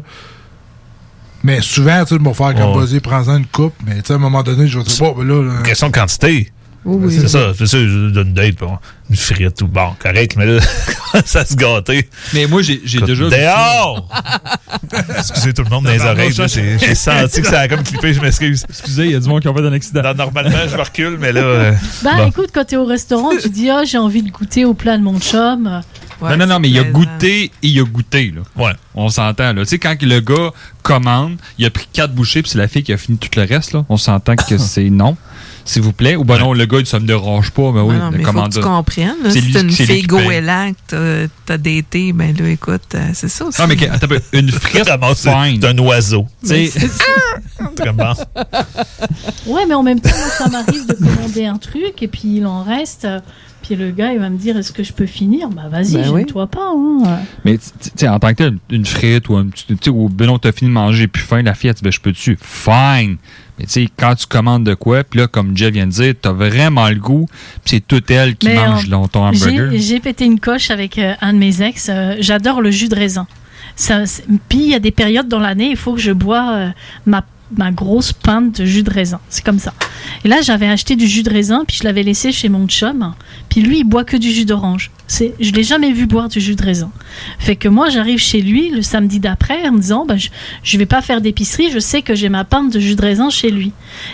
[1.43, 2.85] Mais souvent, tu sais, mon faire comme Ouais.
[2.85, 5.13] vas-y, prends-en une coupe, mais tu sais, à un moment donné, je vais dire, bon,
[5.17, 6.51] ben là, là, Question de quantité.
[6.85, 7.18] Oui, oui.
[7.19, 8.77] C'est ça, c'est ça, je donne une date, bon,
[9.10, 10.60] une frite ou bon, correct, mais là,
[11.26, 12.10] ça se gâter?
[12.34, 13.30] Mais moi, j'ai déjà.
[13.30, 14.10] Dehors!
[15.18, 17.84] Excusez tout le monde dans les oreilles, là, j'ai j'ai senti que ça a comme
[17.84, 18.65] clippé, je m'excuse.
[18.69, 20.01] Excusez, il y a du monde qui a fait un accident.
[20.03, 21.41] Non, Normalement, je me recule, mais là.
[21.41, 21.72] euh,
[22.03, 22.27] Bah bon.
[22.27, 25.03] écoute, quand t'es au restaurant, tu dis ah j'ai envie de goûter au plat de
[25.03, 25.81] mon chum.
[26.22, 28.34] non, non, non, mais il a goûté et il a goûté.
[28.35, 28.41] Là.
[28.61, 28.73] Ouais.
[28.95, 29.53] On s'entend.
[29.53, 29.64] là.
[29.64, 30.51] Tu sais, quand le gars
[30.81, 33.45] commande, il a pris quatre bouchées, puis c'est la fille qui a fini tout le
[33.45, 33.73] reste.
[33.73, 33.85] Là.
[33.89, 35.15] On s'entend que c'est non,
[35.65, 36.15] s'il vous plaît.
[36.15, 37.72] Ou ben non, le gars, ça me dérange pas.
[37.72, 39.15] Mais oui, non, mais le faut que tu comprennes.
[39.30, 43.61] C'est Si une fille goéland que t'as- daté, ben là, écoute, euh, c'est ça aussi.
[43.61, 44.84] Non, mais que- attends une frite
[45.15, 46.27] c'est un oiseau.
[46.44, 46.69] C'est
[47.94, 48.14] bon.
[49.48, 52.45] Ouais, mais en même temps, moi, ça m'arrive de commander un truc et puis il
[52.45, 53.07] en reste.
[53.64, 55.49] Euh, Puis le gars, il va me dire est-ce que je peux finir?
[55.49, 56.22] Bah vas-y, Ben oui.
[56.22, 56.72] gêne-toi pas.
[56.76, 57.19] hein.
[57.45, 57.64] Mais tu
[57.95, 59.65] sais, en tant que tel, une frite ou un petit.
[59.68, 61.76] Tu sais, ou ben non, t'as fini de manger, j'ai plus faim, la fille, elle
[61.76, 62.38] dit, ben je peux-tu?
[62.41, 63.18] Fine!
[63.60, 66.14] Mais tu sais, quand tu commandes de quoi, puis là, comme Jeff vient de dire,
[66.19, 67.27] t'as vraiment le goût,
[67.64, 69.72] puis c'est toute elle qui Mais, mange euh, là, ton hamburger.
[69.76, 71.88] J'ai pété une coche avec euh, un de mes ex.
[71.90, 73.27] euh, J'adore le jus de raisin.
[74.49, 76.69] Puis il y a des périodes dans l'année, il faut que je bois euh,
[77.06, 77.23] ma,
[77.57, 79.19] ma grosse pinte de jus de raisin.
[79.30, 79.73] C'est comme ça.
[80.23, 83.13] Et là, j'avais acheté du jus de raisin, puis je l'avais laissé chez mon chum.
[83.49, 84.91] Puis lui, il boit que du jus d'orange.
[85.14, 86.91] C'est, je l'ai jamais vu boire du jus de raisin.
[87.38, 90.30] Fait que moi, j'arrive chez lui le samedi d'après en me disant, bah, je,
[90.64, 93.30] je vais pas faire d'épicerie, je sais que j'ai ma pinte de jus de raisin
[93.30, 93.73] chez lui.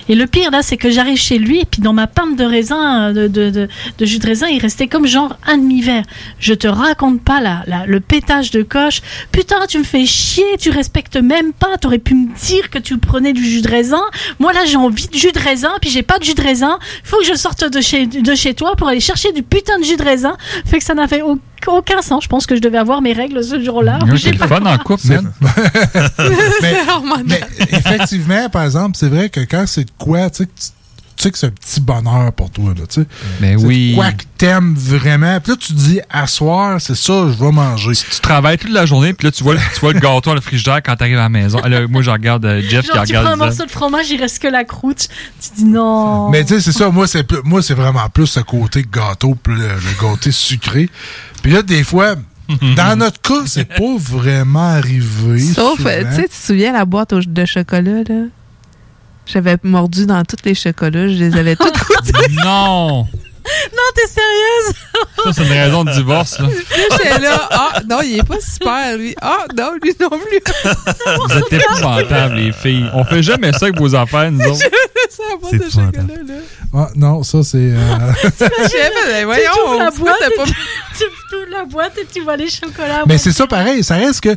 [0.10, 2.44] Et le pire là, c'est que j'arrive chez lui et puis dans ma pinte de
[2.44, 3.70] raisin, de, de,
[4.02, 6.04] jus de raisin, il restait comme genre un demi-verre.
[6.38, 9.02] Je te raconte pas là, le pétage de coche.
[9.32, 11.78] Putain, tu me fais chier, tu respectes même pas.
[11.78, 14.04] T'aurais pu me dire que tu prenais du jus de raisin.
[14.40, 16.78] Moi là, j'ai envie de jus de raisin, puis j'ai pas de jus de raisin.
[17.06, 19.86] Faut que je sorte de chez, de chez toi pour aller chercher du putain de
[19.86, 20.36] jus de raisin.
[20.66, 21.38] Fait que ça n'avait au-
[21.68, 22.24] aucun sens.
[22.24, 24.00] Je pense que je devais avoir mes règles ce jour-là.
[24.16, 25.32] J'ai le fun en couple, man.
[26.64, 26.74] mais,
[27.28, 27.42] mais
[27.72, 30.52] effectivement, par exemple, c'est vrai que quand c'est de quoi, tu sais, que
[31.20, 33.08] tu tu sais que c'est un petit bonheur pour toi, là, tu sais.
[33.42, 33.92] Mais de oui.
[33.94, 35.38] quoi que t'aimes vraiment?
[35.42, 37.92] Puis là, tu te dis, à soir, c'est ça, je vais manger.
[37.94, 40.36] Tu travailles toute la journée, puis là, tu vois, le- tu vois le gâteau à
[40.36, 41.60] le frigidaire quand t'arrives à la maison.
[41.60, 43.26] Là, moi, je regarde euh, Jeff qui Genre, tu regarde.
[43.26, 45.10] prends un morceau de fromage, il reste que la croûte.
[45.42, 46.30] Tu dis non.
[46.30, 49.36] Mais tu sais, c'est ça, moi, c'est plus- moi, c'est vraiment plus ce côté gâteau,
[49.36, 50.90] plus le, le gâteau sucré.
[51.44, 52.16] Puis là, des fois,
[52.78, 55.40] dans notre cas, c'est pas vraiment arrivé.
[55.40, 58.24] Sauf, tu sais, tu te souviens la boîte au- de chocolat, là?
[59.32, 62.12] J'avais mordu dans tous les chocolats, je les avais toutes goûtés.
[62.44, 63.06] Non!
[63.74, 64.76] Non, t'es sérieuse?
[65.24, 66.46] Ça, c'est une raison de divorce, là.
[66.48, 66.52] Là,
[66.92, 69.16] j'étais là, ah, non, il est pas super, lui.
[69.22, 70.40] Ah, non, lui non plus.
[71.18, 72.88] Vous êtes épouvantables, les filles.
[72.94, 74.60] On fait jamais ça avec vos affaires, nous autres.
[74.60, 76.34] ça la boîte de chocolat, là.
[76.76, 77.58] Ah, non, ça, c'est.
[77.58, 77.78] euh,
[78.40, 81.04] ben, voyons, tu ouvres la boîte pas- tu,
[81.36, 83.04] ouvres la boîte et tu vois les chocolats.
[83.08, 84.36] Mais c'est ça pareil, ça reste que,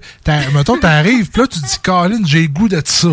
[0.54, 3.08] mettons, t'arrives, puis là, tu te dis, Colin, j'ai le goût de ça.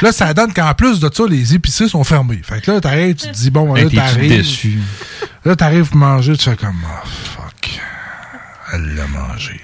[0.00, 2.40] Là, ça donne qu'en plus de ça, les épiceries sont fermées.
[2.42, 4.78] Fait que là, t'arrives, tu te dis, bon, là, t'arrives.
[5.44, 7.06] Là, t'arrives pour manger, tu fais comme, oh,
[7.36, 7.80] fuck.
[8.72, 9.60] Elle l'a mangé.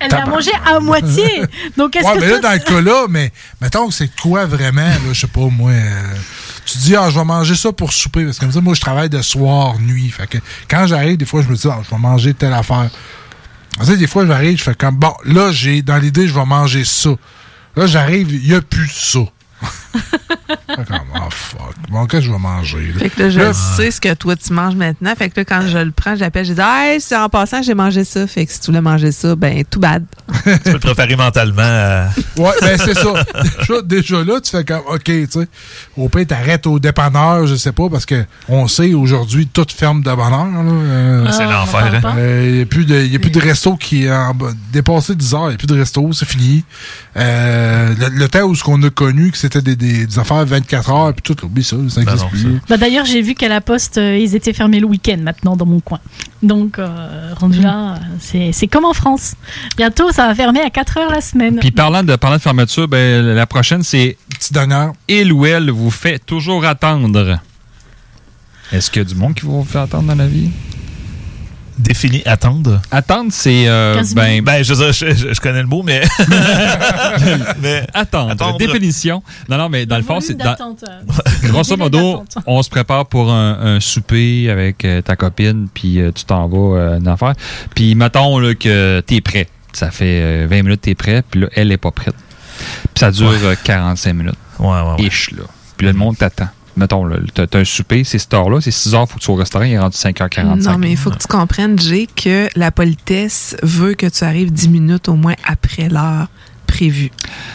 [0.00, 1.42] Elle l'a mangé à moitié.
[1.76, 4.80] Donc, est-ce Ouais, que mais là, dans le cas-là, mais mettons que c'est quoi vraiment,
[4.80, 5.70] là, je sais pas, moi.
[5.72, 6.14] euh,
[6.64, 8.24] tu te dis, ah, je vais manger ça pour souper.
[8.24, 10.08] Parce que comme ça, moi, je travaille de soir, nuit.
[10.10, 10.38] Fait que
[10.68, 12.90] quand j'arrive, des fois, je me dis, ah, je vais manger telle affaire.
[13.80, 16.44] Tu sais, des fois, j'arrive, je fais comme, bon, là, j'ai, dans l'idée, je vais
[16.44, 17.10] manger ça.
[17.76, 19.20] Là, j'arrive, il n'y a plus ça.
[19.92, 21.74] Fait comme, oh, fuck.
[21.90, 22.92] Bon, qu'est-ce que je vais manger?
[22.94, 23.00] là?
[23.00, 25.14] Fait que là, je Là, sais ce que toi tu manges maintenant.
[25.16, 27.74] Fait que là, quand je le prends, j'appelle, je dis, hey, c'est en passant, j'ai
[27.74, 28.26] mangé ça.
[28.26, 30.04] Fait que si tu voulais manger ça, ben, tout bad.
[30.44, 32.08] tu peux te préparer mentalement à...
[32.36, 33.12] Ouais, ben c'est ça.
[33.58, 35.48] Déjà, déjà là, tu fais comme, OK, tu sais,
[35.96, 40.02] au pire, t'arrêtes au dépanneur, je sais pas, parce que on sait aujourd'hui, tout ferme
[40.02, 40.46] de bonheur.
[40.54, 42.14] Euh, Ah, c'est l'enfer, hein.
[42.18, 44.34] Il n'y a plus de, y a plus de resto qui est en
[44.72, 45.44] dépassé 10 heures.
[45.46, 46.64] Il n'y a plus de resto, c'est fini.
[47.16, 50.44] Euh, le, le temps où ce qu'on a connu, que c'était des, des, des affaires
[50.44, 52.60] 24 heures, puis tout, oublie ça, ça n'existe plus.
[52.68, 55.66] Bah, D'ailleurs, j'ai vu qu'à la poste, euh, ils étaient fermés le week-end maintenant dans
[55.66, 56.00] mon coin.
[56.42, 59.34] Donc, euh, rendu là, c'est c'est comme en France.
[59.76, 61.58] Bientôt, ça va fermer à 4 heures la semaine.
[61.60, 64.92] Puis parlant de, parlant de fermeture, ben, la prochaine, c'est Petite dernière.
[65.08, 67.38] Il ou elle vous fait toujours attendre?
[68.72, 70.50] Est-ce qu'il y a du monde qui vous fait attendre dans la vie?
[71.82, 72.80] Défini attendre?
[72.90, 73.66] Attendre, c'est.
[73.66, 76.02] euh, 15 ben, Ben, je, je, je- connais le mot, mais.
[77.60, 78.30] mais attendre.
[78.30, 78.58] Attendre.
[78.58, 79.22] Définition.
[79.48, 80.40] Non, non, mais dans le fond, c'est.
[80.40, 80.54] euh,
[81.44, 86.10] Grosso modo, on se prépare pour un, un souper avec euh, ta copine, puis euh,
[86.14, 87.34] tu t'en vas euh, une affaire.
[87.74, 89.48] Puis mettons là, que t'es prêt.
[89.72, 92.14] Ça fait euh, 20 minutes que t'es prêt, puis là, elle est pas prête.
[92.94, 94.34] Puis ça dure euh, 45 minutes.
[94.58, 95.44] Ouais, ouais, Ish, là.
[95.76, 96.48] Puis là, le monde t'attend.
[96.76, 99.34] Mettons, là, t'as un souper, c'est cette heure-là, c'est 6 heures, faut que tu sois
[99.34, 100.62] au restaurant, il est rendu 5h45.
[100.62, 104.52] Non, mais il faut que tu comprennes, Jay, que la politesse veut que tu arrives
[104.52, 106.28] 10 minutes au moins après l'heure
[106.72, 107.10] prévue.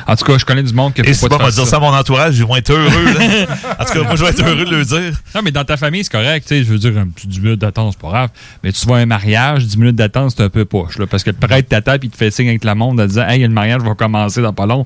[0.06, 1.80] En tout cas, je connais du monde qui Et c'est pas, moi dire ça à
[1.80, 3.48] mon entourage, ils vont être heureux, là.
[3.80, 5.20] En tout cas, moi, je vais être heureux de le dire.
[5.34, 6.48] Non, mais dans ta famille, c'est correct.
[6.48, 8.30] tu sais, Je veux dire, un petit 10 minutes d'attente, c'est pas grave.
[8.64, 11.00] Mais tu vois un mariage, 10 minutes d'attente, c'est un peu poche.
[11.00, 13.08] Là, parce que le prêtre t'attend puis il te fait signe avec la montre en
[13.08, 14.86] disant Hey, le mariage va commencer dans pas long.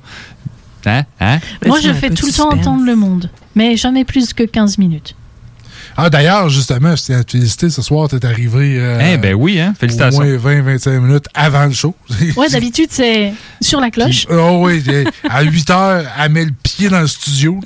[0.86, 1.04] Hein?
[1.20, 1.38] Hein?
[1.66, 5.14] Moi, je fais tout le temps entendre le monde, mais jamais plus que 15 minutes.
[5.96, 7.68] Ah, d'ailleurs, justement, je tiens à te féliciter.
[7.68, 8.76] Ce soir, t'es arrivé.
[8.78, 9.74] euh, Eh ben oui, hein?
[9.78, 10.22] Félicitations.
[10.22, 10.36] Au moins
[10.76, 11.94] 20-25 minutes avant le show.
[12.36, 14.26] Ouais, d'habitude, c'est sur la cloche.
[14.30, 14.82] Oh oui,
[15.28, 17.60] à 8 heures, elle met le pied dans le studio.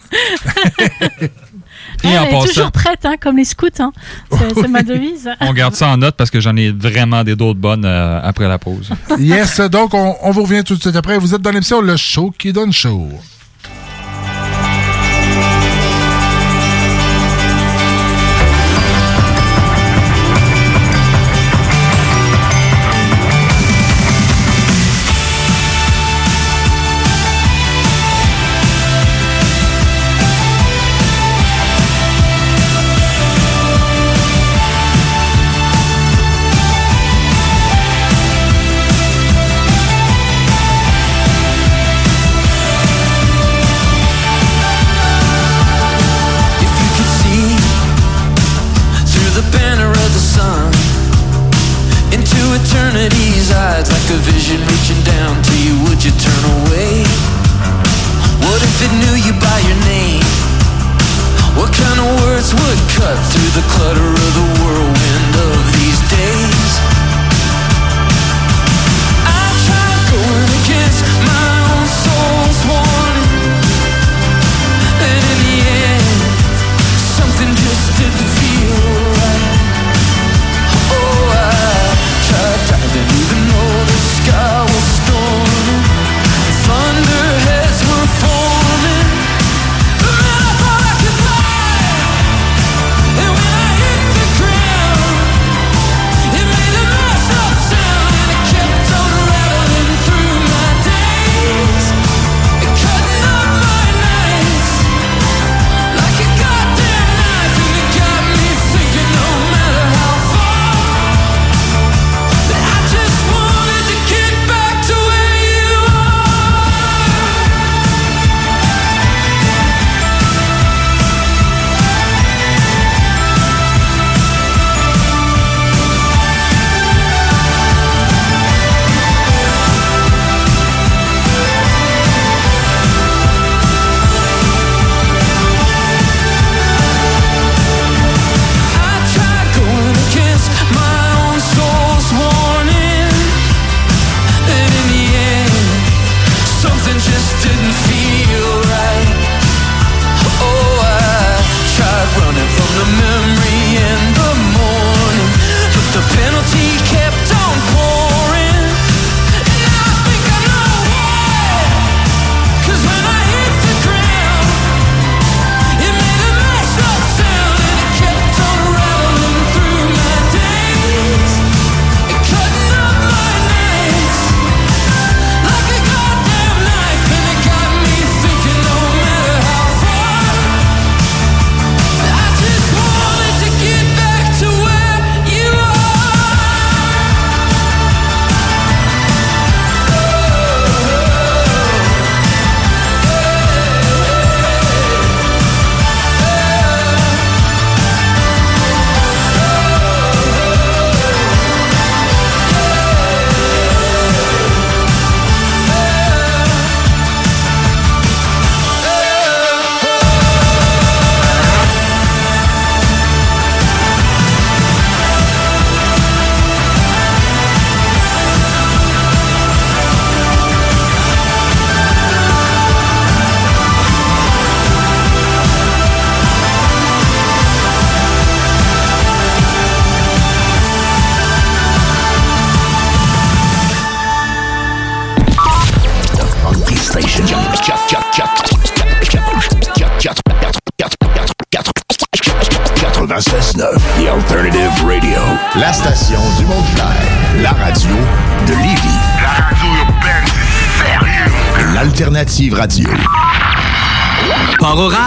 [2.05, 3.67] Et Elle en est toujours prête, hein, comme les scouts.
[3.79, 3.93] Hein.
[4.33, 5.29] C'est c'est ma devise.
[5.41, 8.47] On garde ça en note parce que j'en ai vraiment des d'autres bonnes euh, après
[8.49, 8.91] la pause.
[9.19, 11.17] yes, donc on, on vous revient tout de suite après.
[11.19, 13.09] Vous êtes dans l'émission Le Show qui donne show.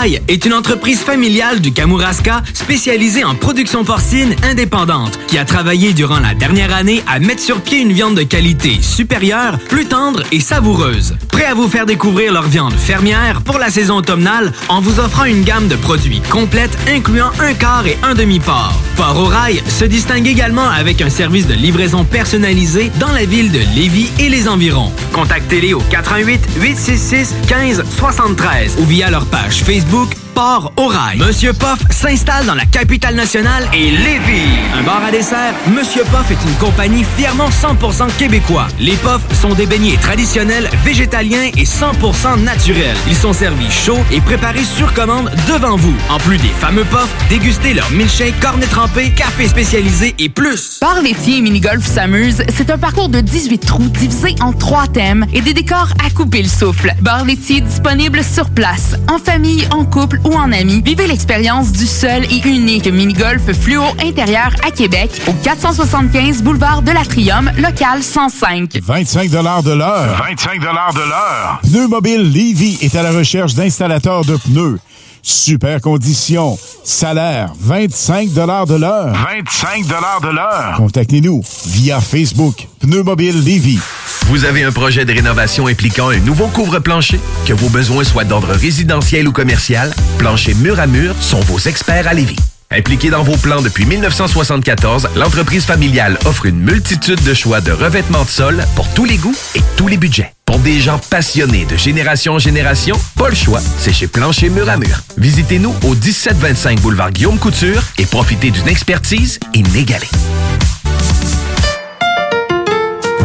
[0.02, 6.20] Est une entreprise familiale du Kamouraska spécialisée en production porcine indépendante qui a travaillé durant
[6.20, 10.40] la dernière année à mettre sur pied une viande de qualité supérieure, plus tendre et
[10.40, 11.16] savoureuse.
[11.40, 15.24] Prêt à vous faire découvrir leur viande fermière pour la saison automnale en vous offrant
[15.24, 18.74] une gamme de produits complète incluant un quart et un demi-port.
[18.98, 23.54] Port au Rail se distingue également avec un service de livraison personnalisé dans la ville
[23.54, 24.92] de Lévis et les environs.
[25.14, 30.10] Contactez-les au 88 866 15 73 ou via leur page Facebook
[30.40, 31.18] Au Rail.
[31.18, 34.48] Monsieur Poff s'installe dans la capitale nationale et Lévis.
[34.74, 38.70] Un bar à dessert, Monsieur Poff est une compagnie fièrement 100% québécois.
[38.80, 42.96] Les Poffs sont des beignets traditionnels, végétaliens et 100% naturels.
[43.08, 45.94] Ils sont servis chauds et préparés sur commande devant vous.
[46.10, 50.80] En plus des fameux Poffs, dégustez leur milkshake, cornet trempé, café spécialisé et plus.
[50.80, 55.26] Bar laitier et mini-golf s'amuse, c'est un parcours de 18 trous divisé en trois thèmes
[55.34, 56.94] et des décors à couper le souffle.
[57.02, 60.82] Bar laitier disponible sur place, en famille, en couple ou en amis.
[60.84, 66.92] Vivez l'expérience du seul et unique mini-golf fluo intérieur à Québec au 475 boulevard de
[66.92, 68.80] l'Atrium, local 105.
[68.82, 69.38] 25 de
[69.72, 70.24] l'heure.
[70.28, 71.62] 25 de l'heure.
[71.64, 74.80] Pneu Mobile Levy est à la recherche d'installateurs de pneus.
[75.22, 76.58] Super conditions.
[76.84, 79.14] Salaire 25 de l'heure.
[79.14, 80.74] 25 de l'heure.
[80.78, 82.68] Contactez-nous via Facebook.
[82.80, 83.80] Pneu Mobile Levy.
[84.28, 87.20] Vous avez un projet de rénovation impliquant un nouveau couvre-plancher?
[87.46, 92.08] Que vos besoins soient d'ordre résidentiel ou commercial, Plancher Mur à Mur sont vos experts
[92.08, 92.36] à Lévis.
[92.72, 98.24] Impliquée dans vos plans depuis 1974, l'entreprise familiale offre une multitude de choix de revêtements
[98.24, 100.34] de sol pour tous les goûts et tous les budgets.
[100.50, 104.68] Pour des gens passionnés de génération en génération, pas le choix, c'est chez Plancher Mur
[104.68, 105.04] à Mur.
[105.16, 110.10] Visitez-nous au 1725 boulevard Guillaume Couture et profitez d'une expertise inégalée.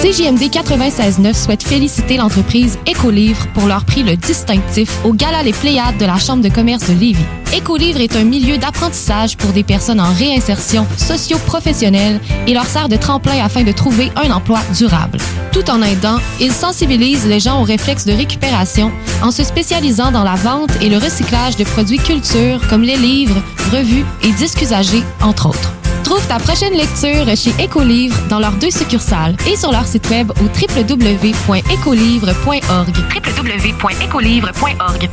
[0.00, 5.98] CJMD 96.9 souhaite féliciter l'entreprise Écolivre pour leur prix le distinctif au Gala Les Pléiades
[5.98, 7.24] de la Chambre de commerce de Lévis.
[7.52, 12.94] Écolivre est un milieu d'apprentissage pour des personnes en réinsertion socio-professionnelle et leur sert de
[12.94, 15.18] tremplin afin de trouver un emploi durable.
[15.50, 20.22] Tout en aidant, ils sensibilisent les gens aux réflexes de récupération en se spécialisant dans
[20.22, 23.42] la vente et le recyclage de produits culture comme les livres,
[23.72, 25.72] revues et disques usagés, entre autres.
[26.08, 30.32] Trouve ta prochaine lecture chez Écolivre dans leurs deux succursales et sur leur site web
[30.40, 32.96] au www.écolivre.org.
[33.36, 35.10] www.écolivre.org.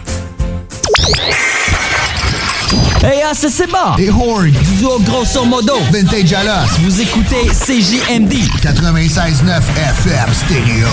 [3.04, 3.98] Hey, ah, c'est bon!
[3.98, 4.52] Et Horn!
[4.52, 5.74] Du duo grosso modo!
[5.92, 6.78] Vintage Alas!
[6.80, 8.32] Vous écoutez CJMD!
[8.64, 9.62] 96.9
[10.00, 10.88] FM Stereo.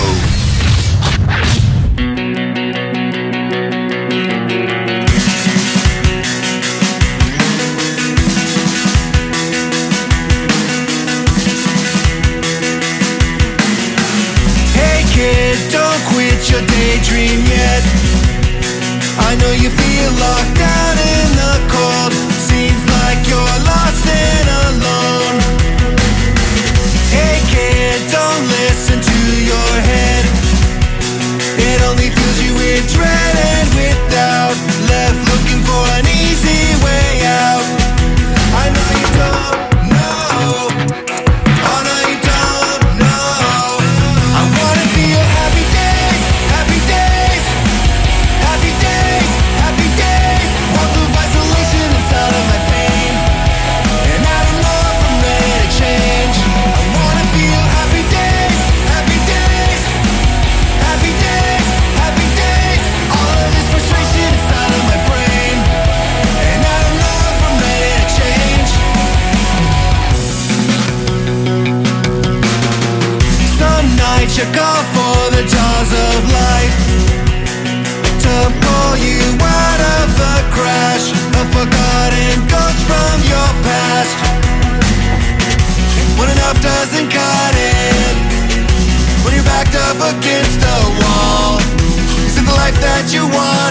[15.53, 17.83] Kid, don't quit your daydream yet.
[19.19, 22.02] I know you feel locked out in the cold.
[84.03, 84.17] fast
[86.19, 88.15] when enough doesn't cut it.
[89.23, 91.59] When you're backed up against a wall,
[92.25, 93.62] is it the life that you want?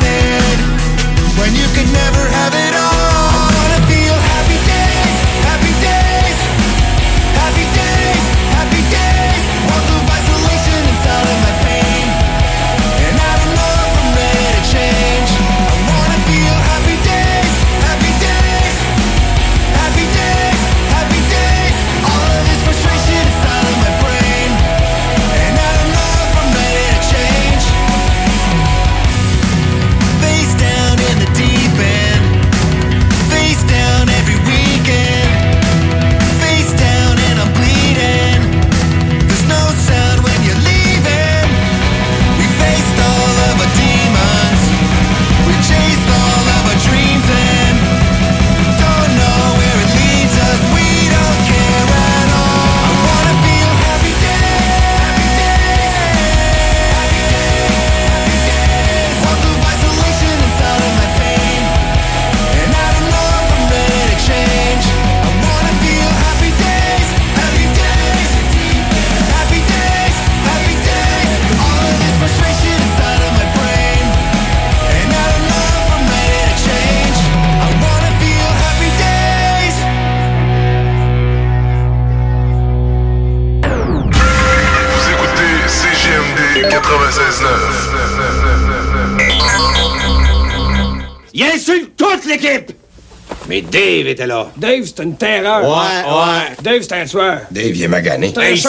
[94.57, 95.63] Dave, c'est une terreur.
[95.63, 96.57] Ouais, ouais.
[96.63, 97.41] Dave, c'est un tueur.
[97.51, 98.33] Dave, il est magané.
[98.39, 98.63] Hey, il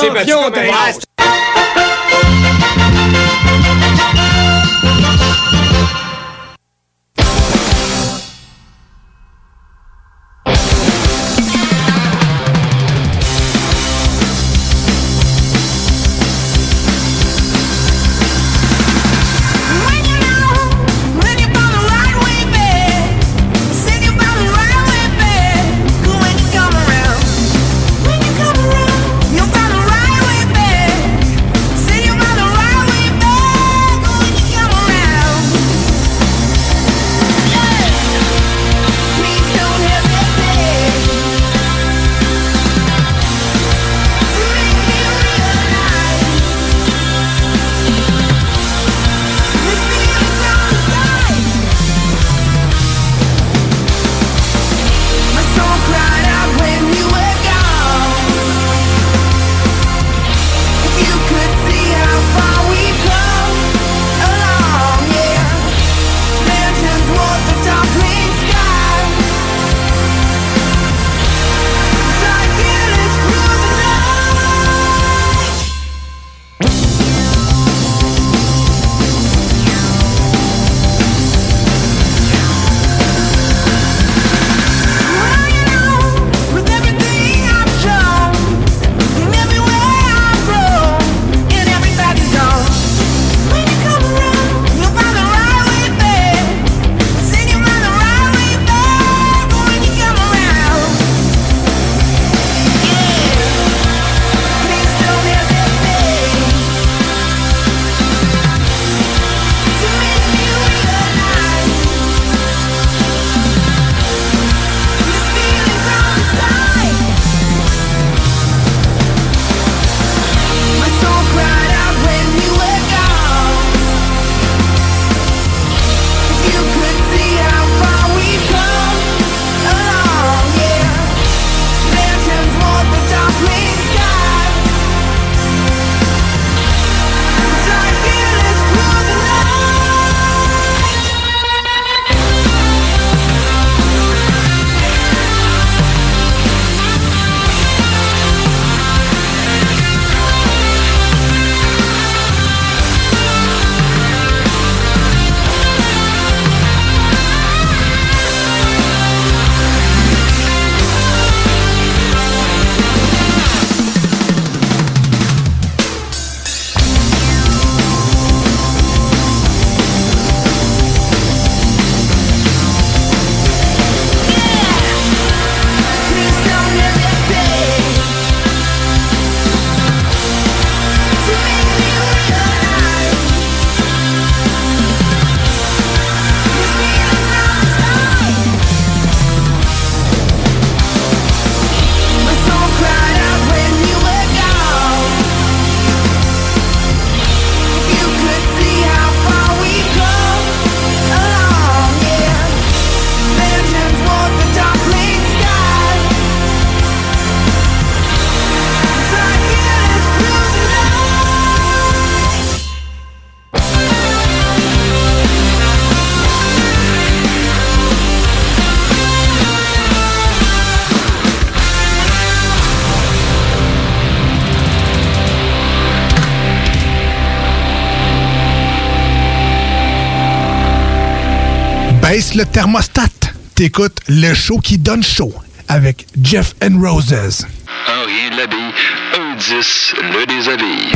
[232.14, 233.08] Baisse le thermostat.
[233.56, 235.34] T'écoutes le show qui donne chaud
[235.68, 237.48] avec Jeff and Roses.
[237.88, 238.72] Un rien de l'habille,
[239.20, 240.92] un 10 le déshabille.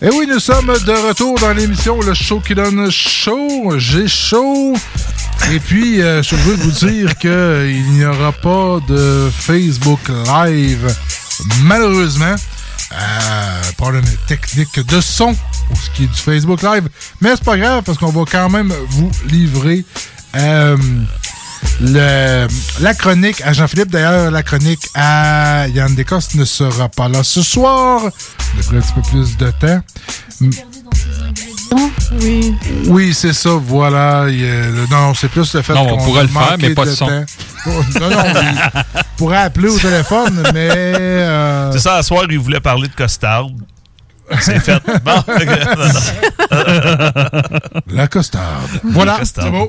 [0.00, 3.74] Et oui, nous sommes de retour dans l'émission Le Show qui donne chaud.
[3.76, 4.74] J'ai chaud.
[5.52, 10.96] Et puis, euh, je veux vous dire qu'il n'y aura pas de Facebook Live,
[11.64, 12.36] malheureusement.
[12.90, 15.36] Euh, problème technique de son
[15.74, 16.88] ce qui est du Facebook Live.
[17.20, 19.84] Mais c'est pas grave parce qu'on va quand même vous livrer
[20.36, 20.76] euh,
[21.80, 22.46] le,
[22.80, 23.90] la chronique à Jean-Philippe.
[23.90, 28.02] D'ailleurs, la chronique à Yann Descostes ne sera pas là ce soir.
[28.54, 29.80] Il a pris un petit peu plus de temps.
[32.20, 32.54] Oui.
[32.86, 34.26] Oui, c'est ça, voilà.
[34.28, 34.46] Il
[34.90, 37.06] non, c'est plus le fait qu'on on pourrait le faire, mais pas de son.
[37.06, 37.24] temps.
[37.66, 40.68] Non, non, il pourrait appeler au téléphone, mais...
[40.70, 43.46] euh, C'est ça, à soir, il voulait parler de costard.
[44.40, 44.80] C'est fait.
[45.04, 45.22] Bon.
[47.92, 48.68] La costarde.
[48.84, 49.68] Voilà, c'est beau.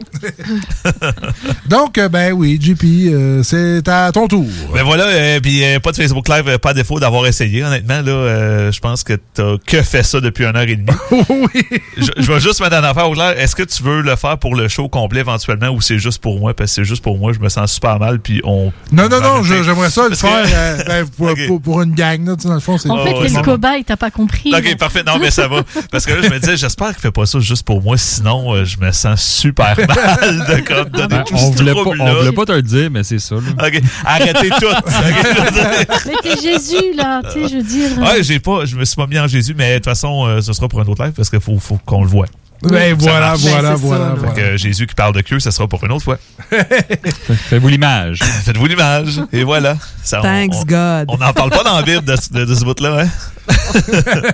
[1.70, 2.84] Donc, euh, ben oui, JP,
[3.14, 4.46] euh, c'est à ton tour.
[4.74, 7.64] Ben voilà, euh, puis euh, pas de Facebook Live, pas défaut d'avoir essayé.
[7.64, 10.98] Honnêtement, là, euh, je pense que t'as que fait ça depuis une heure et demie.
[11.30, 11.64] oui.
[11.98, 13.38] Je, vais juste mettre en affaire au clair.
[13.40, 16.40] Est-ce que tu veux le faire pour le show complet éventuellement ou c'est juste pour
[16.40, 16.54] moi?
[16.54, 18.72] Parce que c'est juste pour moi, je me sens super mal, puis on...
[18.92, 22.36] Non, non, non, j'aimerais ça le faire euh, ben, pour, pour- pour une gang, là,
[22.36, 22.78] tu sais, dans le fond.
[22.78, 24.45] c'est- En fait, Oh, le cobaye, t'as pas compris.
[24.46, 25.04] Ok, parfait.
[25.06, 25.64] Non, mais ça va.
[25.92, 28.54] Parce que là, je me disais, j'espère qu'il fait pas ça juste pour moi, sinon
[28.54, 31.80] euh, je me sens super mal de comme donner Ben, tout on, ce voulait pas,
[31.80, 33.36] on voulait pas te le dire, mais c'est ça.
[33.36, 33.68] là.
[33.68, 34.66] Ok, arrêtez tout.
[36.06, 37.98] Mais t'es Jésus, là, tu sais, je veux dire.
[38.00, 40.42] Ouais, j'ai pas, je me suis pas mis en Jésus, mais de toute façon, euh,
[40.42, 42.28] ce sera pour un autre live parce qu'il faut, faut qu'on le voit.
[42.64, 44.34] Ben Ça voilà, voilà, Ben, voilà, ça, voilà.
[44.34, 46.18] Que Jésus qui parle de queue, ça sera pour une autre fois.
[46.50, 48.20] Fais-vous l'image.
[48.46, 49.22] Faites-vous l'image.
[49.32, 49.78] Et voilà.
[50.04, 51.06] Ça, on- Thanks on, God.
[51.10, 53.10] On n'en parle pas dans la Bible de, ce- de- de ce bout-là, hein?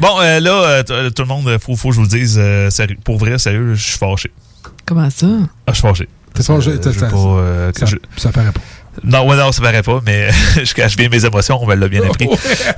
[0.00, 2.36] bon, euh, là, euh, euh, tout le monde, faut, faut que je vous le dise,
[2.40, 2.70] euh,
[3.04, 4.30] pour vrai, sérieux, je suis fâché.
[4.84, 5.26] Comment ça?
[5.66, 6.08] Ah, je suis fâché.
[6.34, 8.60] T'es fâché, Euh, pas, euh, Ça, je- ça paraît pas.
[9.04, 10.28] Non, ouais, non, ça paraît pas, mais
[10.64, 12.28] je cache bien mes émotions, on me l'a bien appris.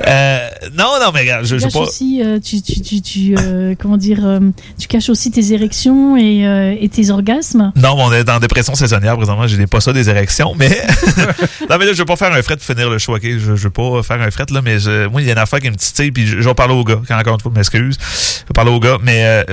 [0.06, 1.78] Euh, non, non, mais regarde, je Tu caches pas.
[1.80, 4.40] aussi, euh, tu, tu, tu, tu, euh, comment dire, euh,
[4.78, 7.72] tu caches aussi tes érections et, euh, et tes orgasmes.
[7.76, 9.46] Non, mais on est dans dépression saisonnière présentement.
[9.46, 10.68] Je n'ai pas ça des érections, mais.
[11.70, 13.22] non, mais là, je veux pas faire un fret pour finir le show, ok?
[13.22, 15.38] Je, je veux pas faire un fret, là, mais je- moi, il y a une
[15.38, 17.50] affaire qui me titille, puis je, je vais parler aux gars, quand encore une fois,
[17.54, 17.96] je m'excuse.
[18.00, 19.44] Je vais parler aux gars, mais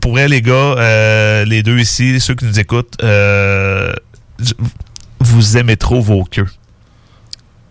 [0.00, 3.92] pour vrai, les gars, euh, les deux ici, ceux qui nous écoutent, euh,
[4.42, 4.52] je-
[5.34, 6.46] vous aimez trop vos queues.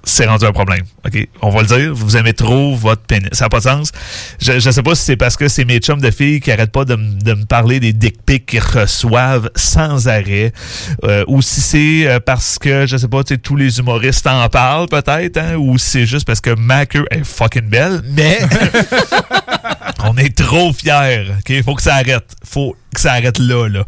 [0.06, 0.84] C'est rendu un problème.
[1.06, 1.28] OK?
[1.42, 1.94] On va le dire.
[1.94, 3.30] Vous aimez trop votre pénis.
[3.32, 3.92] Ça n'a pas de sens.
[4.42, 6.74] Je, je sais pas si c'est parce que c'est mes chums de filles qui arrêtent
[6.74, 10.52] pas de, me parler des dick pics qu'ils reçoivent sans arrêt.
[11.06, 14.90] euh, ou si c'est euh, parce que, je sais pas, tous les humoristes en parlent
[14.90, 18.40] peut-être, hein, ou c'est juste parce que ma est fucking belle, mais
[20.04, 21.28] on est trop fiers.
[21.40, 21.64] OK?
[21.64, 22.36] Faut que ça arrête.
[22.44, 23.86] Faut que ça arrête là, là.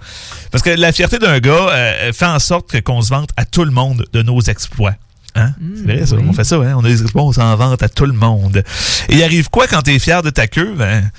[0.51, 3.65] Parce que la fierté d'un gars euh, fait en sorte qu'on se vante à tout
[3.65, 4.95] le monde de nos exploits.
[5.35, 5.51] Hein?
[5.75, 6.15] c'est vrai, ça.
[6.15, 6.73] On fait ça, hein?
[6.77, 8.63] On a des exploits, on s'en vante à tout le monde.
[9.09, 10.73] Et il arrive quoi quand t'es fier de ta queue?
[10.77, 11.09] Ben,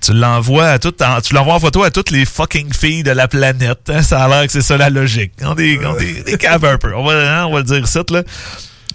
[0.00, 3.10] tu l'envoies à tout, en- tu l'envoies en photo à toutes les fucking filles de
[3.10, 3.90] la planète.
[3.90, 4.02] hein?
[4.02, 5.32] Ça a l'air que c'est ça la logique.
[5.42, 6.94] On est, on est des caves un peu.
[6.94, 8.22] On va, hein, on va le dire ça, là.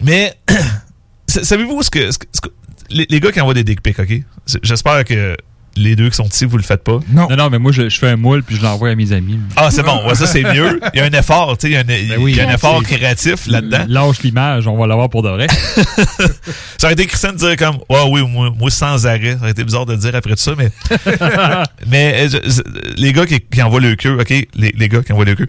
[0.02, 0.34] Mais,
[1.28, 2.50] sa- savez-vous ce que, ce que- ce que-
[2.90, 4.22] les, les gars qui envoient des dick pics, OK?
[4.64, 5.36] J'espère que
[5.78, 7.00] les deux qui sont ici, vous le faites pas?
[7.10, 7.28] Non.
[7.30, 9.40] Non, non, mais moi, je, je fais un moule puis je l'envoie à mes amis.
[9.56, 10.08] Ah, c'est bon.
[10.08, 10.80] Ouais, ça, c'est mieux.
[10.94, 11.72] Il y a un effort, tu sais.
[11.72, 13.86] Il y a un, il y a un effort créatif là-dedans.
[13.88, 15.48] Lâche l'image, on va l'avoir pour de vrai.
[16.78, 19.34] Ça aurait été Christian de dire comme Ouais, oui, moi, moi, sans arrêt.
[19.34, 20.72] Ça aurait été bizarre de le dire après tout ça, mais.
[21.88, 22.62] mais je-
[22.98, 24.30] les gars qui, qui envoient le queue, OK?
[24.30, 25.48] Les, les gars qui envoient le queue.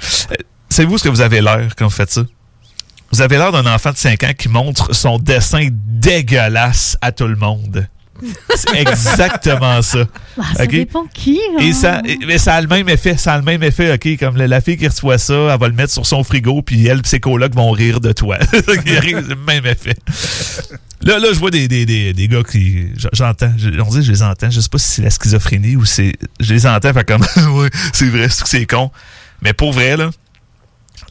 [0.69, 2.23] Savez-vous ce que vous avez l'air quand vous faites ça?
[3.13, 7.27] Vous avez l'air d'un enfant de 5 ans qui montre son dessin dégueulasse à tout
[7.29, 7.87] le monde.
[8.55, 10.05] C'est exactement ça.
[10.39, 11.39] Ah, ça dépend qui.
[11.57, 11.61] hein.
[11.61, 14.19] Et ça, et- mais ça a le même effet, ça a le même effet, ok,
[14.19, 16.87] comme la, la fille qui reçoit ça, elle va le mettre sur son frigo, puis
[16.87, 18.39] elle, pis ses colocs vont rire de toi.
[18.53, 19.97] Le même effet.
[21.03, 24.11] Là, là, je vois des, des, des, des gars qui, j'entends, je- on dit, je
[24.11, 27.05] les entends, je sais pas si c'est la schizophrénie ou c'est, je les entends, fait
[27.07, 27.23] comme,
[27.59, 28.91] ouais, c'est vrai, c'est que c'est con.
[29.43, 30.11] Mais pour vrai, là,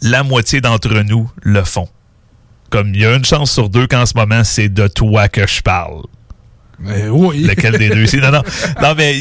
[0.01, 1.87] la moitié d'entre nous le font.
[2.71, 5.45] Comme il y a une chance sur deux qu'en ce moment, c'est de toi que
[5.47, 6.01] je parle.
[6.79, 7.43] Mais oui.
[7.43, 8.17] Lequel des deux ici?
[8.17, 8.41] Non, non.
[8.81, 9.15] Non, mais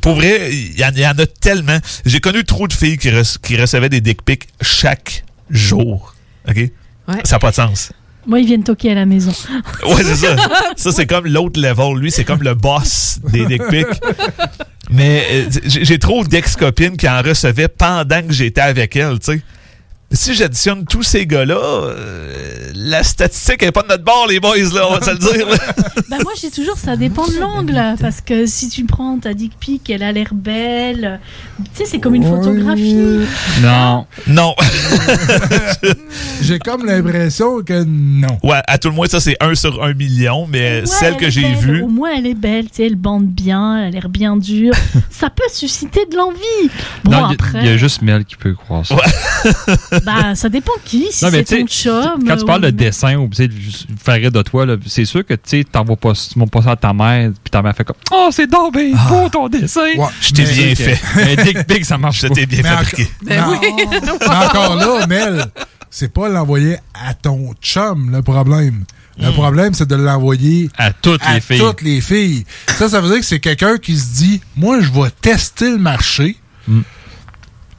[0.00, 1.78] pour vrai, il y, en- il y en a tellement.
[2.06, 3.10] J'ai connu trop de filles qui,
[3.42, 6.14] qui recevaient des dick pics chaque jour.
[6.48, 6.70] OK?
[7.24, 7.92] Ça n'a pas de sens.
[8.26, 9.32] Moi, ils viennent toquer à la maison.
[9.84, 10.36] Ouais, c'est ça.
[10.76, 11.98] Ça, c'est comme l'autre level.
[11.98, 13.86] Lui, c'est comme le boss des dick pics.
[14.90, 19.32] Mais euh, j'ai j'ai trop d'ex-copines qui en recevaient pendant que j'étais avec elles, tu
[19.32, 19.42] sais.
[20.12, 24.56] Si j'additionne tous ces gars-là, euh, la statistique est pas de notre bord, les boys,
[24.74, 25.46] là, on va se le dire.
[26.10, 29.52] Bah moi j'ai toujours ça dépend de l'angle parce que si tu prends ta dick
[29.58, 31.20] pic elle a l'air belle
[31.56, 33.20] tu sais c'est comme une photographie
[33.62, 34.04] Non.
[34.26, 34.54] Non.
[36.42, 38.38] J'ai comme l'impression que non.
[38.42, 41.20] Ouais, à tout le moins, ça, c'est 1 sur 1 million, mais Ouais, celle elle
[41.20, 41.82] que j'ai vue.
[41.82, 44.74] au moins elle est belle tu sais elle bande bien elle a l'air bien dure
[45.10, 46.70] ça peut susciter de l'envie
[47.04, 48.96] bon non, il y a- après il y, a juste Mel qui peut croire ça.
[50.04, 53.28] Bah ça dépend qui si c'est ton chum Quand tu parles de dessin ou
[54.04, 56.12] faire de toi, c'est sûr que tu sais, t'envoies pas,
[56.50, 59.28] pas ça à ta mère, puis ta mère fait comme Oh, c'est donc bien beau
[59.28, 59.80] ton dessin!
[60.20, 61.00] Je t'ai bien fait.
[61.38, 62.34] Un dick pic, ça marche Je pas.
[62.34, 63.08] t'ai bien Mais fabriqué.
[63.22, 65.46] Mais, mais encore là, Mel,
[65.90, 68.84] c'est pas l'envoyer à ton chum le problème.
[69.18, 69.32] Le Hmm.
[69.34, 71.58] problème, c'est de l'envoyer à toutes les filles.
[71.58, 72.44] toutes les filles.
[72.78, 75.76] Ça, ça veut dire que c'est quelqu'un qui se dit Moi, je vais tester le
[75.76, 76.36] marché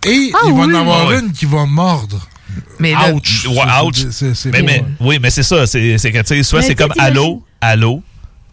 [0.06, 0.76] et Ah il va oui.
[0.76, 1.20] en avoir Ouais.
[1.20, 2.28] une qui va mordre.
[2.80, 3.48] Mais là, Ouch!
[3.48, 3.56] Ouais,
[3.86, 4.06] ouch.
[4.12, 5.66] c'est- c'est Mais, oui, mais c'est ça.
[5.66, 8.04] C'est c'est que, tu sais, soit Mais c'est comme allô, allô,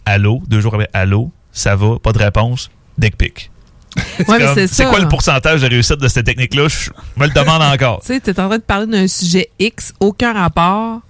[0.07, 3.51] allô, deux jours après, allô, ça va, pas de réponse, dick pic.
[3.97, 4.87] Ouais, mais Comme, c'est C'est ça.
[4.89, 6.69] quoi le pourcentage de réussite de cette technique-là?
[6.69, 8.01] Je me le demande encore.
[8.07, 11.01] Tu sais, t'es en train de parler d'un sujet X, aucun rapport,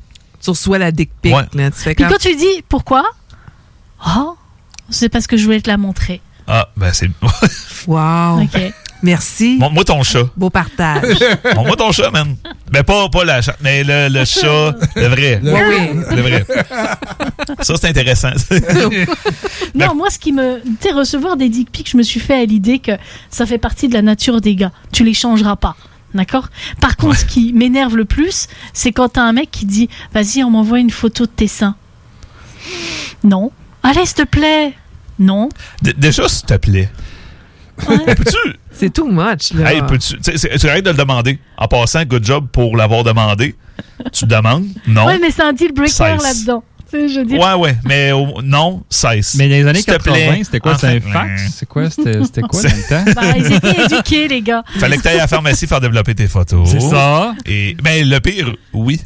[0.43, 1.35] tu reçois la dick pic.
[1.35, 1.43] Ouais.
[1.55, 1.71] là.
[1.71, 2.13] Tu fais puis comme...
[2.15, 3.05] quand tu dis pourquoi?
[4.07, 4.37] Oh
[4.89, 7.09] c'est parce que je voulais te la montrer Ah, ben c'est.
[7.87, 8.43] Wow.
[8.43, 8.73] ok
[9.03, 9.57] Merci.
[9.59, 10.25] Montre-moi ton chat.
[10.37, 11.17] Beau partage.
[11.45, 12.37] Montre-moi ton chat, man.
[12.71, 15.41] Ben, pas, pas la chatte, mais le, le chat, le vrai.
[15.43, 16.17] Oui, oui.
[16.17, 16.47] Le vrai.
[17.63, 18.31] Ça, c'est intéressant.
[19.75, 20.61] Non, moi, ce qui me.
[20.63, 22.93] Tu sais, recevoir des dick pics, je me suis fait à l'idée que
[23.31, 24.73] ça fait partie de la nature des gars.
[24.93, 25.77] Tu les changeras pas.
[26.13, 26.49] D'accord?
[26.81, 30.43] Par contre, ce qui m'énerve le plus, c'est quand t'as un mec qui dit Vas-y,
[30.43, 31.77] on m'envoie une photo de tes seins.
[33.25, 33.53] Non.
[33.83, 34.75] Allez, s'il te plaît.
[35.19, 35.49] Non.
[35.83, 36.91] D- Déjà, s'il te plaît.
[37.87, 38.57] Peux-tu?
[38.73, 39.73] C'est too much, là.
[39.73, 40.17] Hey, peux-tu?
[40.23, 41.39] c'est- arrêtes de le demander.
[41.59, 43.55] En passant, good job pour l'avoir demandé.
[44.13, 44.67] Tu demandes?
[44.87, 45.07] Non.
[45.07, 46.23] Ouais, mais c'est un deal breaker Cesse.
[46.23, 46.63] là-dedans.
[46.91, 47.39] Tu sais, je dire.
[47.39, 49.37] Ouais, ouais, mais au- non, cesse.
[49.37, 50.41] Mais dans les années S'il te 80, plaît.
[50.45, 50.75] c'était quoi?
[50.75, 51.43] C'était un fax?
[51.57, 51.89] C'est quoi?
[51.91, 53.13] C'était c'était quoi dans le temps?
[53.15, 54.65] Bah, ils étaient éduqués, les gars.
[54.79, 56.69] Fallait que tu ailles à la pharmacie faire développer tes photos.
[56.69, 57.35] C'est ça.
[57.47, 59.01] Et ben le pire, oui.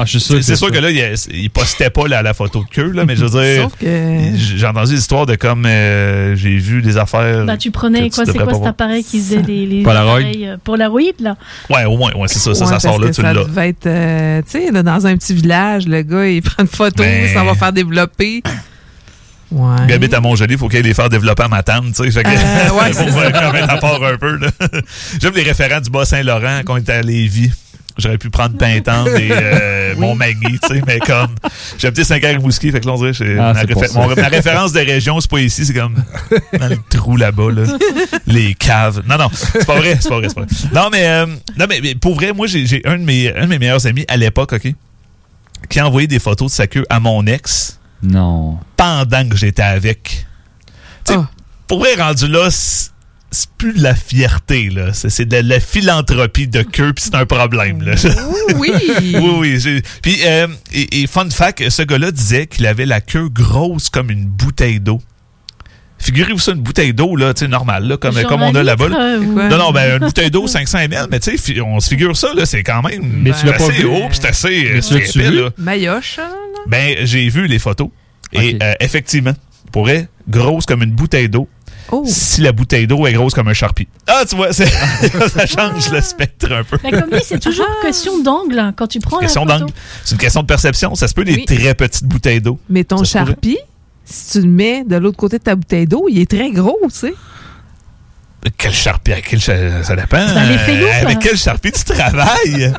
[0.00, 0.72] Ah, je suis sûr C'est sûr ça.
[0.74, 3.42] que là, il, il postait pas la, la photo de queue, là, mais je veux
[3.42, 3.62] dire.
[3.64, 3.86] Sauf que.
[4.36, 7.44] J'ai entendu des histoires de comme euh, j'ai vu des affaires.
[7.44, 8.24] Bah, tu prenais quoi?
[8.24, 10.20] C'est quoi cet appareil qui faisait les, les Polaroid.
[10.20, 11.36] euh, Polaroid, là?
[11.68, 13.42] Ouais, au moins, ouais, c'est ça, ça, Ouais, ça sort là, tu ça l'as.
[13.44, 17.02] devait être, euh, tu sais, dans un petit village, le gars, il prend une photo,
[17.02, 18.42] Mais- ça va faire développer.
[19.50, 19.76] Ouais.
[19.88, 22.18] Il habite à Montjoli, il faut qu'il les faire développer à Matane, tu sais.
[22.18, 23.32] Euh, ouais, ça.
[23.32, 24.48] quand même à part un peu, là.
[25.20, 27.50] J'aime les référents du Bas-Saint-Laurent quand on était à Lévis.
[27.98, 31.34] J'aurais pu prendre Pintante et euh, Montmagny, tu sais, mais comme
[31.78, 34.72] j'ai habité 5 heures Rimouski, fait que là, on dirait Ah, ma, réfé- mon- référence
[34.72, 35.96] de région, c'est pas ici, c'est comme
[36.58, 37.62] dans le trou là-bas, là.
[38.26, 39.02] les caves.
[39.08, 40.50] Non, non, c'est pas vrai, c'est pas vrai, c'est pas vrai.
[40.72, 41.26] Non, mais, euh,
[41.58, 44.04] non, mais, mais pour vrai, moi, j'ai un, de mes- un de mes meilleurs amis
[44.06, 44.72] à l'époque, OK,
[45.68, 48.58] qui a envoyé des photos de sa queue à mon ex Non.
[48.76, 50.24] pendant que j'étais avec.
[51.04, 51.18] Tu sais,
[51.66, 52.48] pour vrai, rendu là,
[53.30, 54.92] c'est plus de la fierté, là.
[54.94, 57.92] C'est de la philanthropie de queue, puis c'est un problème, là.
[58.56, 58.70] Oui.
[59.14, 59.82] oui, oui.
[60.02, 64.10] Puis, euh, et, et fun fact, ce gars-là disait qu'il avait la queue grosse comme
[64.10, 65.00] une bouteille d'eau.
[66.00, 68.62] Figurez-vous ça, une bouteille d'eau, là, tu sais, normale, là, comme, Genre comme on a
[68.62, 68.88] là-bas.
[68.88, 69.16] là.
[69.16, 69.18] euh?
[69.50, 72.32] Non, non, ben, une bouteille d'eau, 500 ml, mais tu sais, on se figure ça,
[72.34, 73.86] là, c'est quand même Mais tu l'as pas assez vu?
[73.86, 75.40] haut, puis c'est assez, Mais c'est tu épais, vu?
[75.42, 75.50] là.
[75.58, 76.30] Mayoche, hein?
[76.68, 77.88] Ben, j'ai vu les photos.
[78.32, 79.34] Et euh, effectivement,
[79.72, 81.48] pour elle, grosse comme une bouteille d'eau.
[81.90, 82.04] Oh.
[82.06, 83.88] Si la bouteille d'eau est grosse comme un charpie.
[84.06, 84.64] Ah, tu vois, ça
[85.46, 86.76] change le spectre un peu.
[86.84, 89.66] Mais comme dit, c'est toujours question d'angle hein, quand tu prends Question la photo.
[89.66, 89.78] d'angle.
[90.04, 90.94] C'est une question de perception.
[90.94, 91.44] Ça se peut des Oui.
[91.46, 92.58] très petites bouteilles d'eau.
[92.68, 93.02] Mais ton.
[93.04, 93.58] Sharpie,
[94.04, 96.78] si tu le mets de l'autre côté de ta bouteille d'eau, il est très gros,
[96.84, 97.14] tu sais.
[98.56, 99.12] Quel charpie?
[99.28, 99.54] Quel Ça
[99.96, 100.24] dépend.
[100.48, 101.06] Les félos, Euh, ça.
[101.06, 102.72] Avec quel charpie tu travailles?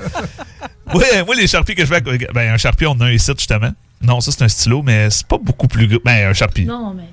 [0.94, 3.12] ouais, moi, les charpies que je fais, avec- ben, un charpie, on en a un
[3.12, 3.72] ici, justement.
[4.02, 6.00] Non, ça, c'est un stylo, mais c'est pas beaucoup plus gros.
[6.06, 6.66] Ben, un charpie.
[6.66, 7.04] Non, mais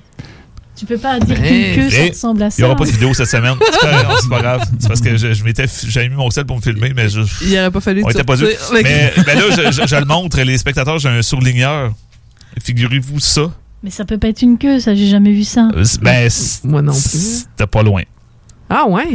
[0.77, 2.61] tu peux pas dire Mais- qu'une queue, ça ressemble à Il ça.
[2.61, 3.55] n'y aura pas de vidéo cette semaine.
[3.71, 4.61] C'est pas, c'est grave.
[4.79, 7.09] C'est parce que je, je m'étais, f- j'avais mis mon sel pour me filmer, mais
[7.09, 8.43] je, Il aurait pas fallu on était pas dû.
[8.43, 11.91] le- Mais ben là, je, je- je le montre, les spectateurs, j'ai un surligneur.
[12.63, 13.51] Figurez-vous ça.
[13.83, 15.69] Mais ça peut pas être une queue, ça, j'ai jamais vu ça.
[15.75, 17.45] Euh, c'est- Ben, c'est- Moi non plus.
[17.49, 18.01] c'était pas loin.
[18.69, 19.05] Ah ouais?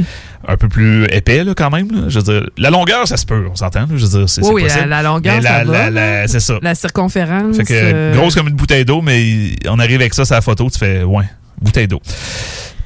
[0.49, 1.91] Un peu plus épais, là, quand même.
[1.93, 2.09] là.
[2.09, 3.81] Je veux dire, la longueur, ça se peut, on s'entend.
[3.81, 3.87] là.
[3.95, 4.89] Je veux dire, c'est, Oui, c'est oui, la, possible.
[4.89, 5.73] la longueur, Mais ça la- va.
[5.73, 6.29] la- la- là.
[6.29, 6.59] c'est ça.
[6.63, 7.57] La circonférence.
[7.57, 10.35] Fait que, euh, grosse comme une bouteille d'eau, mais il- on arrive avec ça sur
[10.35, 11.25] la photo, tu fais, ouais,
[11.63, 12.01] bouteille d'eau.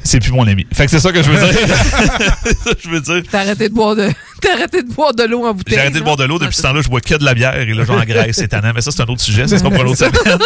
[0.06, 0.66] C'est plus mon ami.
[0.72, 1.58] Fait que c'est ça que je veux dire.
[2.44, 3.22] c'est ça que je veux dire.
[3.30, 4.08] T'as arrêté de boire de,
[4.40, 5.74] T'as arrêté de boire de l'eau en bouteille.
[5.74, 6.38] J'ai arrêté de boire de l'eau.
[6.38, 8.72] Depuis ce temps-là, je bois que de la bière et là, j'engraisse, c'est tannant.
[8.74, 9.46] Mais ça, c'est un autre sujet.
[9.48, 10.12] Ça sera pour l'autre semaine.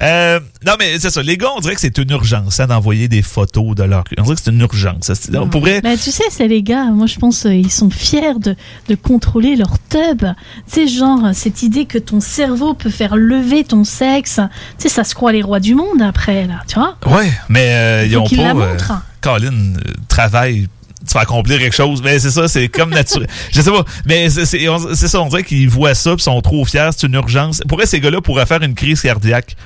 [0.00, 1.22] Euh, non, mais c'est ça.
[1.22, 4.16] Les gars, on dirait que c'est une urgence hein, d'envoyer des photos de leur cul.
[4.18, 5.12] On dirait que c'est une urgence.
[5.14, 5.80] C'est- On pourrait...
[5.80, 8.56] Ben, tu sais, c'est les gars, moi je pense euh, ils sont fiers de,
[8.88, 10.18] de contrôler leur tub.
[10.20, 10.26] Tu
[10.66, 14.40] sais, genre, cette idée que ton cerveau peut faire lever ton sexe.
[14.78, 16.96] Tu sais, ça se croit les rois du monde après, là, tu vois?
[17.06, 18.54] Ouais, mais euh, ils ont pas.
[18.54, 18.76] la euh.
[19.20, 20.68] Colin, euh, travail.
[21.06, 22.00] Tu vas accomplir quelque chose.
[22.02, 23.28] Mais c'est ça, c'est comme naturel.
[23.52, 23.84] Je sais pas.
[24.06, 26.90] Mais c'est ça, on dirait qu'ils voient ça puis sont trop fiers.
[26.96, 27.60] C'est une urgence.
[27.68, 29.56] Pour eux, ces gars-là pourraient faire une crise cardiaque.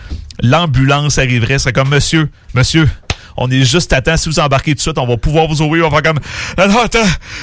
[0.40, 1.58] L'ambulance arriverait.
[1.58, 2.88] Ce serait comme Monsieur, monsieur.
[3.36, 4.16] On est juste à temps.
[4.16, 5.86] Si vous embarquez tout de suite, on va pouvoir vous ouvrir.
[5.86, 6.22] On va faire comme.
[6.56, 6.98] Alors, attends,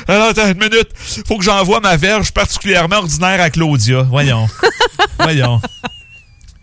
[0.07, 0.89] alors, attends, une minute.
[1.27, 4.01] Faut que j'envoie ma verge particulièrement ordinaire à Claudia.
[4.03, 4.47] Voyons.
[5.19, 5.61] Voyons.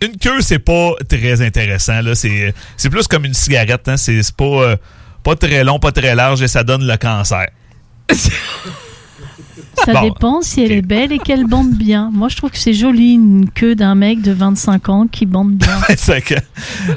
[0.03, 2.01] Une queue, c'est pas très intéressant.
[2.01, 2.15] Là.
[2.15, 3.87] C'est, c'est plus comme une cigarette.
[3.89, 3.97] Hein.
[3.97, 4.77] C'est, c'est pas, euh,
[5.23, 7.47] pas très long, pas très large et ça donne le cancer.
[9.87, 12.11] Ça Bon, dépend si elle est belle et qu'elle bande bien.
[12.13, 15.55] Moi, je trouve que c'est joli une queue d'un mec de 25 ans qui bande
[15.55, 15.79] bien.
[15.89, 16.35] 25 ans.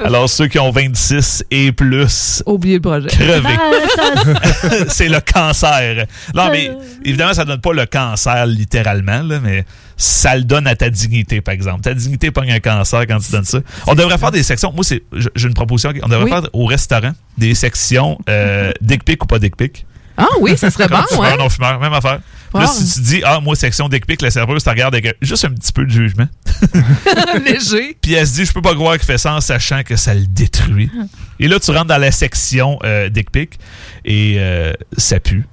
[0.03, 3.07] Alors, ceux qui ont 26 et plus, Oubliez le projet.
[3.07, 3.41] crevez.
[3.41, 6.07] Bah, c'est le cancer.
[6.33, 6.71] Non, Ça- mais
[7.05, 9.65] évidemment, ça donne pas le cancer littéralement, là, mais
[9.97, 11.81] ça le donne à ta dignité, par exemple.
[11.81, 13.59] Ta dignité pogne un cancer quand tu donnes ça.
[13.87, 14.71] On devrait faire des sections.
[14.73, 15.03] Moi, c'est,
[15.35, 15.91] j'ai une proposition.
[16.01, 16.31] On devrait Oui.
[16.31, 19.85] faire au restaurant des sections euh, dick pic ou pas dick pic.
[20.15, 21.37] Ah oui, ça serait bon, ouais.
[21.37, 22.19] non fumeur, même affaire.
[22.53, 22.61] Wow.
[22.61, 25.43] Là, si tu dis, ah, moi, section dick pic, la serveuse te regarde avec juste
[25.45, 26.27] un petit peu de jugement.
[27.45, 27.97] Léger.
[28.01, 30.13] Puis elle se dit, je peux pas croire qu'il fait ça en sachant que ça
[30.13, 30.91] le détruit.
[31.39, 33.57] Et là, tu rentres dans la section euh, dick pic
[34.05, 35.45] et euh, ça pue.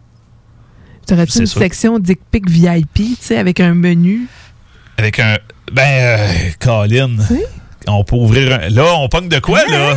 [1.11, 1.61] T'aurais-tu une sûr.
[1.61, 4.27] section dick pic VIP, tu sais, avec un menu?
[4.97, 5.37] Avec un.
[5.73, 6.27] Ben, euh,
[6.61, 7.16] Colin.
[7.87, 8.69] On peut ouvrir un.
[8.69, 9.97] Là, on pogne de quoi, là?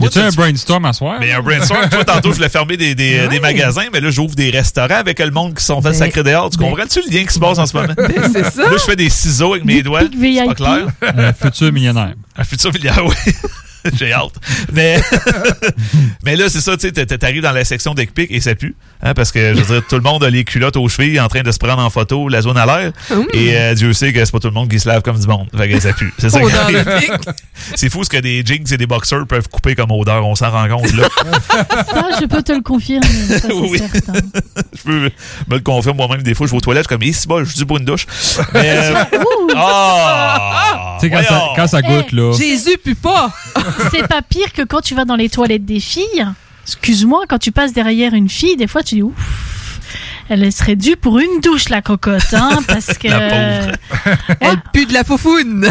[0.00, 1.18] Y a-tu un brainstorm à soir?
[1.20, 4.34] Mais un brainstorm, toi, tantôt, je voulais fermer des, des, des magasins, mais là, j'ouvre
[4.34, 6.48] des restaurants avec le monde qui sont fait Ben, sacré dehors.
[6.48, 7.92] Tu ben- comprends-tu le lien qui se passe en ce moment?
[8.32, 8.62] c'est ça.
[8.70, 10.00] Là, je fais des ciseaux avec mes doigts.
[10.00, 10.86] pic C'est pas clair.
[11.02, 12.14] Un futur millionnaire.
[12.36, 13.32] Un futur milliard, oui.
[13.94, 14.32] J'ai hâte.
[14.72, 15.00] Mais,
[16.24, 18.54] mais là, c'est ça, tu sais, t'a- t'arrives dans la section deck pic et ça
[18.54, 18.74] pue.
[19.02, 21.26] Hein, parce que, je veux dire, tout le monde a les culottes aux chevilles en
[21.28, 22.92] train de se prendre en photo la zone à l'air.
[23.32, 25.26] Et euh, Dieu sait que c'est pas tout le monde qui se lave comme du
[25.26, 25.48] monde.
[25.56, 26.12] Fait que ça pue.
[26.18, 26.38] C'est ça.
[27.74, 30.24] C'est fou ce que des jeans et des boxers peuvent couper comme odeur.
[30.26, 31.08] On s'en rend compte, là.
[31.90, 33.06] Ça, je peux te le confirmer.
[33.06, 33.78] Ça, Oui.
[33.78, 34.12] certain.
[34.76, 35.10] je peux me
[35.50, 36.22] le confirmer moi-même.
[36.22, 37.84] Des fois, je vais aux toilettes, je suis comme, ici, bas, je suis pour une
[37.84, 38.06] douche.
[38.54, 38.94] Mais, euh,
[39.56, 40.98] ah!
[41.00, 42.32] Sais, quand ça, quand ça goûte, là.
[42.36, 43.32] Jésus pue pas!
[43.90, 46.26] C'est pas pire que quand tu vas dans les toilettes des filles.
[46.64, 49.12] Excuse-moi, quand tu passes derrière une fille, des fois tu dis ouf.
[50.28, 53.08] Elle serait due pour une douche, la cocotte, hein, parce que.
[53.08, 53.76] La pauvre.
[54.40, 55.70] Elle pue de la foufoune!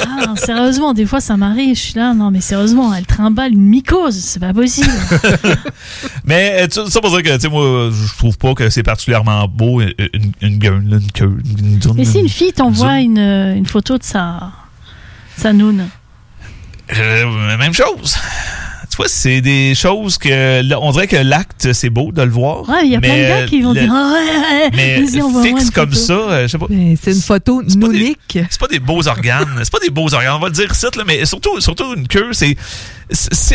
[0.00, 1.74] Ah, sérieusement, des fois ça m'arrive.
[1.76, 4.90] Je suis là, non, mais sérieusement, elle trimballe une mycose, c'est pas possible.
[6.24, 9.46] Mais euh, ça pour dire que, tu sais, moi, je trouve pas que c'est particulièrement
[9.48, 11.00] beau, une, une, une une.
[11.20, 14.50] Une, une- Mais si une fille t'envoie une, euh, une photo de sa,
[15.36, 15.86] sa noune,
[16.92, 18.16] Euh, même chose.
[18.90, 20.62] Tu vois, c'est des choses que.
[20.62, 22.68] là, on dirait que l'acte, c'est beau de le voir.
[22.68, 24.70] Ouais, il y a plein de mais, gars qui vont le- dire Ah ouais, ouais,
[24.72, 26.04] Mais envoie-moi fixe comme photo.
[26.06, 26.66] ça, euh, je sais pas.
[27.02, 28.38] C'est une photo nounique.
[28.48, 29.48] C'est pas des beaux organes.
[29.64, 30.34] c'est pas des beaux organes.
[30.34, 32.56] On va le dire ici, là, mais surtout, surtout une queue, c'est.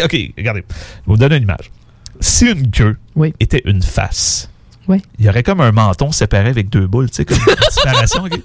[0.04, 0.66] OK, regardez.
[0.68, 1.72] Je vais vous donner une image.
[2.20, 2.98] Si une queue
[3.40, 4.50] était une face,
[4.90, 5.02] Oui.
[5.20, 8.24] il y aurait comme un menton séparé avec deux boules, tu sais, comme une séparation.
[8.26, 8.42] OK?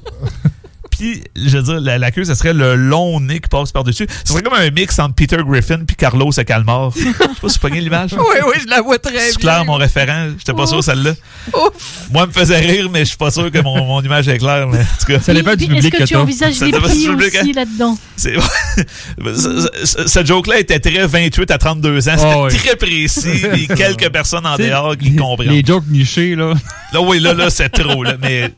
[0.96, 4.06] Puis, je veux dire, la, la queue, ce serait le long nez qui passe par-dessus.
[4.24, 6.92] Ce serait comme un mix entre Peter Griffin puis Carlos et Calmar.
[6.96, 7.00] Je
[7.48, 8.12] sais pas si l'image.
[8.12, 9.50] Oui, oui, je la vois très C'est bien.
[9.50, 10.28] clair, mon référent.
[10.38, 11.12] J'étais pas sûr, celle-là.
[11.52, 12.06] Ouf!
[12.12, 14.38] Moi, elle me faisait rire, mais je suis pas sûr que mon, mon image est
[14.38, 14.68] claire.
[14.68, 16.84] Mais, en tout cas, Ça dépend du Est-ce public que que tu envisages les public,
[16.84, 17.08] aussi
[17.38, 17.52] hein.
[17.54, 17.98] là-dedans?
[18.16, 18.34] C'est
[19.18, 22.12] ce, ce- ce joke-là était très 28 à 32 ans.
[22.16, 22.56] C'était Ah oui.
[22.56, 23.42] très précis.
[23.54, 25.50] Et quelques personnes en dehors qui comprennent.
[25.50, 26.54] Les jokes nichés, là.
[26.92, 28.02] Là, oui, là, là, c'est trop.
[28.04, 28.52] Là, mais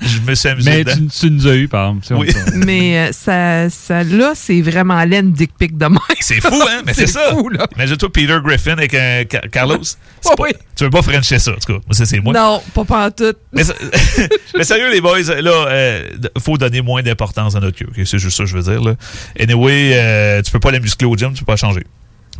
[0.00, 0.96] je me suis amusé Mais dedans.
[0.96, 1.79] tu, tu nous as eu, par
[2.10, 2.28] Oui.
[2.54, 5.98] Mais euh, ça, ça, là, c'est vraiment laine dick pic de même.
[6.20, 6.82] C'est fou, hein?
[6.86, 7.30] Mais c'est ça.
[7.30, 7.66] fou, là.
[7.76, 9.78] Imagine-toi Peter Griffin avec un Ca- Carlos.
[9.82, 9.96] C'est
[10.32, 10.50] Oh, pas- oui.
[10.76, 11.78] Tu veux pas Frencher ça, en tout cas.
[11.86, 12.34] Moi, ça, c'est moi.
[12.34, 13.38] Non, pas pantoute.
[13.52, 13.74] Mais, ça-
[14.54, 17.86] mais sérieux, les boys, là, euh, d- faut donner moins d'importance à notre queue.
[17.88, 18.06] ok?
[18.06, 18.82] C'est juste ça que je veux dire.
[18.82, 18.94] Là.
[19.38, 21.84] Anyway, euh, tu peux pas la muscler au gym, tu peux pas changer.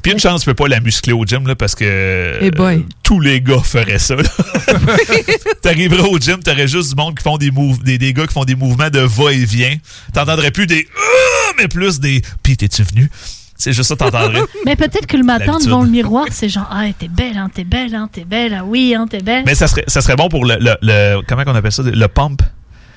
[0.03, 2.77] Puis une chance, tu peux pas la muscler au gym là, parce que Eh boy.
[2.77, 4.17] euh, tous les gars feraient ça.
[5.63, 8.33] T'arriverais au gym, t'aurais juste du monde qui font des moves, des, des gars qui
[8.33, 9.77] font des mouvements de va-et-vient.
[10.15, 13.11] T'entendrais plus des Ah mais plus des Pis t'es-tu venu?
[13.57, 14.41] C'est juste ça que t'entendrais.
[14.65, 17.65] Mais peut-être que le matin, devant le miroir, c'est genre Ah, t'es belle, hein, t'es
[17.65, 19.43] belle, hein, t'es belle, ah oui, hein, t'es belle.
[19.45, 21.83] Mais ça serait, ça serait bon pour le, le, le- comment qu'on appelle ça?
[21.83, 22.41] Le pump?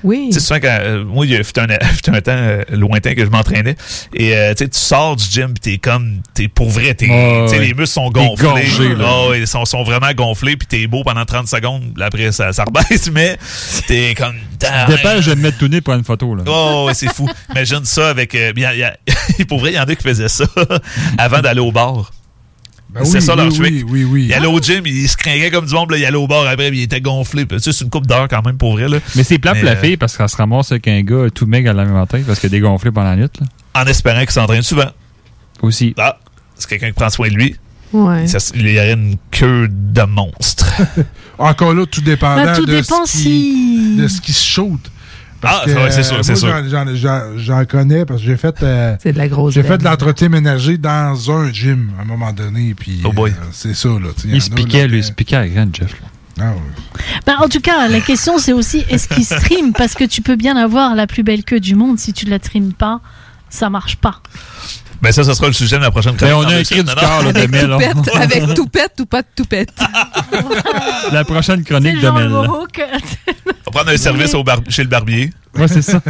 [0.04, 0.28] Oui.
[0.28, 2.64] Tu sais, souvent, quand, euh, moi, il y a fut un, fut un temps euh,
[2.72, 3.76] lointain que je m'entraînais.
[4.14, 7.60] Et euh, tu sais, tu sors du gym, t'es comme, t'es pour vrai, t'es, ouais.
[7.60, 8.44] les muscles sont gonflés.
[8.48, 9.30] gorgé, là.
[9.30, 11.84] Ouais, ils sont, sont vraiment gonflés, puis t'es beau pendant 30 secondes.
[12.02, 13.38] Après, ça, ça rebaisse, mais
[13.88, 14.36] t'es comme.
[14.88, 16.36] Dépêche de me mettre tout nez pour une photo.
[16.36, 16.44] Là.
[16.48, 17.30] Oh, ouais, c'est fou.
[17.52, 18.34] Imagine ça avec.
[18.36, 18.98] euh, bien, il y a-
[19.48, 20.46] pour vrai, il y en a qui faisaient ça
[21.18, 22.12] avant d'aller au bar.
[22.94, 23.72] Ben c'est oui, ça leur oui, trick.
[23.74, 24.26] oui, oui, oui.
[24.26, 26.46] Il allait au gym, il se craquait comme du monde, là, il allait au bar
[26.48, 27.46] après, puis il était gonflé.
[27.46, 28.88] Puis, tu sais, c'est une coupe d'heure quand même pour vrai.
[28.88, 29.00] Là.
[29.16, 31.46] Mais c'est plat pour la euh, fille parce qu'elle se ramasse avec un gars tout
[31.48, 33.30] maigre à la même matin parce qu'il est dégonflé pendant la nuit.
[33.40, 33.82] Là.
[33.82, 34.90] En espérant qu'il s'entraîne souvent.
[35.62, 35.96] Aussi.
[35.98, 36.18] Ah,
[36.56, 37.56] c'est quelqu'un qui prend soin de lui.
[37.94, 38.28] Ouais.
[38.28, 40.66] Ça, il y aurait une queue de monstre.
[41.38, 44.44] Encore là, tout dépendant Bah, tout de, dépend ce qui, si- de ce qui se
[44.46, 44.80] shoot.
[45.44, 46.48] Ah, ouais, c'est sûr, euh, c'est sûr.
[46.48, 48.56] j'en- j'en- J'en j'en connais parce que j'ai fait.
[48.64, 52.06] euh, C'est de la grosse J'ai fait de l'entretien ménager dans un gym à un
[52.06, 52.74] moment donné.
[52.74, 53.32] Puis, Oh boy.
[53.32, 54.10] euh, c'est ça, là.
[54.26, 55.92] Il se piquait, lui, il se piquait à la grande, Jeff.
[56.02, 56.08] là.
[56.40, 57.02] Ah, ouais.
[57.28, 59.72] Bah, en tout cas, la question c'est aussi est-ce qu'il stream?
[59.74, 62.40] Parce que tu peux bien avoir la plus belle queue du monde, si tu la
[62.40, 63.02] trimes pas,
[63.50, 64.20] ça marche pas.
[65.04, 66.48] Ben, ça, ça sera le sujet de la prochaine Mais chronique.
[66.48, 66.84] on a semaines.
[66.86, 67.68] du là, de Avec Mel.
[67.70, 69.70] toupette, avec toupette ou pas de toupette.
[71.12, 72.32] La prochaine chronique de Mel.
[72.32, 75.32] On va prendre un service au bar- chez le barbier.
[75.58, 76.02] Ouais, c'est ça.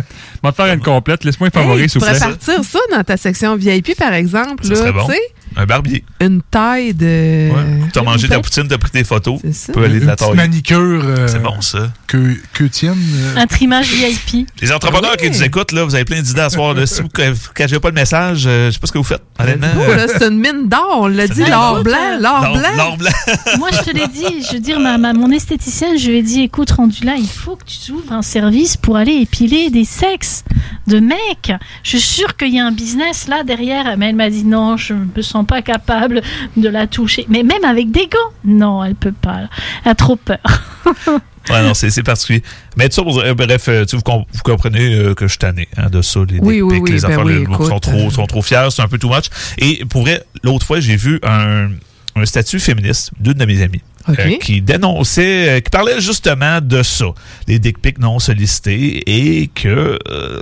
[0.43, 1.23] On va te faire une complète.
[1.23, 2.27] Laisse-moi un favori, Hey, tu s'il vous pourrais plaît.
[2.29, 4.63] partir ça dans ta section VIP, par exemple.
[4.63, 5.05] Ça là, serait bon.
[5.07, 5.19] tu sais,
[5.55, 6.03] Un barbier.
[6.19, 7.49] une taille de.
[7.51, 7.89] Ouais.
[7.93, 9.39] T'as mangé ta poutine, t'as pris tes photos.
[9.41, 9.73] Tu ça.
[9.73, 10.35] peux aller de Une la taille.
[10.35, 10.77] manicure.
[11.05, 11.91] euh, C'est bon, ça.
[12.07, 12.97] Que, que tienne.
[13.15, 14.47] euh, Un trimage VIP.
[14.61, 16.73] Les entrepreneurs qui nous écoutent, là, vous avez plein d'idées à soir.
[16.73, 16.85] Là.
[16.85, 19.21] Si vous ne cachez pas le message, euh, je sais pas ce que vous faites.
[19.39, 19.67] Honnêtement.
[19.77, 22.69] Oh, là, c'est une mine d'or, on l'a dit, l'or blanc, l'or L'or- blanc.
[22.77, 23.11] l'or blanc.
[23.57, 26.23] Moi, je te l'ai dit, je veux dire, ma, ma- mon esthéticienne, je lui ai
[26.23, 29.85] dit, écoute, rendu là, il faut que tu ouvres un service pour aller épiler des
[29.85, 30.43] sexes
[30.87, 31.51] de mecs.
[31.83, 33.95] Je suis sûre qu'il y a un business là derrière.
[33.97, 36.21] Mais elle m'a dit, non, je me sens pas capable
[36.57, 37.25] de la toucher.
[37.29, 39.41] Mais même avec des gants, non, elle peut pas.
[39.85, 40.39] Elle a trop peur.
[41.49, 42.41] Ouais, non, c'est c'est particulier.
[42.77, 45.67] Mais ça, euh, bref, euh, tu sais, vous, vous comprenez euh, que je suis tanné
[45.75, 48.11] hein, de ça, les Oui, oui, pics, oui, les ben affaires, le écoute, sont trop,
[48.11, 49.25] sont trop fiers, c'est un peu too much.
[49.57, 51.67] Et pour vrai, l'autre fois, j'ai vu un,
[52.15, 53.81] un statut féministe d'une de mes amies.
[54.09, 57.05] Euh, qui dénonçait, euh, qui parlait justement de ça,
[57.47, 60.41] les dick pics non sollicités, et que euh,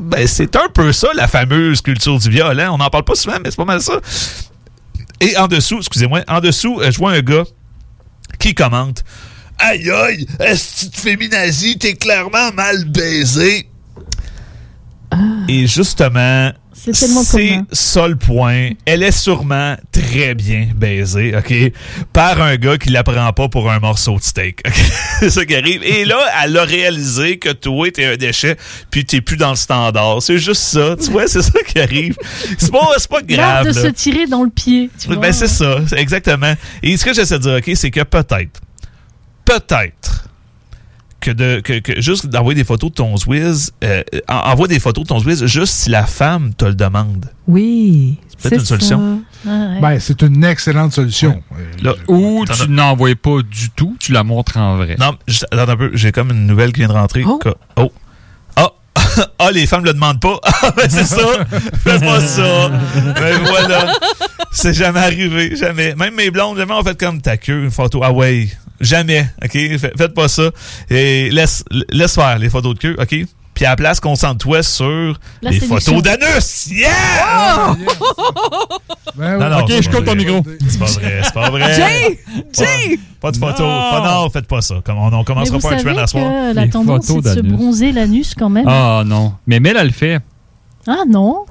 [0.00, 2.60] ben, c'est un peu ça, la fameuse culture du viol.
[2.60, 2.70] hein.
[2.70, 4.00] On n'en parle pas souvent, mais c'est pas mal ça.
[5.20, 7.44] Et en dessous, excusez-moi, en dessous, je vois un gars
[8.38, 9.02] qui commente
[9.58, 13.68] Aïe aïe, est-ce que tu te féminazie, t'es clairement mal baisé.
[15.48, 18.70] Et justement, C'est tellement c'est ça le point.
[18.84, 21.52] Elle est sûrement très bien baisée, OK?
[22.12, 24.60] Par un gars qui la prend pas pour un morceau de steak.
[24.66, 24.72] OK?
[25.20, 25.82] c'est ça qui arrive.
[25.82, 28.56] Et là, elle a réalisé que toi, t'es un déchet,
[28.90, 30.22] puis t'es plus dans le standard.
[30.22, 30.96] C'est juste ça.
[30.96, 32.16] Tu vois, c'est ça qui arrive.
[32.58, 33.74] C'est pas, c'est pas L'art grave.
[33.74, 33.82] de là.
[33.82, 34.90] se tirer dans le pied.
[34.98, 35.08] tu.
[35.16, 36.54] Ben, c'est ça, exactement.
[36.82, 38.60] Et ce que j'essaie de dire, OK, c'est que peut-être,
[39.44, 40.29] peut-être
[41.20, 44.80] que de que, que juste d'envoyer des photos de ton Zwiz, euh, en- envoie des
[44.80, 47.26] photos de ton Zwiz juste si la femme te le demande.
[47.46, 48.18] Oui.
[48.38, 49.22] C'est peut-être une solution.
[49.44, 51.42] Ben, c'est une excellente solution.
[51.52, 54.96] Euh, Là, Ou tu n'envoies pas du tout, tu la montres en vrai.
[54.98, 57.22] Non, juste- attends un peu, j'ai comme une nouvelle qui vient de rentrer.
[57.26, 57.38] Oh.
[57.76, 57.92] Oh.
[58.56, 58.70] Ah,
[59.38, 60.38] ah, les femmes le demandent pas.
[60.62, 61.22] Ah, ben c'est ça.
[61.84, 62.68] Faites pas ça.
[63.18, 63.92] Ben voilà.
[64.52, 65.94] C'est jamais arrivé, jamais.
[65.94, 68.00] Même mes blondes, jamais on fait comme ta queue, une photo.
[68.04, 68.48] Ah ouais,
[68.80, 69.26] jamais.
[69.42, 69.52] OK?
[69.52, 70.50] Fait- Faites pas ça.
[70.90, 73.16] Et laisse, laisse faire les photos de queue, OK?
[73.60, 76.68] Puis à la place, concentre-toi sur La les photos d'anus.
[76.70, 77.76] Yeah!
[79.14, 80.42] Ben, Non, non, Ok, je coupe ton micro.
[80.66, 81.74] C'est pas vrai, c'est pas vrai.
[81.74, 82.20] Jay!
[82.56, 82.98] Pas- Jay!
[83.20, 83.60] Pas de photos.
[83.60, 83.90] Non.
[83.90, 84.76] Pas, non, faites pas ça.
[84.82, 86.24] Comme on, on commencera pas un trend à soir.
[86.54, 88.66] la Les tendance, c'est de se bronzer l'anus quand même.
[88.66, 89.34] Ah non.
[89.46, 90.20] Mais Mel, elle le fait.
[90.86, 91.44] Ah non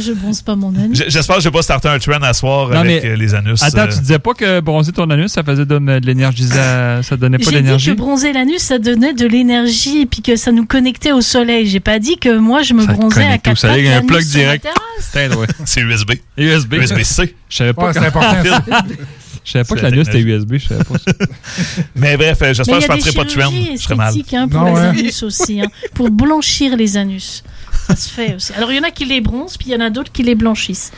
[0.00, 1.02] Je bronze pas mon anus.
[1.08, 3.34] J'espère que je vais pas starter un trend à soir Non, avec mais- euh, les
[3.34, 3.62] anus.
[3.62, 7.00] Attends, euh, tu disais pas que bronzer ton anus, ça faisait de, de l'énergie, ça
[7.18, 7.90] donnait pas J'ai dit d'énergie?
[7.90, 11.66] que bronzer l'anus, ça donnait de l'énergie et puis que ça nous connectait au soleil.
[11.66, 14.02] J'ai pas dit que moi, je me Ça bronzais à connecte au quatre soleil, pattes
[14.02, 14.66] un plug direct.
[15.14, 15.46] ouais.
[15.64, 16.12] C'est USB.
[16.38, 16.74] USB.
[16.74, 17.34] USB-C.
[17.48, 18.36] Je savais pas, Ouais, c'est important.
[18.44, 18.62] ça.
[19.44, 20.20] je savais pas que la l'anus était.
[20.20, 21.12] USB, je savais pas ça.
[21.96, 23.50] Mais bref, euh, j'espère que je starterai pas de trend.
[23.76, 24.14] Je serais mal.
[24.34, 24.86] hein, pour Non, les ouais.
[24.86, 27.42] anus aussi, hein, pour blanchir les anus.
[27.88, 28.52] Ça se fait aussi.
[28.54, 30.22] Alors il y en a qui les bronzent, puis il y en a d'autres qui
[30.22, 30.92] les blanchissent.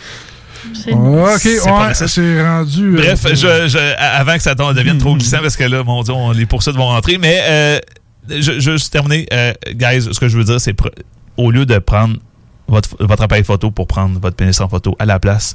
[0.67, 2.95] Ok, C'est ouais, rendu.
[2.95, 6.03] euh, Bref, c'est- je, je- avant que ça devienne trop glissant, parce que là, mon
[6.03, 7.19] Dieu, on- les poursuites vont rentrer.
[7.19, 7.79] Mais euh,
[8.31, 10.75] je, juste terminer, euh, guys, ce que je veux dire, c'est
[11.37, 12.17] au lieu de prendre
[12.67, 15.55] votre, votre appareil photo pour prendre votre pénis en photo à la place,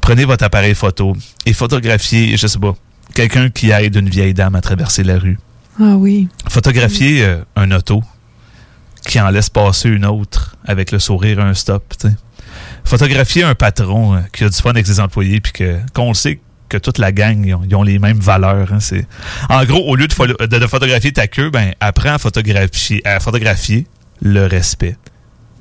[0.00, 1.14] prenez votre appareil photo
[1.44, 2.74] et photographiez, je sais pas,
[3.14, 5.38] quelqu'un qui aide une vieille dame à traverser la rue.
[5.78, 6.28] Ah oui.
[6.48, 8.02] Photographier euh, un auto
[9.06, 11.94] qui en laisse passer une autre avec le sourire un stop.
[12.84, 16.14] Photographier un patron euh, qui a du fun avec ses employés puis que qu'on le
[16.14, 18.72] sait que toute la gang, ils ont, ils ont les mêmes valeurs.
[18.72, 18.78] hein.
[18.80, 19.04] C'est
[19.48, 23.18] En gros, au lieu de, de- de photographier ta queue, ben, apprends à photographier, à
[23.20, 23.86] photographier
[24.22, 24.96] le respect.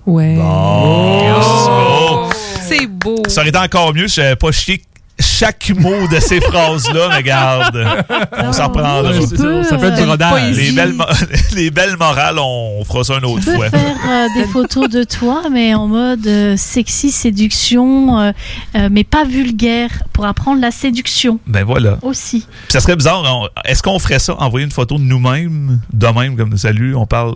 [0.06, 0.38] Ouais.
[0.40, 2.30] Oh!
[2.62, 3.24] C'est beau.
[3.28, 4.82] Ça aurait été encore mieux si j'avais pas chié
[5.20, 7.88] chaque mot de ces phrases-là, mais regarde,
[8.38, 9.04] on s'en reprendra.
[9.04, 10.56] Ouais, c'est ça, ça peut être du Les rodage.
[10.56, 10.96] Les belles,
[11.56, 13.70] les belles morales, on fera ça une autre Tu peux fois.
[13.70, 18.32] faire euh, des photos de toi, mais en mode euh, sexy, séduction, euh,
[18.76, 21.98] euh, mais pas vulgaire, pour apprendre la séduction Ben voilà.
[22.02, 22.40] aussi.
[22.40, 23.22] Puis ça serait bizarre.
[23.26, 27.06] on- Est-ce qu'on ferait ça, envoyer une photo de nous-mêmes, de même, comme salut, on
[27.06, 27.36] parle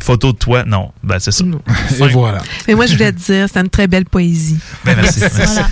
[0.00, 0.64] photo de toi?
[0.64, 0.92] Non.
[1.02, 1.44] Ben c'est ça.
[1.44, 2.38] Et voilà.
[2.68, 4.58] Mais moi, je voulais te dire, c'est une très belle poésie.
[4.84, 5.20] Ben merci.
[5.32, 5.68] Voilà.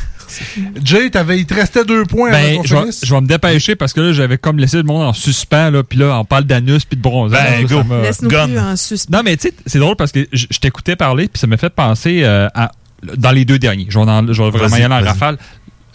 [0.84, 3.00] Jay, t'avais, il te restait deux points Ben, je vais, finisse.
[3.04, 5.82] je vais me dépêcher parce que là, j'avais comme laissé le monde en suspens, là,
[5.82, 7.60] puis là, on parle d'anus puis de bronzage.
[7.60, 7.82] Ben, go.
[8.02, 9.16] Laisse-nous plus en suspens.
[9.16, 11.70] Non, mais tu sais, c'est drôle parce que je, t'écoutais parler, puis ça m'a fait
[11.70, 12.72] penser euh, à,
[13.16, 13.86] dans les deux derniers.
[13.88, 15.38] Je vais, dans- je vais vraiment y aller en rafale.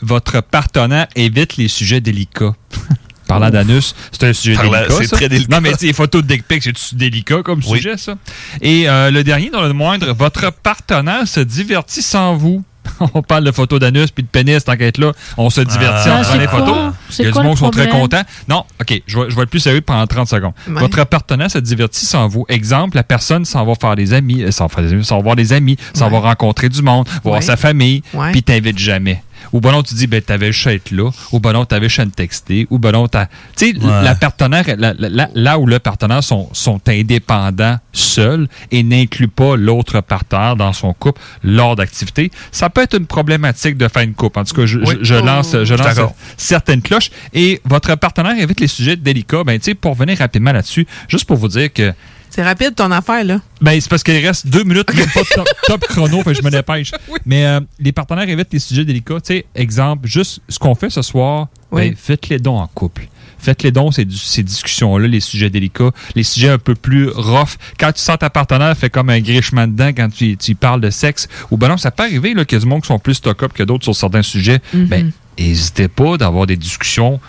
[0.01, 2.53] Votre partenaire évite les sujets délicats.
[3.27, 4.85] Parlant d'anus, c'est un sujet délicat.
[5.01, 5.55] c'est très délicat.
[5.55, 7.77] Non, mais tu sais, les photos de dick c'est délicat comme Oui.
[7.80, 8.15] sujet, ça.
[8.61, 12.64] Et euh, le dernier, dans le moindre, votre partenaire se divertit sans vous.
[13.14, 15.11] On parle de photos d'anus puis de pénis, tant qu'être là.
[15.38, 16.60] On se divertit Ah, en c'est prenant les quoi?
[16.60, 16.78] photos.
[17.19, 18.22] Il y a du monde qui sont très contents.
[18.48, 20.53] Non, OK, je vais, je vais être plus sérieux pendant 30 secondes.
[20.68, 20.80] Ouais.
[20.80, 22.45] Votre partenaire se divertit sans vous.
[22.49, 25.78] Exemple, la personne s'en va faire des amis, euh, s'en des va voir des amis,
[25.94, 27.41] s'en va rencontrer du monde, voir Ouais.
[27.41, 28.02] sa famille,
[28.32, 29.22] puis t'invites jamais.
[29.53, 31.09] Ou ben non, tu dis, ben, t'avais juste à être là.
[31.31, 32.68] Ou ben non, t'avais juste à me texter.
[32.69, 33.27] Ou ben non, t'as.
[33.55, 34.03] Tu sais, Ouais.
[34.03, 39.27] la partenaire, la- la- la- là où le partenaire sont, sont indépendants seuls et n'incluent
[39.27, 44.03] pas l'autre partenaire dans son couple lors d'activités, ça peut être une problématique de faire
[44.03, 44.39] une couple.
[44.39, 44.95] En tout cas, je, Oui.
[45.01, 45.99] je- je lance, je lance
[46.38, 47.09] certaines cloches.
[47.34, 49.43] Et votre partenaire évite les sujets délicats.
[49.43, 51.93] Ben, tu sais, pour revenir rapidement là-dessus, juste pour vous dire que
[52.38, 53.41] C'est rapide ton affaire, là.
[53.61, 56.38] ben, c'est parce qu'il reste deux minutes, même pas de top, top chrono, fait que
[56.38, 56.91] je me dépêche.
[57.26, 59.15] Mais euh, les partenaires évitent les sujets délicats.
[59.15, 61.89] Tu sais, exemple, juste ce qu'on fait ce soir, Oui.
[61.89, 63.07] ben, faites les dons en couple.
[63.39, 67.55] Faites les dons, ces, ces discussions-là, les sujets délicats, les sujets un peu plus rough.
[67.80, 70.91] Quand tu sens ta partenaire fait comme un grichement dedans quand tu, tu parles de
[70.91, 72.99] sexe, ou ben non, ça peut arriver là, qu'il y a du monde qui sont
[72.99, 74.59] plus stock-up que d'autres sur certains sujets.
[74.76, 77.19] Ben, n'hésitez pas d'avoir des discussions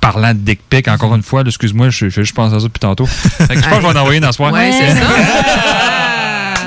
[0.00, 2.80] parlant de dick pic, encore une fois, excuse-moi, je, je, je pense à ça depuis
[2.80, 3.06] tantôt.
[3.06, 4.52] Fait que je pense que je vais en envoyer dans ce soir.
[4.52, 5.06] Ouais, c'est ça.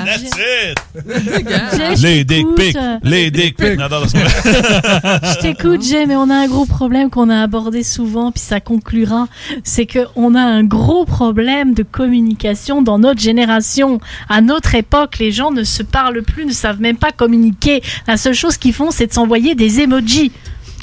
[2.02, 2.76] Les dick pics!
[3.02, 3.80] Les dick pics!
[3.80, 8.60] Je t'écoute, Jay, mais on a un gros problème qu'on a abordé souvent, puis ça
[8.60, 9.26] conclura.
[9.64, 14.00] C'est qu'on a un gros problème de communication dans notre génération.
[14.28, 17.82] À notre époque, les gens ne se parlent plus, ne savent même pas communiquer.
[18.06, 20.32] La seule chose qu'ils font, c'est de s'envoyer des emojis.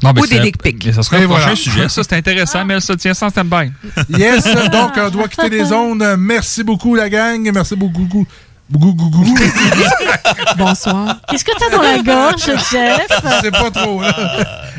[0.04, 0.86] Non, ben, Ou des dick pics.
[0.86, 1.56] mais Ça sera Et un prochain voilà.
[1.56, 1.90] sujet.
[1.90, 3.72] Ça, c'est intéressant, mais elle se tient sans stand-by.
[4.18, 6.16] Yes, donc on doit quitter les zones.
[6.18, 7.50] Merci beaucoup, la gang.
[7.54, 8.02] Merci beaucoup.
[8.02, 8.26] beaucoup,
[8.70, 9.36] beaucoup, beaucoup.
[10.58, 11.18] Bonsoir.
[11.30, 12.42] Qu'est-ce que t'as dans la gorge,
[12.72, 13.08] Jeff?
[13.42, 14.16] C'est pas trop, là.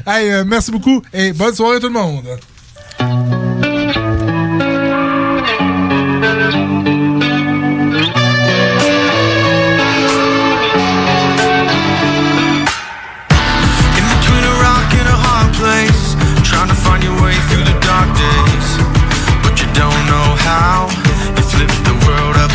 [0.07, 3.42] Hey, euh, merci beaucoup et bonne soirée tout le monde.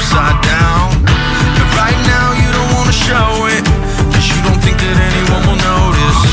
[0.08, 0.88] Upside down.
[1.04, 3.64] And right now you don't wanna show it,
[4.12, 6.24] cause you don't think that anyone will notice.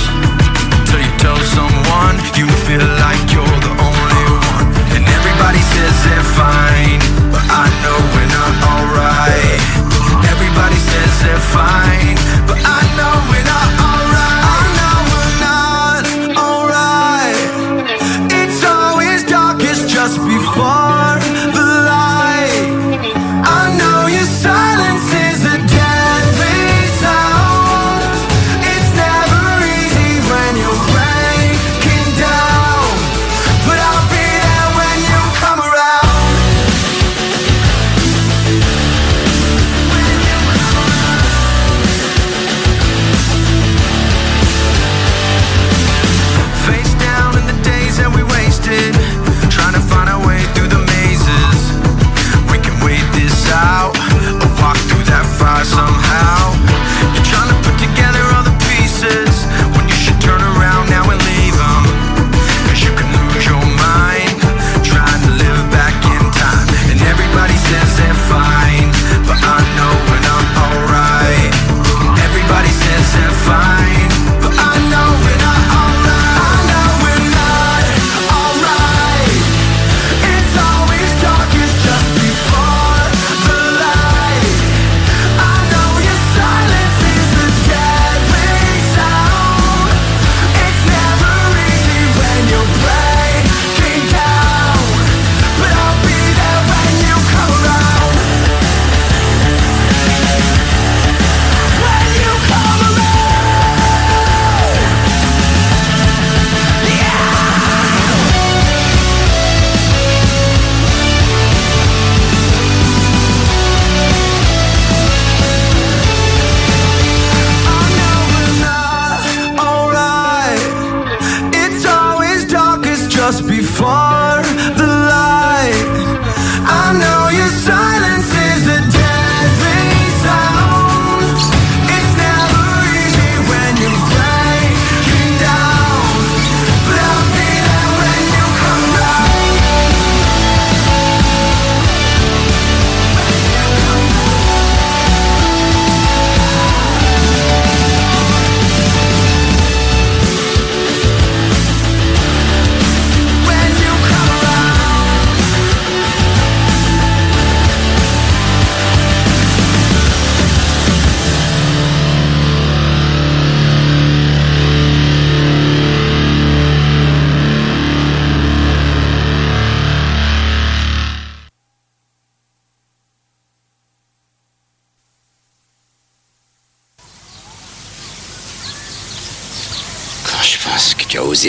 [0.86, 4.66] Till you tell someone you feel like you're the only one.
[4.94, 7.02] And everybody says they're fine,
[7.34, 9.62] but I know we're not alright.
[10.30, 12.14] Everybody says they're fine,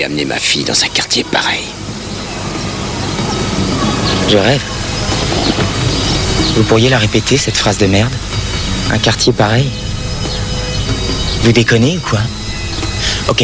[0.03, 1.63] amener ma fille dans un quartier pareil
[4.29, 4.61] Je rêve.
[6.55, 8.13] Vous pourriez la répéter, cette phrase de merde
[8.91, 9.69] Un quartier pareil
[11.43, 12.19] Vous déconnez ou quoi
[13.27, 13.43] Ok,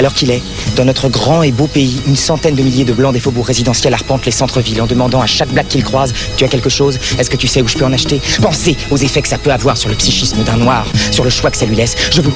[0.00, 0.40] alors qu'il est,
[0.76, 3.92] dans notre grand et beau pays, une centaine de milliers de blancs des faubourgs résidentiels
[3.92, 6.98] arpentent les centres-villes en demandant à chaque black qu'ils croisent Tu as quelque chose?
[7.18, 8.18] Est-ce que tu sais où je peux en acheter?
[8.40, 11.50] Pensez aux effets que ça peut avoir sur le psychisme d'un noir, sur le choix
[11.50, 11.96] que ça lui laisse.
[12.12, 12.32] Je vous.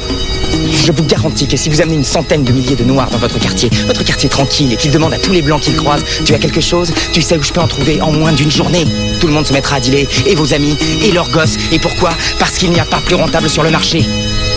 [0.84, 3.38] Je vous garantis que si vous amenez une centaine de milliers de noirs dans votre
[3.38, 6.38] quartier, votre quartier tranquille, et qu'ils demandent à tous les blancs qu'ils croisent Tu as
[6.38, 6.92] quelque chose?
[7.14, 8.84] Tu sais où je peux en trouver en moins d'une journée?
[9.22, 11.56] Tout le monde se mettra à dealer, et vos amis, et leurs gosses.
[11.72, 12.10] Et pourquoi?
[12.38, 14.04] Parce qu'il n'y a pas plus rentable sur le marché.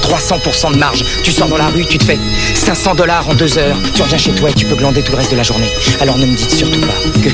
[0.07, 1.03] 300% de marge.
[1.23, 2.17] Tu sors dans la rue, tu te fais
[2.53, 3.75] 500 dollars en deux heures.
[3.93, 5.69] Tu reviens chez toi et tu peux glander tout le reste de la journée.
[5.99, 7.29] Alors ne me dites surtout pas que,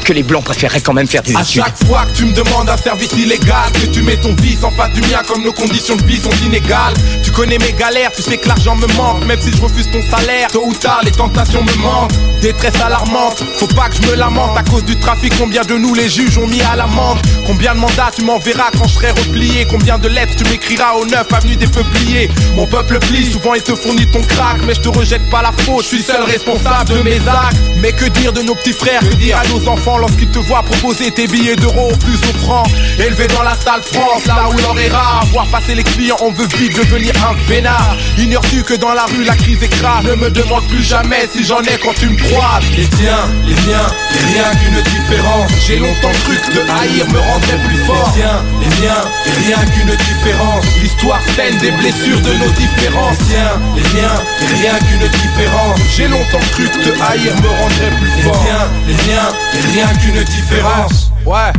[0.04, 1.62] que les blancs préféreraient quand même faire des À études.
[1.64, 4.70] chaque fois que tu me demandes un service illégal, que tu mets ton vice en
[4.72, 6.94] face du mien comme nos conditions de vie sont inégales.
[7.22, 10.02] Tu connais mes galères, tu sais que l'argent me manque, même si je refuse ton
[10.02, 10.48] salaire.
[10.48, 12.14] Tôt ou tard, les tentations me mentent.
[12.40, 15.32] Détresse alarmante, faut pas que je me lamente à cause du trafic.
[15.38, 17.18] Combien de nous les juges ont mis à l'amende?
[17.46, 19.66] Combien de mandats tu m'enverras quand je serai replié?
[19.68, 22.07] Combien de lettres tu m'écriras au 9 avenue des Peupliers
[22.54, 25.52] Mon peuple plie, souvent il te fournit ton crack, mais je te rejette pas la
[25.52, 25.82] faute.
[25.82, 27.56] Je suis seul responsable de mes actes.
[27.80, 29.00] Mais que dire de nos petits frères?
[29.00, 32.64] Que dire à nos enfants lorsqu'ils te voient proposer tes billets d'euros au plus offrant?
[32.98, 35.24] Élevé dans la salle France, là où l'or est rare.
[35.32, 37.96] Voir passer les clients, on veut vite devenir un vénard.
[38.16, 41.60] Ignores-tu que dans la rue la crise grave Ne me demande plus jamais si j'en
[41.60, 42.64] ai quand tu me croises.
[42.76, 45.50] Les tiens, les miens, et rien qu'une différence.
[45.66, 48.12] J'ai longtemps cru que de haïr me rendrait plus fort.
[48.16, 50.64] Les tiens, les miens, et rien qu'une différence.
[50.82, 55.80] L'histoire saine des blessures de nos différences Tiens, les miens, et rien qu'une différence.
[55.96, 58.34] J'ai longtemps cru que te haïr me rendrait plus fort.
[58.34, 61.10] Les tiens, les miens, et rien qu'une différence.
[61.26, 61.52] Ouais.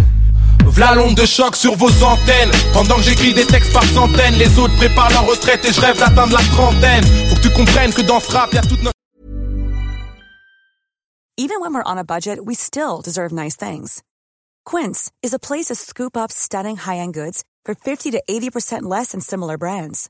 [0.65, 2.51] V'là l'onde de choc sur vos antennes.
[2.73, 5.97] Pendant que j'écris des textes par centaines Les autres préparent leur retraite et je rêve
[5.97, 7.03] d'atteindre la trentaine.
[7.29, 8.93] Faut que tu comprennes que dans rap y'a toute notre
[11.37, 14.03] Even when we're on a budget, we still deserve nice things.
[14.65, 19.13] Quince is a place to scoop up stunning high-end goods for 50 to 80% less
[19.13, 20.09] than similar brands.